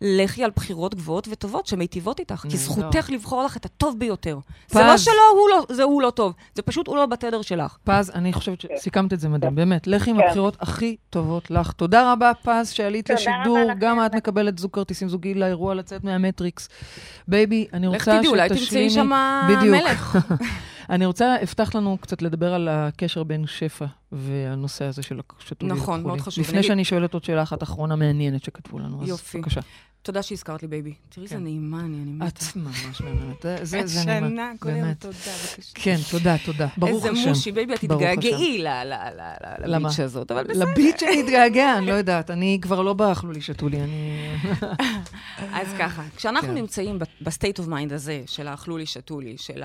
ולכי 0.00 0.44
על 0.44 0.50
בחירות 0.56 0.94
גבוהות 0.94 1.28
וטובות 1.30 1.66
שמיטיבות 1.66 2.20
איתך. 2.20 2.44
כי. 2.48 2.56
זכותך 2.56 3.10
לבחור 3.12 3.42
לך 3.44 3.56
את 3.56 3.64
הטוב 3.64 3.98
ביותר. 3.98 4.38
זה 4.68 4.80
לא. 4.80 4.96
שלא, 4.96 5.12
הוא 5.32 5.48
לא- 5.50 5.74
זה 5.74 5.82
הוא 5.82 6.02
לא 6.02 6.10
טוב. 6.10 6.32
זה 6.54 6.62
פשוט 6.62 6.86
הוא 6.86 6.96
לא 6.96 7.06
בתדר 7.06 7.42
שלך. 7.42 7.76
פז, 7.84 8.10
אני 8.14 8.32
חושבת 8.32 8.60
שסיכמת 8.60 9.12
את 9.12 9.20
זה 9.20 9.28
מדהים, 9.28 9.54
באמת. 9.54 9.86
לכי 9.86 10.10
עם 10.10 10.16
כן. 10.16 10.22
הבחירות 10.26 10.56
הכי 10.60 10.96
טובות 11.10 11.50
לך. 11.50 11.72
תודה 11.72 12.12
רבה, 12.12 12.32
פז, 12.42 12.70
שעלית 12.70 13.10
לשידור. 13.10 13.58
גם 13.78 14.06
את 14.06 14.14
מקבלת 14.14 14.58
זוג 14.58 14.70
כרטיסים 14.72 15.08
זוגי 15.08 15.34
לאירוע 15.34 15.74
לצאת 15.74 16.04
מהמטריקס. 16.04 16.68
בייבי, 17.28 17.66
אני 17.72 17.86
לך 17.86 17.92
רוצה 17.92 18.00
שתשלימי... 18.04 18.18
תדעי, 18.18 18.30
אולי 18.30 18.48
תמצאי 18.48 18.90
שם 18.90 19.10
בדיוק. 19.48 19.76
אני 20.90 21.06
רוצה, 21.06 21.36
הבטח 21.42 21.74
לנו 21.74 21.98
קצת 22.00 22.22
לדבר 22.22 22.54
על 22.54 22.68
הקשר 22.68 23.22
בין 23.24 23.46
שפע 23.46 23.86
והנושא 24.12 24.84
הזה 24.84 25.02
של 25.02 25.20
השתולי 25.40 25.72
נכון, 25.72 26.00
וכולי. 26.00 26.02
מאוד 26.06 26.20
חשוב. 26.20 26.44
לפני 26.44 26.58
אני- 26.58 26.66
שאני 26.66 26.84
שואלת 26.84 27.14
עוד 27.14 27.24
שאלה 27.24 27.42
אחת 27.42 27.62
אחרונה 27.62 27.96
מעניינת 27.96 28.44
שכתבו 28.44 28.78
לנו, 28.78 29.02
אז 29.02 29.08
יופי. 29.08 29.38
בבקשה. 29.38 29.60
תודה 30.02 30.22
שהזכרת 30.22 30.62
לי, 30.62 30.68
בייבי. 30.68 30.94
תראי 31.08 31.24
איזה 31.24 31.34
כן. 31.36 31.42
נעימה 31.42 31.80
אני, 31.80 32.02
אני 32.02 32.12
מתה. 32.12 32.26
את 32.50 32.56
ממש 32.56 33.00
מהממת. 33.00 33.42
זה- 33.42 33.56
זה 33.62 33.86
זה 33.86 34.04
נעימה. 34.04 34.28
שנה, 34.28 34.52
כל 34.60 34.68
יום. 34.68 34.94
תודה, 34.94 35.14
בבקשה. 35.16 35.72
כן, 35.74 35.96
תודה, 36.10 36.36
תודה. 36.44 36.68
ברוך 36.76 37.04
השם. 37.04 37.14
איזה 37.16 37.28
מושי, 37.28 37.52
בייבי, 37.52 37.74
את 37.74 37.80
תתגעגעי 37.80 38.58
למה? 38.62 38.84
לביץ' 39.66 40.00
הזאת, 40.00 40.30
אבל 40.30 40.44
בסדר. 40.44 40.64
לביט 40.64 40.98
שאני 40.98 41.20
אתגעגע, 41.20 41.78
אני 41.78 41.86
לא 41.86 41.92
יודעת. 41.92 42.30
אני 42.30 42.58
כבר 42.62 42.82
לא 42.82 42.92
באכלו 42.92 43.32
לי, 43.32 43.40
שתו 43.40 43.68
לי, 43.68 43.80
אני... 43.82 44.28
אז 45.60 45.68
ככה, 45.78 46.02
כשאנחנו 46.16 46.48
כן. 46.48 46.54
נמצאים 46.54 46.98
ב-state 46.98 47.60
of 47.60 47.68
mind 47.68 47.94
הזה, 47.94 48.22
של 48.26 48.48
האכלו 48.48 48.76
לי, 48.76 48.86
שתו 48.86 49.20
לי, 49.20 49.36
של 49.38 49.62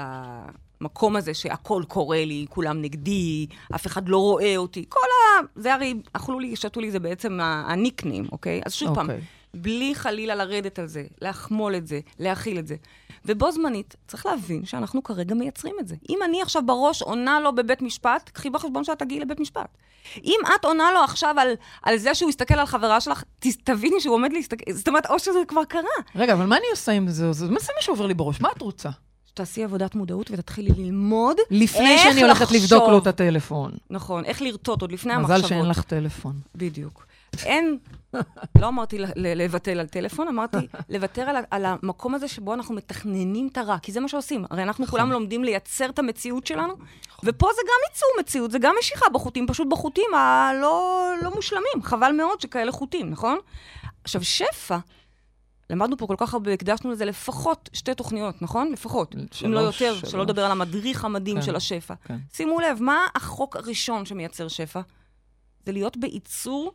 המקום 0.82 1.16
הזה 1.16 1.34
שהכל 1.34 1.84
קורה 1.88 2.26
לי, 2.26 2.46
כולם 2.50 2.82
נגדי, 2.82 3.48
אף 3.76 3.88
אחד 3.88 4.10
לא 4.10 4.18
רואה 4.18 4.58
אותי, 4.58 4.86
כל 4.90 5.00
ה... 5.00 5.42
זה 5.56 5.74
הרי, 5.74 5.94
אכלו 6.14 6.40
לי, 6.40 6.56
שתו 6.56 6.82
לי, 6.82 6.92
זה 6.92 7.00
בעצם 7.00 7.40
הניקנים, 7.42 8.26
אוקיי? 8.32 8.62
אז 8.66 8.74
שוב 8.74 8.96
פעם, 8.96 9.10
אוקיי. 9.10 9.22
בלי 9.54 9.96
חלילה 9.96 10.36
לרדת 10.36 10.80
על 10.80 10.88
זה, 10.88 11.04
להחמול 11.22 11.76
את 11.76 11.88
זה, 11.88 12.00
להכיל 12.20 12.60
את 12.60 12.68
זה. 12.68 12.76
ובו 13.26 13.52
זמנית, 13.52 13.96
צריך 14.08 14.26
להבין 14.26 14.66
שאנחנו 14.66 15.04
כרגע 15.04 15.36
מייצרים 15.36 15.76
את 15.80 15.88
זה. 15.88 15.96
אם 16.10 16.20
אני 16.26 16.42
עכשיו 16.42 16.66
בראש 16.66 17.02
עונה 17.02 17.40
לו 17.40 17.56
בבית 17.56 17.82
משפט, 17.82 18.30
קחי 18.34 18.50
בחשבון 18.50 18.84
שאת 18.84 19.00
תגיעי 19.00 19.20
לבית 19.20 19.40
משפט. 19.40 19.78
אם 20.24 20.40
את 20.56 20.66
עונה 20.66 20.92
לו 20.92 21.00
עכשיו 21.00 21.36
על, 21.40 21.54
על 21.84 21.98
זה 21.98 22.16
שהוא 22.16 22.30
יסתכל 22.30 22.60
על 22.60 22.66
חברה 22.66 23.02
שלך, 23.02 23.24
תביני 23.64 24.02
שהוא 24.02 24.16
עומד 24.16 24.34
להסתכל, 24.34 24.72
זאת 24.72 24.88
אומרת, 24.88 25.06
או 25.06 25.20
שזה 25.20 25.40
כבר 25.48 25.64
קרה. 25.64 25.82
רגע, 26.16 26.34
אבל 26.34 26.46
מה 26.46 26.58
אני 26.58 26.66
עושה 26.72 26.92
עם 26.92 27.10
זה? 27.10 27.32
זה 27.32 27.46
מה 27.48 27.60
זה 27.60 27.72
מה 27.76 27.82
שעובר 27.82 28.06
לי 28.06 28.14
בראש? 28.14 28.42
מה 28.42 28.50
את 28.58 28.62
רוצה? 28.62 28.90
שתעשי 29.34 29.64
עבודת 29.64 29.96
מודעות 29.96 30.32
ותתחילי 30.32 30.70
ללמוד 30.78 31.38
לפני 31.52 31.92
איך 31.92 32.02
שאני 32.04 32.22
הולכת 32.22 32.42
לחשוב. 32.42 32.64
לבדוק 32.64 32.90
לו 32.90 32.98
את 32.98 33.08
הטלפון. 33.08 33.72
נכון, 33.90 34.26
איך 34.26 34.42
לרטוט 34.42 34.82
עוד 34.82 34.92
לפני 34.92 35.14
המחשבות. 35.14 35.40
מזל 35.40 35.48
שאין 35.48 35.66
לך 35.66 35.82
טלפון. 35.82 36.34
בדיוק. 36.56 37.06
אין, 37.46 37.78
לא 38.60 38.68
אמרתי 38.68 38.98
לבטל 39.16 39.80
על 39.80 39.88
טלפון, 39.88 40.28
אמרתי 40.28 40.58
לוותר 40.90 41.22
על, 41.22 41.36
על 41.52 41.66
המקום 41.66 42.16
הזה 42.16 42.28
שבו 42.28 42.54
אנחנו 42.54 42.76
מתכננים 42.76 43.50
את 43.52 43.58
הרע, 43.58 43.78
כי 43.82 43.92
זה 43.92 44.00
מה 44.00 44.08
שעושים. 44.08 44.46
הרי 44.50 44.64
אנחנו 44.64 44.86
נכון. 44.86 45.00
כולם 45.00 45.12
לומדים 45.12 45.44
לייצר 45.44 45.90
את 45.90 46.00
המציאות 46.00 46.48
שלנו, 46.48 46.74
ופה 47.24 47.48
זה 47.56 47.62
גם 47.64 47.92
ייצור 47.92 48.10
מציאות, 48.20 48.52
זה 48.52 48.60
גם 48.60 48.76
משיכה 48.80 49.06
בחוטים, 49.14 49.48
פשוט 49.48 49.68
בחוטים 49.70 50.14
הלא 50.14 51.10
לא 51.22 51.36
מושלמים. 51.36 51.84
חבל 51.84 52.12
מאוד 52.12 52.42
שכאלה 52.42 52.72
חוטים, 52.72 53.10
נכון? 53.10 53.38
עכשיו, 54.04 54.24
שפע, 54.24 54.78
למדנו 55.72 55.98
פה 55.98 56.08
כל 56.08 56.16
כך 56.18 56.34
הרבה, 56.34 56.54
הקדשנו 56.54 56.92
לזה 56.92 57.06
לפחות 57.06 57.70
שתי 57.74 57.96
תוכניות, 57.96 58.42
נכון? 58.42 58.72
לפחות. 58.72 59.16
אם 59.16 59.54
לא 59.54 59.62
שלוש, 59.62 59.82
יותר, 59.82 60.00
שלוש. 60.00 60.12
שלא 60.12 60.24
לדבר 60.24 60.46
על 60.46 60.52
המדריך 60.52 61.06
המדהים 61.06 61.36
כן, 61.38 61.42
של 61.42 61.56
השפע. 61.56 61.94
כן. 62.04 62.18
שימו 62.34 62.60
לב, 62.60 62.82
מה 62.82 63.08
החוק 63.16 63.56
הראשון 63.56 64.06
שמייצר 64.06 64.48
שפע? 64.48 64.82
זה 65.66 65.72
להיות 65.72 65.98
בעיצור 65.98 66.74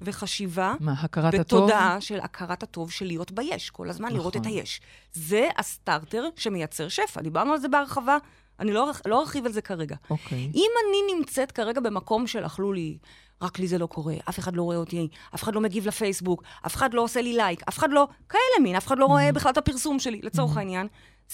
וחשיבה 0.00 0.74
מה, 0.80 0.92
הכרת 0.92 1.34
הטוב? 1.34 1.60
בתודעה 1.60 2.00
של 2.00 2.20
הכרת 2.20 2.62
הטוב 2.62 2.90
של 2.90 3.06
להיות 3.06 3.32
ביש, 3.32 3.70
כל 3.70 3.90
הזמן 3.90 4.12
לראות 4.12 4.36
את 4.36 4.40
נכון. 4.40 4.52
היש. 4.52 4.80
זה 5.12 5.48
הסטארטר 5.58 6.28
שמייצר 6.36 6.88
שפע. 6.88 7.20
דיברנו 7.20 7.52
על 7.52 7.58
זה 7.58 7.68
בהרחבה, 7.68 8.16
אני 8.60 8.72
לא, 8.72 8.90
לא 9.06 9.20
ארחיב 9.20 9.46
על 9.46 9.52
זה 9.52 9.62
כרגע. 9.62 9.96
אוקיי. 10.10 10.50
אם 10.54 10.70
אני 10.84 11.14
נמצאת 11.14 11.52
כרגע 11.52 11.80
במקום 11.80 12.26
של 12.26 12.46
אכלו 12.46 12.72
לי, 12.72 12.98
רק 13.42 13.58
לי 13.58 13.66
זה 13.66 13.78
לא 13.78 13.86
קורה, 13.86 14.14
אף 14.28 14.38
אחד 14.38 14.56
לא 14.56 14.62
רואה 14.62 14.76
אותי, 14.76 15.08
אף 15.34 15.42
אחד 15.42 15.54
לא 15.54 15.60
מגיב 15.60 15.86
לפייסבוק, 15.86 16.42
אף 16.66 16.76
אחד 16.76 16.94
לא 16.94 17.02
עושה 17.02 17.22
לי 17.22 17.32
לייק, 17.32 17.62
אף 17.68 17.78
אחד 17.78 17.90
לא, 17.92 18.08
כאלה 18.28 18.62
מין, 18.62 18.76
אף 18.76 18.86
אחד 18.86 18.98
לא 18.98 19.04
רואה 19.06 19.32
בכלל 19.32 19.52
את 19.52 19.58
הפרסום 19.58 19.98
שלי, 19.98 20.20
לצורך 20.22 20.56
העניין, 20.56 20.86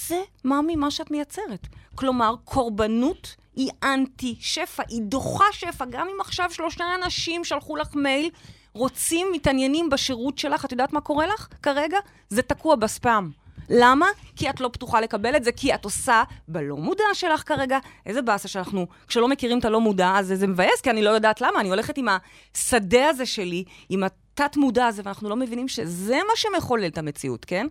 זה 0.08 0.22
מה 0.44 0.60
ממה 0.66 0.90
שאת 0.90 1.10
מייצרת. 1.10 1.66
כלומר, 1.94 2.34
קורבנות 2.44 3.36
היא 3.56 3.70
אנטי 3.82 4.36
שפע, 4.40 4.82
היא 4.88 5.02
דוחה 5.02 5.44
שפע, 5.52 5.84
גם 5.84 6.08
אם 6.14 6.20
עכשיו 6.20 6.50
שלושה 6.50 6.84
אנשים 7.02 7.44
שלחו 7.44 7.76
לך 7.76 7.94
מייל, 7.94 8.30
רוצים, 8.72 9.26
מתעניינים 9.32 9.90
בשירות 9.90 10.38
שלך, 10.38 10.64
את 10.64 10.72
יודעת 10.72 10.92
מה 10.92 11.00
קורה 11.00 11.26
לך 11.26 11.48
כרגע? 11.62 11.98
זה 12.28 12.42
תקוע 12.42 12.76
בספאם. 12.76 13.45
למה? 13.70 14.06
כי 14.36 14.50
את 14.50 14.60
לא 14.60 14.68
פתוחה 14.72 15.00
לקבל 15.00 15.36
את 15.36 15.44
זה, 15.44 15.52
כי 15.52 15.74
את 15.74 15.84
עושה 15.84 16.22
בלא 16.48 16.76
מודע 16.76 17.04
שלך 17.12 17.42
כרגע. 17.48 17.78
איזה 18.06 18.22
באסה 18.22 18.48
שאנחנו, 18.48 18.86
כשלא 19.08 19.28
מכירים 19.28 19.58
את 19.58 19.64
הלא 19.64 19.80
מודע, 19.80 20.12
אז 20.18 20.32
זה 20.36 20.46
מבאס, 20.46 20.80
כי 20.82 20.90
אני 20.90 21.02
לא 21.02 21.10
יודעת 21.10 21.40
למה. 21.40 21.60
אני 21.60 21.68
הולכת 21.68 21.98
עם 21.98 22.06
השדה 22.08 23.08
הזה 23.08 23.26
שלי, 23.26 23.64
עם 23.88 24.02
התת-מודע 24.02 24.86
הזה, 24.86 25.02
ואנחנו 25.04 25.28
לא 25.28 25.36
מבינים 25.36 25.68
שזה 25.68 26.14
מה 26.14 26.36
שמחולל 26.36 26.86
את 26.86 26.98
המציאות, 26.98 27.44
כן? 27.44 27.66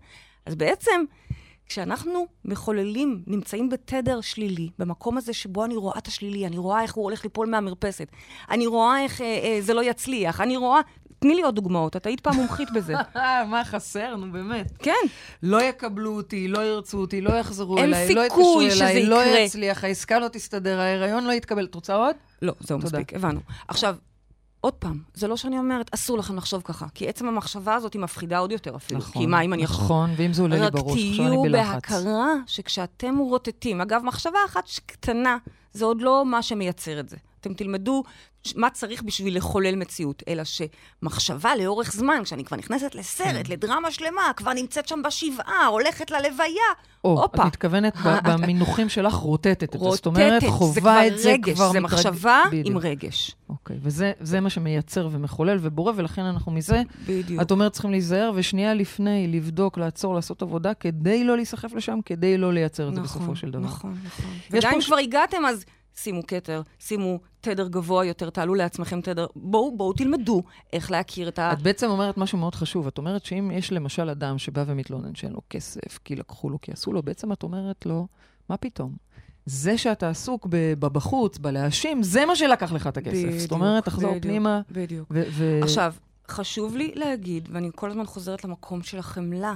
אז 0.45 0.55
בעצם, 0.55 1.03
כשאנחנו 1.65 2.27
מחוללים, 2.45 3.23
נמצאים 3.27 3.69
בתדר 3.69 4.21
שלילי, 4.21 4.69
במקום 4.79 5.17
הזה 5.17 5.33
שבו 5.33 5.65
אני 5.65 5.75
רואה 5.75 5.97
את 5.97 6.07
השלילי, 6.07 6.47
אני 6.47 6.57
רואה 6.57 6.81
איך 6.81 6.93
הוא 6.93 7.03
הולך 7.03 7.23
ליפול 7.23 7.49
מהמרפסת, 7.49 8.07
אני 8.49 8.67
רואה 8.67 9.03
איך 9.03 9.21
אה, 9.21 9.25
אה, 9.25 9.57
זה 9.61 9.73
לא 9.73 9.83
יצליח, 9.83 10.41
אני 10.41 10.57
רואה... 10.57 10.81
תני 11.25 11.35
לי 11.35 11.41
עוד 11.41 11.55
דוגמאות, 11.55 11.95
את 11.95 12.05
היית 12.05 12.19
פעם 12.19 12.35
מומחית 12.35 12.69
בזה. 12.71 12.93
אה, 13.15 13.45
מה 13.45 13.65
חסר? 13.65 14.15
נו, 14.15 14.31
באמת. 14.31 14.71
כן. 14.79 14.91
לא 15.43 15.63
יקבלו 15.63 16.15
אותי, 16.15 16.47
לא 16.47 16.59
ירצו 16.59 16.97
אותי, 16.97 17.21
לא 17.21 17.29
יחזרו 17.29 17.77
אין 17.77 17.85
אליי, 17.85 18.15
לא 18.15 18.21
סיכוי 18.21 18.25
יתקשרו 18.25 18.61
אליי, 18.61 18.71
שזה 18.71 19.09
לא 19.09 19.23
יקרה. 19.23 19.39
יצליח, 19.39 19.83
העסקה 19.83 20.19
לא 20.19 20.27
תסתדר, 20.27 20.79
ההיריון 20.79 21.23
לא 21.23 21.31
יתקבל. 21.31 21.65
את 21.65 21.75
רוצה 21.75 21.95
עוד? 21.95 22.15
לא, 22.41 22.53
זהו. 22.59 22.79
מספיק, 22.79 23.13
הבנו. 23.13 23.39
עכשיו, 23.67 23.95
עוד 24.61 24.73
פעם, 24.73 24.99
זה 25.13 25.27
לא 25.27 25.37
שאני 25.37 25.57
אומרת, 25.57 25.93
אסור 25.93 26.17
לכם 26.17 26.35
לחשוב 26.35 26.61
ככה, 26.65 26.85
כי 26.93 27.07
עצם 27.07 27.27
המחשבה 27.27 27.75
הזאת 27.75 27.93
היא 27.93 28.01
מפחידה 28.01 28.37
עוד 28.37 28.51
יותר 28.51 28.75
אפילו. 28.75 29.01
כי 29.01 29.25
מה 29.25 29.41
אם 29.41 29.53
אני? 29.53 29.63
נכון, 29.63 30.09
ואם 30.17 30.33
זה 30.33 30.41
עולה 30.41 30.55
לי 30.55 30.61
רק 30.61 30.73
בראש, 30.73 30.99
עכשיו 31.09 31.25
אני 31.25 31.35
תהיו 31.35 31.41
בלחץ. 31.41 31.73
בהכרה 31.73 32.33
שכשאתם 32.47 33.17
רוטטים, 33.17 33.81
אגב, 33.81 34.01
מחשבה 34.03 34.39
אחת 34.45 34.63
קטנה, 34.85 35.37
זה 35.71 35.85
עוד 35.85 36.01
לא 36.01 36.25
מה 36.25 36.41
שמייצר 36.41 36.99
את 36.99 37.09
זה. 37.09 37.17
אתם 37.45 37.53
תלמדו 37.53 38.03
מה 38.55 38.69
צריך 38.69 39.03
בשביל 39.03 39.37
לחולל 39.37 39.75
מציאות, 39.75 40.23
אלא 40.27 40.43
שמחשבה 40.43 41.55
לאורך 41.55 41.91
זמן, 41.91 42.21
כשאני 42.23 42.43
כבר 42.43 42.57
נכנסת 42.57 42.93
כן. 42.93 42.99
לסרט, 42.99 43.49
לדרמה 43.49 43.91
שלמה, 43.91 44.31
כבר 44.35 44.53
נמצאת 44.53 44.87
שם 44.87 45.01
בשבעה, 45.05 45.65
הולכת 45.65 46.11
ללוויה, 46.11 46.49
הופה. 47.01 47.25
את 47.25 47.39
מתכוונת 47.39 47.97
במינוחים 48.29 48.89
שלך 48.89 49.13
רוטטת 49.13 49.63
את 49.63 49.71
זה. 49.71 49.77
רוטטת, 49.77 49.95
זאת 49.95 50.05
אומרת, 50.05 50.41
זה 50.41 50.47
כבר 50.47 50.57
חווה 50.57 51.07
את 51.07 51.19
זה 51.19 51.31
רגש, 51.31 51.53
כבר... 51.53 51.71
זה 51.71 51.79
מתרג- 51.79 51.83
מחשבה. 51.83 52.43
עם 52.65 52.77
רגש. 52.77 53.35
אוקיי, 53.49 53.77
וזה 53.81 54.11
זה 54.19 54.39
מה 54.39 54.49
שמייצר 54.49 55.09
ומחולל 55.11 55.57
ובורא, 55.61 55.93
ולכן 55.95 56.21
אנחנו 56.21 56.51
מזה, 56.51 56.81
בדיוק. 57.07 57.41
את 57.41 57.51
אומרת, 57.51 57.71
צריכים 57.71 57.91
להיזהר, 57.91 58.31
ושנייה 58.35 58.73
לפני, 58.73 59.27
לבדוק, 59.27 59.77
לעצור, 59.77 60.15
לעשות 60.15 60.41
עבודה, 60.41 60.73
כדי 60.73 61.23
לא 61.23 61.35
להיסחף 61.35 61.73
לשם, 61.73 61.99
כדי 62.05 62.37
לא 62.37 62.53
לייצר 62.53 62.89
את 62.89 62.95
זה 62.95 63.01
בסופו 63.01 63.35
של 63.35 63.51
דבר. 63.51 63.63
נכון, 63.65 63.95
נכון. 64.05 64.31
וגם 64.51 64.73
אם 64.73 64.81
כבר 64.81 64.97
הגעתם, 64.97 65.45
אז 65.45 65.65
שימו 65.95 66.27
כתר, 66.27 66.61
שימו 66.79 67.19
תדר 67.41 67.67
גבוה 67.67 68.05
יותר, 68.05 68.29
תעלו 68.29 68.55
לעצמכם 68.55 69.01
תדר. 69.01 69.27
בואו, 69.35 69.77
בואו 69.77 69.93
תלמדו 69.93 70.43
איך 70.73 70.91
להכיר 70.91 71.27
את 71.27 71.39
ה... 71.39 71.53
את 71.53 71.61
בעצם 71.61 71.89
אומרת 71.89 72.17
משהו 72.17 72.37
מאוד 72.37 72.55
חשוב. 72.55 72.87
את 72.87 72.97
אומרת 72.97 73.25
שאם 73.25 73.51
יש 73.53 73.71
למשל 73.71 74.09
אדם 74.09 74.37
שבא 74.37 74.63
ומתלונן 74.67 75.15
שאין 75.15 75.33
לו 75.33 75.41
כסף, 75.49 75.99
כי 76.05 76.15
לקחו 76.15 76.49
לו, 76.49 76.61
כי 76.61 76.71
עשו 76.71 76.93
לו, 76.93 77.03
בעצם 77.03 77.31
את 77.31 77.43
אומרת 77.43 77.85
לו, 77.85 78.07
מה 78.49 78.57
פתאום? 78.57 78.95
זה 79.45 79.77
שאתה 79.77 80.09
עסוק 80.09 80.47
ב- 80.49 80.73
בחוץ, 80.79 81.37
בלהאשים, 81.37 82.03
זה 82.03 82.25
מה 82.25 82.35
שלקח 82.35 82.71
לך 82.71 82.87
את 82.87 82.97
הכסף. 82.97 83.21
זאת 83.21 83.33
בדיוק, 83.33 83.51
אומרת, 83.51 83.85
תחזור 83.85 84.09
בדיוק, 84.09 84.23
פנימה. 84.23 84.61
בדיוק. 84.71 85.07
ו- 85.11 85.23
ו- 85.29 85.59
עכשיו, 85.63 85.93
חשוב 86.27 86.75
לי 86.75 86.91
להגיד, 86.95 87.49
ואני 87.51 87.69
כל 87.75 87.89
הזמן 87.89 88.05
חוזרת 88.05 88.43
למקום 88.43 88.83
של 88.83 88.97
החמלה, 88.97 89.53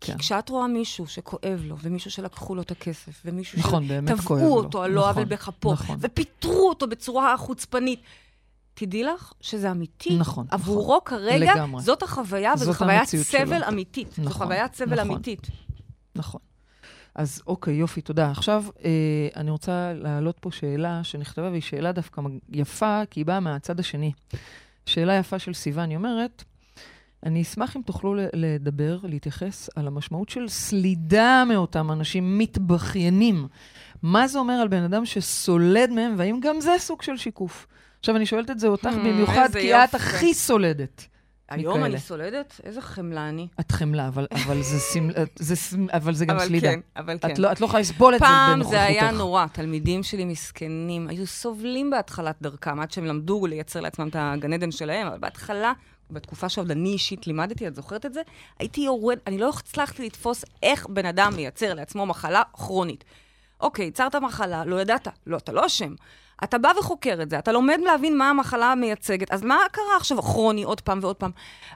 כי 0.00 0.12
כן. 0.12 0.18
כשאת 0.18 0.48
רואה 0.48 0.66
מישהו 0.66 1.06
שכואב 1.06 1.62
לו, 1.64 1.76
ומישהו 1.82 2.10
שלקחו 2.10 2.54
לו 2.54 2.62
את 2.62 2.70
הכסף, 2.70 3.22
ומישהו 3.24 3.58
נכון, 3.58 3.84
שטבעו. 3.84 4.56
אותו 4.56 4.82
על 4.82 4.90
לא 4.90 5.00
עוול 5.10 5.10
נכון, 5.10 5.28
בכפו, 5.28 5.72
נכון. 5.72 5.98
ופיטרו 6.00 6.68
אותו 6.68 6.86
בצורה 6.86 7.36
חוצפנית, 7.36 8.00
תדעי 8.74 9.02
לך 9.02 9.32
שזה 9.40 9.70
אמיתי. 9.70 10.16
נכון, 10.18 10.46
עבורו 10.50 11.00
נכון. 11.04 11.18
כרגע, 11.18 11.54
לגמרי. 11.54 11.82
זאת 11.82 12.02
החוויה, 12.02 12.52
וזו 12.54 12.72
חוויית 12.72 13.08
סבל 13.08 13.58
שלו. 13.58 13.68
אמיתית. 13.68 14.12
זו 14.16 14.22
נכון, 14.22 14.46
חוויית 14.46 14.74
סבל 14.74 15.00
נכון. 15.00 15.10
אמיתית. 15.10 15.46
נכון. 16.14 16.40
אז 17.14 17.42
אוקיי, 17.46 17.74
יופי, 17.74 18.00
תודה. 18.00 18.30
עכשיו, 18.30 18.64
אה, 18.84 19.28
אני 19.36 19.50
רוצה 19.50 19.92
להעלות 19.92 20.38
פה 20.40 20.50
שאלה 20.52 21.04
שנכתבה, 21.04 21.50
והיא 21.50 21.62
שאלה 21.62 21.92
דווקא 21.92 22.22
יפה, 22.48 23.02
כי 23.10 23.20
היא 23.20 23.26
באה 23.26 23.40
מהצד 23.40 23.80
השני. 23.80 24.12
שאלה 24.86 25.14
יפה 25.14 25.38
של 25.38 25.54
סיוון, 25.54 25.90
היא 25.90 25.96
אומרת, 25.96 26.44
אני 27.26 27.42
אשמח 27.42 27.76
אם 27.76 27.82
תוכלו 27.82 28.14
לדבר, 28.32 28.98
להתייחס 29.02 29.70
על 29.76 29.86
המשמעות 29.86 30.28
של 30.28 30.48
סלידה 30.48 31.44
מאותם 31.48 31.92
אנשים 31.92 32.38
מתבכיינים. 32.38 33.48
מה 34.02 34.28
זה 34.28 34.38
אומר 34.38 34.54
על 34.54 34.68
בן 34.68 34.82
אדם 34.82 35.04
שסולד 35.04 35.90
מהם, 35.90 36.14
והאם 36.18 36.40
גם 36.42 36.60
זה 36.60 36.70
סוג 36.78 37.02
של 37.02 37.16
שיקוף? 37.16 37.66
עכשיו, 38.00 38.16
אני 38.16 38.26
שואלת 38.26 38.50
את 38.50 38.58
זה 38.60 38.66
אותך 38.68 38.86
Hmm, 38.86 38.98
במיוחד, 38.98 39.48
כי 39.52 39.74
את. 39.74 39.94
הכי 39.94 40.34
סולדת. 40.34 41.06
היום 41.50 41.72
מכאלה. 41.74 41.86
אני 41.86 41.98
סולדת? 42.00 42.60
איזה 42.64 42.80
חמלה 42.80 43.28
אני. 43.28 43.48
את 43.60 43.72
חמלה, 43.72 44.08
אבל, 44.08 44.26
אבל, 44.32 44.62
זה, 44.62 44.78
סמל, 44.78 45.12
זה, 45.38 45.54
סמ- 45.54 45.92
אבל 45.92 46.14
זה 46.14 46.26
גם 46.26 46.36
אבל 46.36 46.46
סלידה. 46.46 46.68
כן, 46.72 46.80
אבל 46.96 47.18
כן. 47.18 47.30
את 47.32 47.38
לא, 47.38 47.52
את 47.52 47.60
לא 47.60 47.66
יכולה 47.66 47.80
לסבול 47.80 48.14
את 48.14 48.18
זה 48.20 48.24
פעם 48.26 48.52
בנוכחותך. 48.54 48.78
זה 48.78 48.84
היה 48.84 49.10
נורא, 49.10 49.46
תלמידים 49.52 50.02
שלי 50.02 50.24
מסכנים, 50.24 51.08
היו 51.08 51.26
סובלים 51.26 51.90
בהתחלת 51.90 52.36
דרכם, 52.42 52.80
עד 52.80 52.90
שהם 52.90 53.04
למדו 53.04 53.46
לייצר 53.46 53.80
לעצמם 53.80 54.08
את 54.08 54.16
הגן 54.18 54.52
עדן 54.52 54.70
שלהם, 54.70 55.06
אבל 55.06 55.18
בהתחלה, 55.18 55.72
בתקופה 56.12 56.48
שעוד 56.48 56.70
אני 56.70 56.88
אישית 56.92 57.26
לימדתי, 57.26 57.68
את 57.68 57.74
זוכרת 57.74 58.06
את 58.06 58.14
זה? 58.14 58.22
הייתי 58.58 58.80
יורד, 58.80 59.18
אני 59.26 59.38
לא 59.38 59.48
הצלחתי 59.48 60.06
לתפוס 60.06 60.44
איך 60.62 60.86
בן 60.86 61.06
אדם 61.06 61.32
מייצר 61.36 61.74
לעצמו 61.74 62.06
מחלה 62.06 62.42
כרונית. 62.52 63.04
אוקיי, 63.60 63.86
יצרת 63.86 64.14
מחלה, 64.14 64.64
לא 64.64 64.80
ידעת, 64.80 65.08
לא, 65.26 65.36
אתה 65.36 65.52
לא 65.52 65.66
אשם. 65.66 65.94
אתה 66.44 66.58
בא 66.58 66.68
וחוקר 66.78 67.18
את 67.22 67.30
זה, 67.30 67.38
אתה 67.38 67.52
לומד 67.52 67.78
להבין 67.84 68.18
מה 68.18 68.30
המחלה 68.30 68.74
מייצגת, 68.74 69.30
אז 69.32 69.42
מה 69.42 69.56
קרה 69.72 69.96
עכשיו 69.96 70.22
כרוני 70.22 70.62
עוד 70.62 70.80
פעם 70.80 70.98
ועוד 71.02 71.16
פעם? 71.16 71.30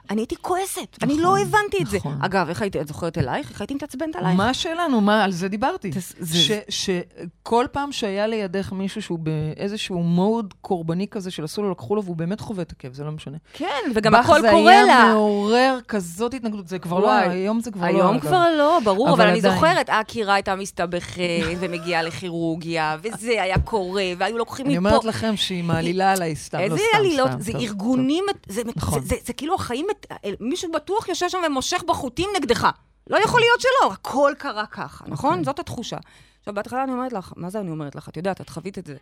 אני 0.09 0.21
הייתי 0.21 0.35
כועסת, 0.41 0.97
אני 1.03 1.17
לא 1.19 1.37
הבנתי 1.37 1.77
את 1.81 1.87
זה. 1.87 1.97
נכון. 1.97 2.17
אגב, 2.21 2.49
איך 2.49 2.61
הייתי, 2.61 2.81
את 2.81 2.87
זוכרת 2.87 3.17
אלייך? 3.17 3.49
איך 3.51 3.61
הייתי 3.61 3.73
מתעצבנת 3.73 4.15
עלייך? 4.15 4.35
מה 4.37 4.53
שלנו? 4.53 5.01
מה, 5.01 5.23
על 5.23 5.31
זה 5.31 5.47
דיברתי. 5.47 5.91
תס- 5.91 6.13
זה- 6.19 6.59
שכל 6.69 7.65
פעם 7.71 7.91
שהיה 7.91 8.27
לידך 8.27 8.71
מישהו 8.71 9.01
שהוא 9.01 9.19
באיזשהו 9.19 9.99
מוד 9.99 10.53
קורבני 10.61 11.07
כזה 11.07 11.31
של 11.31 11.43
עשו 11.43 11.61
לו, 11.63 11.71
לקחו 11.71 11.95
לו, 11.95 12.03
והוא 12.03 12.15
באמת 12.15 12.39
חווה 12.39 12.61
את 12.61 12.71
הכאב, 12.71 12.93
זה 12.93 13.03
לא 13.03 13.11
משנה. 13.11 13.37
כן, 13.53 13.65
וגם 13.95 14.13
בך 14.13 14.25
הכל 14.25 14.41
זה 14.41 14.49
קורה 14.51 14.71
היה 14.71 14.83
לה. 14.85 15.11
מעורר 15.13 15.79
כזאת 15.87 16.33
התנגדות, 16.33 16.67
זה 16.67 16.79
כבר 16.79 16.99
לא, 16.99 17.05
וואי. 17.05 17.27
היום 17.29 17.59
זה 17.61 17.71
כבר 17.71 17.81
לא. 17.81 17.87
היום 17.87 18.15
אגב. 18.15 18.21
כבר 18.27 18.45
לא, 18.57 18.79
ברור, 18.83 19.07
אבל 19.09 19.13
אבל 19.21 19.29
אני 19.29 19.39
עדיין. 19.39 19.53
זוכרת, 19.55 19.89
הקירה 19.91 20.33
הייתה 20.33 20.55
מסתבכת 20.55 21.21
ומגיעה 21.59 22.01
לכירורגיה, 22.03 22.97
וזה 23.01 23.41
היה 23.41 23.59
קורה, 23.59 24.03
והיו 24.17 24.37
לוקחים 24.59 24.65
לוקחים 24.65 24.87
אני 24.87 24.87
מפה. 24.87 24.89
אומרת 24.89 25.15
לכם 25.15 25.37
שהיא 25.37 25.63
מעלילה 25.63 26.11
עליי 26.11 26.35
סתם, 26.35 26.57
לא 26.57 26.63
איזה 26.63 26.77
סתם, 26.77 26.97
עלילות? 26.97 27.29
סתם, 27.31 27.39
זה 27.41 27.51
טוב, 27.51 27.61
ארגונים, 27.61 28.25
זה, 28.47 28.61
זה, 28.65 28.69
נכון. 28.75 29.01
זה, 29.01 29.33
כאילו 29.33 29.55
החיים, 29.55 29.87
מת- 29.91 30.05
מישהו 30.39 30.71
בטוח 30.71 31.07
יושב 31.09 31.29
שם 31.29 31.37
ומושך 31.47 31.83
בחוטים 31.87 32.29
נגדך. 32.37 32.67
לא 33.09 33.17
יכול 33.17 33.41
להיות 33.41 33.61
שלא, 33.61 33.91
הכל 33.93 34.33
קרה 34.37 34.65
ככה, 34.65 35.05
נכון? 35.07 35.29
אוקיי. 35.31 35.45
זאת 35.45 35.59
התחושה. 35.59 35.97
עכשיו, 36.39 36.53
בהתחלה 36.53 36.83
אני 36.83 36.91
אומרת 36.91 37.13
לך, 37.13 37.33
מה 37.35 37.49
זה 37.49 37.59
אני 37.59 37.71
אומרת 37.71 37.95
לך? 37.95 38.09
את 38.09 38.17
יודעת, 38.17 38.41
את 38.41 38.49
חווית 38.49 38.77
את 38.77 38.85
זה. 38.85 38.95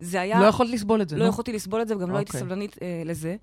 זה 0.00 0.20
היה... 0.20 0.40
לא 0.40 0.46
יכולת 0.46 0.70
לסבול 0.70 1.02
את 1.02 1.08
זה, 1.08 1.16
לא 1.16 1.24
נו? 1.24 1.30
יכולתי 1.30 1.52
לסבול 1.52 1.82
את 1.82 1.88
זה, 1.88 1.96
וגם 1.96 2.10
לא 2.10 2.16
הייתי 2.16 2.30
אוקיי. 2.30 2.40
סבלנית 2.40 2.76
אה, 2.82 3.02
לזה. 3.04 3.36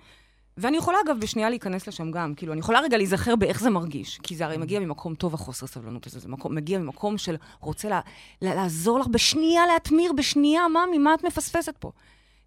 ואני 0.57 0.77
יכולה, 0.77 0.97
אגב, 1.05 1.19
בשנייה 1.19 1.49
להיכנס 1.49 1.87
לשם 1.87 2.11
גם. 2.11 2.33
כאילו, 2.35 2.53
אני 2.53 2.59
יכולה 2.59 2.79
רגע 2.79 2.97
להיזכר 2.97 3.35
באיך 3.35 3.61
זה 3.61 3.69
מרגיש. 3.69 4.19
כי 4.23 4.35
זה 4.35 4.45
הרי 4.45 4.57
מגיע 4.57 4.79
ממקום 4.79 5.15
טוב, 5.15 5.33
החוסר 5.33 5.67
סבלנות 5.67 6.07
הזה. 6.07 6.19
זה 6.19 6.29
מקום, 6.29 6.55
מגיע 6.55 6.79
ממקום 6.79 7.17
של 7.17 7.35
רוצה 7.59 7.89
לה, 7.89 7.99
לה, 8.41 8.55
לעזור 8.55 8.99
לך 8.99 9.07
בשנייה 9.07 9.61
להתמיר, 9.73 10.13
בשנייה, 10.13 10.67
מה, 10.67 10.83
ממה 10.93 11.13
את 11.13 11.23
מפספסת 11.25 11.77
פה? 11.79 11.91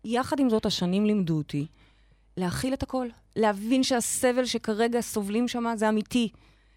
יחד 0.04 0.40
עם 0.40 0.50
זאת, 0.50 0.66
השנים 0.66 1.06
לימדו 1.06 1.36
אותי 1.36 1.66
להכיל 2.36 2.74
את 2.74 2.82
הכל. 2.82 3.08
להבין 3.36 3.82
שהסבל 3.82 4.44
שכרגע 4.44 5.00
סובלים 5.00 5.48
שם 5.48 5.66
זה 5.76 5.88
אמיתי. 5.88 6.28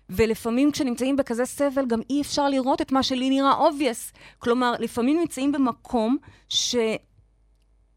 ולפעמים 0.10 0.72
כשנמצאים 0.72 1.16
בכזה 1.16 1.46
סבל, 1.46 1.86
גם 1.86 2.02
אי 2.10 2.22
אפשר 2.22 2.50
לראות 2.50 2.82
את 2.82 2.92
מה 2.92 3.04
שלי 3.04 3.30
נראה 3.30 3.68
obvious. 3.68 4.18
כלומר, 4.40 4.74
לפעמים 4.80 5.20
נמצאים 5.20 5.52
במקום 5.52 6.18
ש... 6.50 6.76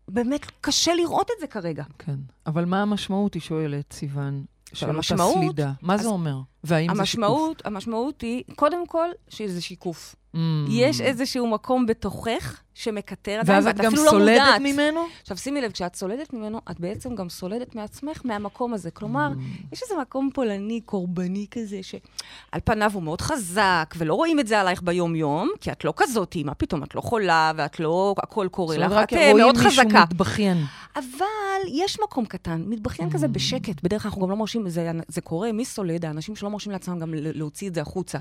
באמת 0.09 0.47
קשה 0.61 0.95
לראות 0.95 1.31
את 1.37 1.41
זה 1.41 1.47
כרגע. 1.47 1.85
כן. 1.99 2.17
אבל 2.47 2.65
מה 2.65 2.83
המשמעות, 2.83 3.35
היא 3.35 3.43
שואלת, 3.43 3.93
סיוון, 3.93 4.45
של 4.73 4.87
אותה 4.87 4.97
המשמעות- 4.97 5.35
סלידה? 5.35 5.73
מה 5.83 5.97
זה 5.97 6.03
אז- 6.03 6.07
אומר? 6.07 6.37
והאם 6.65 6.95
זה 6.97 7.07
שיקוף? 7.07 7.25
המשמעות, 7.25 7.63
המשמעות 7.67 8.21
היא, 8.21 8.43
קודם 8.57 8.87
כל, 8.87 9.09
שזה 9.29 9.61
שיקוף. 9.61 10.15
Mm. 10.35 10.39
יש 10.71 11.01
איזשהו 11.01 11.47
מקום 11.47 11.87
בתוכך 11.87 12.61
שמקטר 12.75 13.33
עדיין, 13.41 13.57
ואז 13.57 13.67
את 13.67 13.75
ואת 13.75 13.85
גם 13.85 13.87
אפילו 13.87 14.05
לא 14.05 14.11
סולדת 14.11 14.41
מודעת. 14.41 14.61
ממנו? 14.61 15.01
עכשיו, 15.23 15.37
שימי 15.37 15.61
לב, 15.61 15.73
כשאת 15.73 15.97
סולדת 15.97 16.33
ממנו, 16.33 16.61
את 16.71 16.81
בעצם 16.81 17.15
גם 17.15 17.29
סולדת 17.29 17.75
מעצמך 17.75 18.21
מהמקום 18.25 18.75
הזה. 18.75 18.91
כלומר, 18.91 19.29
Mm. 19.35 19.73
יש 19.73 19.83
איזה 19.83 19.95
מקום 20.01 20.31
פולני, 20.35 20.81
קורבני 20.81 21.47
כזה, 21.51 21.81
שעל 21.83 22.61
פניו 22.65 22.91
הוא 22.95 23.03
מאוד 23.03 23.21
חזק, 23.21 23.95
ולא 23.99 24.15
רואים 24.15 24.41
את 24.41 24.47
זה 24.47 24.61
עלייך 24.61 24.83
ביום-יום, 24.83 25.51
כי 25.61 25.73
את 25.73 25.85
לא 25.85 25.93
כזאתי, 25.97 26.43
מה 26.45 26.55
פתאום, 26.55 26.83
את 26.83 26.95
לא 26.95 27.01
חולה, 27.01 27.53
ואת 27.57 27.81
לא, 27.81 28.15
הכל 28.23 28.49
קורה 28.51 28.75
זאת 28.75 28.83
לך, 28.83 28.91
אומרת, 28.91 29.03
רק 29.03 29.13
את 29.13 29.19
אה, 29.19 29.31
רואים 29.31 29.37
מאוד 29.47 29.57
מישהו 29.65 29.71
חזקה. 29.85 30.03
מתבכיין. 30.11 30.59
אבל 30.97 31.35
יש 31.73 32.01
מקום 32.01 32.25
קטן, 32.27 32.63
מתבכיין 32.67 33.11
כזה 33.11 33.29
בשקט. 33.29 33.83
בדרך 33.83 34.03
כלל 34.03 34.09
אנחנו 34.09 34.23
גם 34.23 34.31
לא 34.31 34.37
מרשים, 34.37 34.69
זה, 34.69 34.91
זה 35.09 35.21
קורה, 35.21 35.53
מי 35.53 35.65
סולד? 35.65 36.05
האנשים 36.05 36.37
שלא 36.37 36.51
מרשים 36.51 36.73
לעצמם 36.73 36.99
גם 36.99 37.11
להוציא 37.15 37.69
את 37.69 37.75
זה 37.75 37.81
החוצה. 37.81 38.19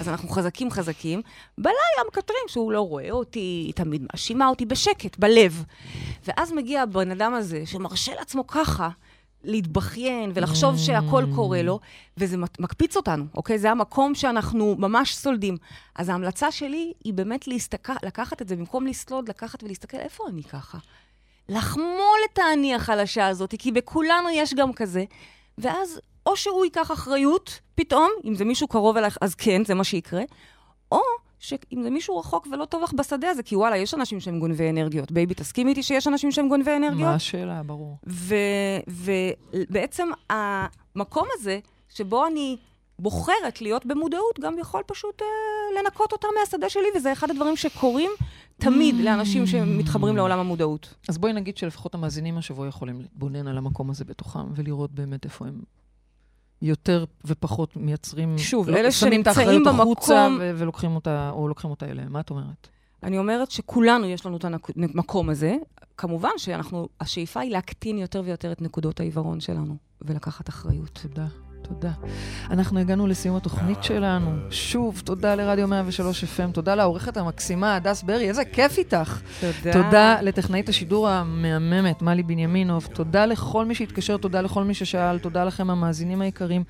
אז 0.00 0.08
אנחנו 0.08 0.28
חזקים 0.28 0.70
חזקים. 0.70 1.22
בלילה 1.58 1.76
מקטרים 2.08 2.38
שהוא 2.48 2.72
לא 2.72 2.80
רואה 2.80 3.10
אותי, 3.10 3.72
תמיד 3.92 4.06
מאשימה 4.12 4.48
אותי 4.48 4.66
בשקט, 4.66 5.18
בלב. 5.18 5.64
ואז 6.26 6.52
מגיע 6.52 6.82
הבן 6.82 7.10
אדם 7.10 7.34
הזה, 7.34 7.62
שמרשה 7.66 8.14
לעצמו 8.14 8.46
ככה, 8.46 8.88
להתבכיין 9.44 10.30
ולחשוב 10.34 10.78
שהכל 10.78 11.24
קורה 11.34 11.62
לו, 11.62 11.80
וזה 12.16 12.36
מק- 12.36 12.60
מקפיץ 12.60 12.96
אותנו, 12.96 13.24
אוקיי? 13.34 13.58
זה 13.58 13.70
המקום 13.70 14.14
שאנחנו 14.14 14.76
ממש 14.78 15.14
סולדים. 15.14 15.56
אז 15.96 16.08
ההמלצה 16.08 16.50
שלי 16.50 16.92
היא 17.04 17.14
באמת 17.14 17.48
להסתכל, 17.48 17.92
לקחת 18.02 18.42
את 18.42 18.48
זה, 18.48 18.56
במקום 18.56 18.86
לסלוד, 18.86 19.28
לקחת 19.28 19.62
ולהסתכל, 19.62 19.96
איפה 19.96 20.24
אני 20.28 20.42
ככה? 20.42 20.78
לחמול 21.48 22.18
את 22.32 22.38
האני 22.38 22.74
החלשה 22.74 23.26
הזאת, 23.26 23.54
כי 23.58 23.72
בכולנו 23.72 24.30
יש 24.32 24.54
גם 24.54 24.72
כזה. 24.72 25.04
ואז 25.58 26.00
או 26.26 26.36
שהוא 26.36 26.64
ייקח 26.64 26.92
אחריות, 26.92 27.60
פתאום, 27.74 28.10
אם 28.24 28.34
זה 28.34 28.44
מישהו 28.44 28.68
קרוב 28.68 28.96
אלייך, 28.96 29.18
אז 29.20 29.34
כן, 29.34 29.64
זה 29.64 29.74
מה 29.74 29.84
שיקרה, 29.84 30.22
או 30.92 31.00
שאם 31.42 31.82
זה 31.82 31.90
מישהו 31.90 32.18
רחוק 32.18 32.46
ולא 32.52 32.64
טוב 32.64 32.82
לך 32.82 32.92
בשדה 32.92 33.30
הזה, 33.30 33.42
כי 33.42 33.56
וואלה, 33.56 33.76
יש 33.76 33.94
אנשים 33.94 34.20
שהם 34.20 34.40
גונבי 34.40 34.70
אנרגיות. 34.70 35.12
Baby, 35.12 35.34
תסכימי 35.34 35.70
איתי 35.70 35.82
שיש 35.82 36.08
אנשים 36.08 36.32
שהם 36.32 36.48
גונבי 36.48 36.76
אנרגיות? 36.76 37.08
מה 37.08 37.14
השאלה? 37.14 37.62
ברור. 37.62 37.96
ובעצם 38.88 40.08
המקום 40.30 41.26
הזה, 41.34 41.58
שבו 41.88 42.26
אני 42.26 42.56
בוחרת 42.98 43.60
להיות 43.60 43.86
במודעות, 43.86 44.40
גם 44.40 44.58
יכול 44.58 44.82
פשוט 44.86 45.22
אה, 45.22 45.26
לנקות 45.82 46.12
אותה 46.12 46.28
מהשדה 46.40 46.68
שלי, 46.68 46.86
וזה 46.96 47.12
אחד 47.12 47.30
הדברים 47.30 47.56
שקורים 47.56 48.10
תמיד 48.56 48.94
לאנשים 48.94 49.46
שמתחברים 49.46 50.16
לעולם 50.16 50.38
המודעות. 50.38 50.94
אז 51.08 51.18
בואי 51.18 51.32
נגיד 51.32 51.56
שלפחות 51.56 51.94
המאזינים 51.94 52.38
השבוע 52.38 52.66
יכולים 52.66 53.00
להתבונן 53.00 53.48
על 53.48 53.58
המקום 53.58 53.90
הזה 53.90 54.04
בתוכם, 54.04 54.52
ולראות 54.54 54.92
באמת 54.92 55.24
איפה 55.24 55.46
הם 55.46 55.60
יותר 56.62 57.04
ופחות 57.24 57.76
מייצרים... 57.76 58.38
שוב, 58.38 58.68
לא- 58.68 58.74
את 58.88 58.92
שנמצאים 58.92 59.64
במקום- 59.64 60.38
ו- 60.40 60.50
ולוקחים 60.56 60.94
אותה, 60.94 61.30
או 61.30 61.48
לוקחים 61.48 61.70
אותה 61.70 61.86
אליהם. 61.86 62.12
מה 62.12 62.20
את 62.20 62.30
אומרת? 62.30 62.68
אני 63.02 63.18
אומרת 63.18 63.50
שכולנו 63.50 64.06
יש 64.06 64.26
לנו 64.26 64.36
את 64.36 64.44
המקום 64.76 65.28
הזה. 65.30 65.56
כמובן 65.96 66.30
שאנחנו, 66.36 66.88
השאיפה 67.00 67.40
היא 67.40 67.50
להקטין 67.50 67.98
יותר 67.98 68.22
ויותר 68.24 68.52
את 68.52 68.62
נקודות 68.62 69.00
העיוורון 69.00 69.40
שלנו, 69.40 69.76
ולקחת 70.02 70.48
אחריות. 70.48 70.98
תודה, 71.02 71.26
תודה. 71.62 71.90
אנחנו 72.50 72.80
הגענו 72.80 73.06
לסיום 73.06 73.36
התוכנית 73.36 73.84
שלנו. 73.84 74.30
שוב, 74.50 75.02
תודה 75.04 75.34
לרדיו 75.34 75.68
103 75.68 76.24
FM, 76.24 76.52
תודה 76.52 76.74
לעורכת 76.74 77.16
המקסימה, 77.16 77.76
הדס 77.76 78.02
ברי, 78.02 78.28
איזה 78.28 78.44
כיף 78.44 78.78
איתך. 78.78 79.20
תודה. 79.40 79.72
תודה 79.72 80.20
לטכנאית 80.22 80.68
השידור 80.68 81.08
המהממת, 81.08 82.02
מלי 82.02 82.22
בנימינוב. 82.22 82.88
תודה 82.94 83.26
לכל 83.26 83.64
מי 83.64 83.74
שהתקשר, 83.74 84.16
תודה 84.16 84.40
לכל 84.40 84.64
מי 84.64 84.74
ששאל, 84.74 85.18
תודה 85.18 85.44
לכם 85.44 85.70
המאזינים 85.70 86.20
היקרים. 86.20 86.64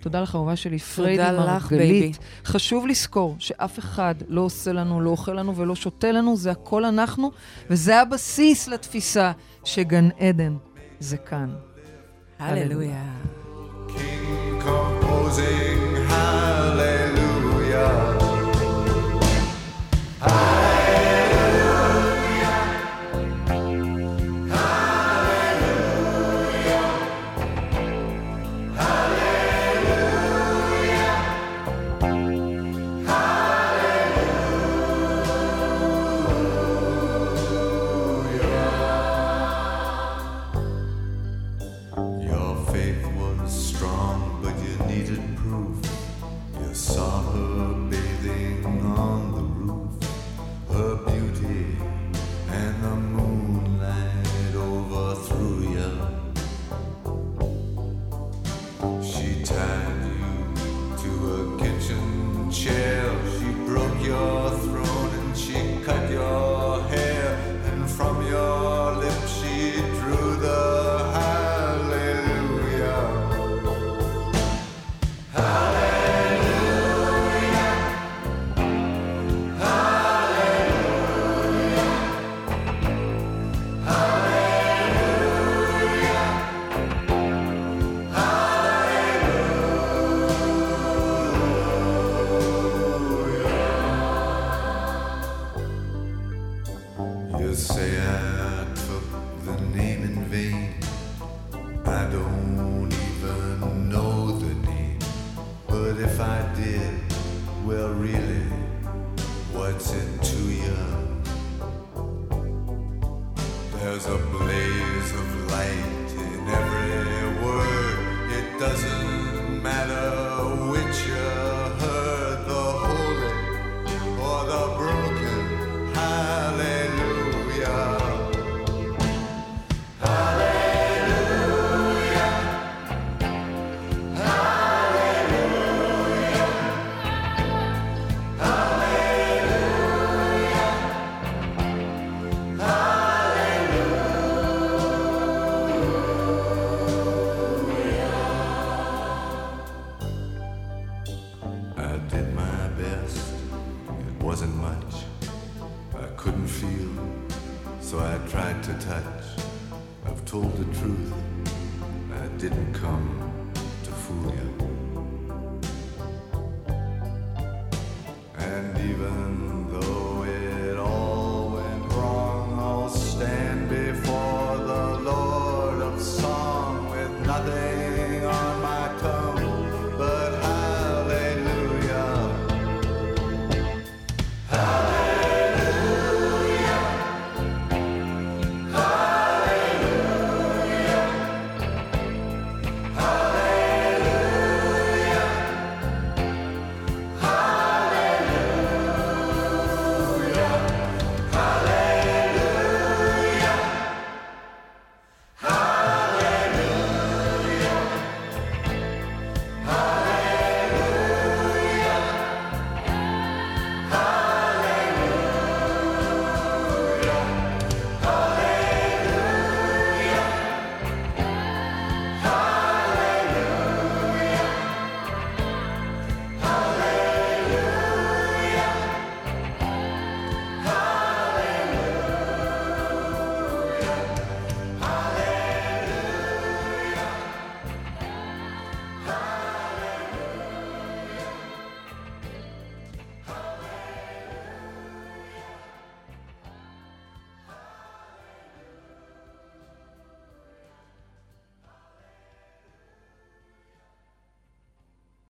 תודה 0.00 0.20
לך, 0.20 0.34
אהובה 0.34 0.56
שלי, 0.56 0.78
פריידי 0.78 1.22
לך, 1.22 1.38
מרגלית. 1.38 1.70
בייבי. 1.70 2.12
חשוב 2.44 2.86
לזכור 2.86 3.36
שאף 3.38 3.78
אחד 3.78 4.14
לא 4.28 4.40
עושה 4.40 4.72
לנו, 4.72 5.00
לא 5.00 5.10
אוכל 5.10 5.32
לנו 5.32 5.56
ולא 5.56 5.74
שותה 5.74 6.12
לנו, 6.12 6.36
זה 6.36 6.50
הכל 6.50 6.84
אנחנו, 6.84 7.30
וזה 7.70 8.00
הבסיס 8.00 8.68
לתפיסה 8.68 9.32
שגן 9.64 10.08
עדן 10.18 10.56
זה 11.00 11.16
כאן. 11.16 11.54
הללויה. 12.38 13.04
composing. 14.66 15.75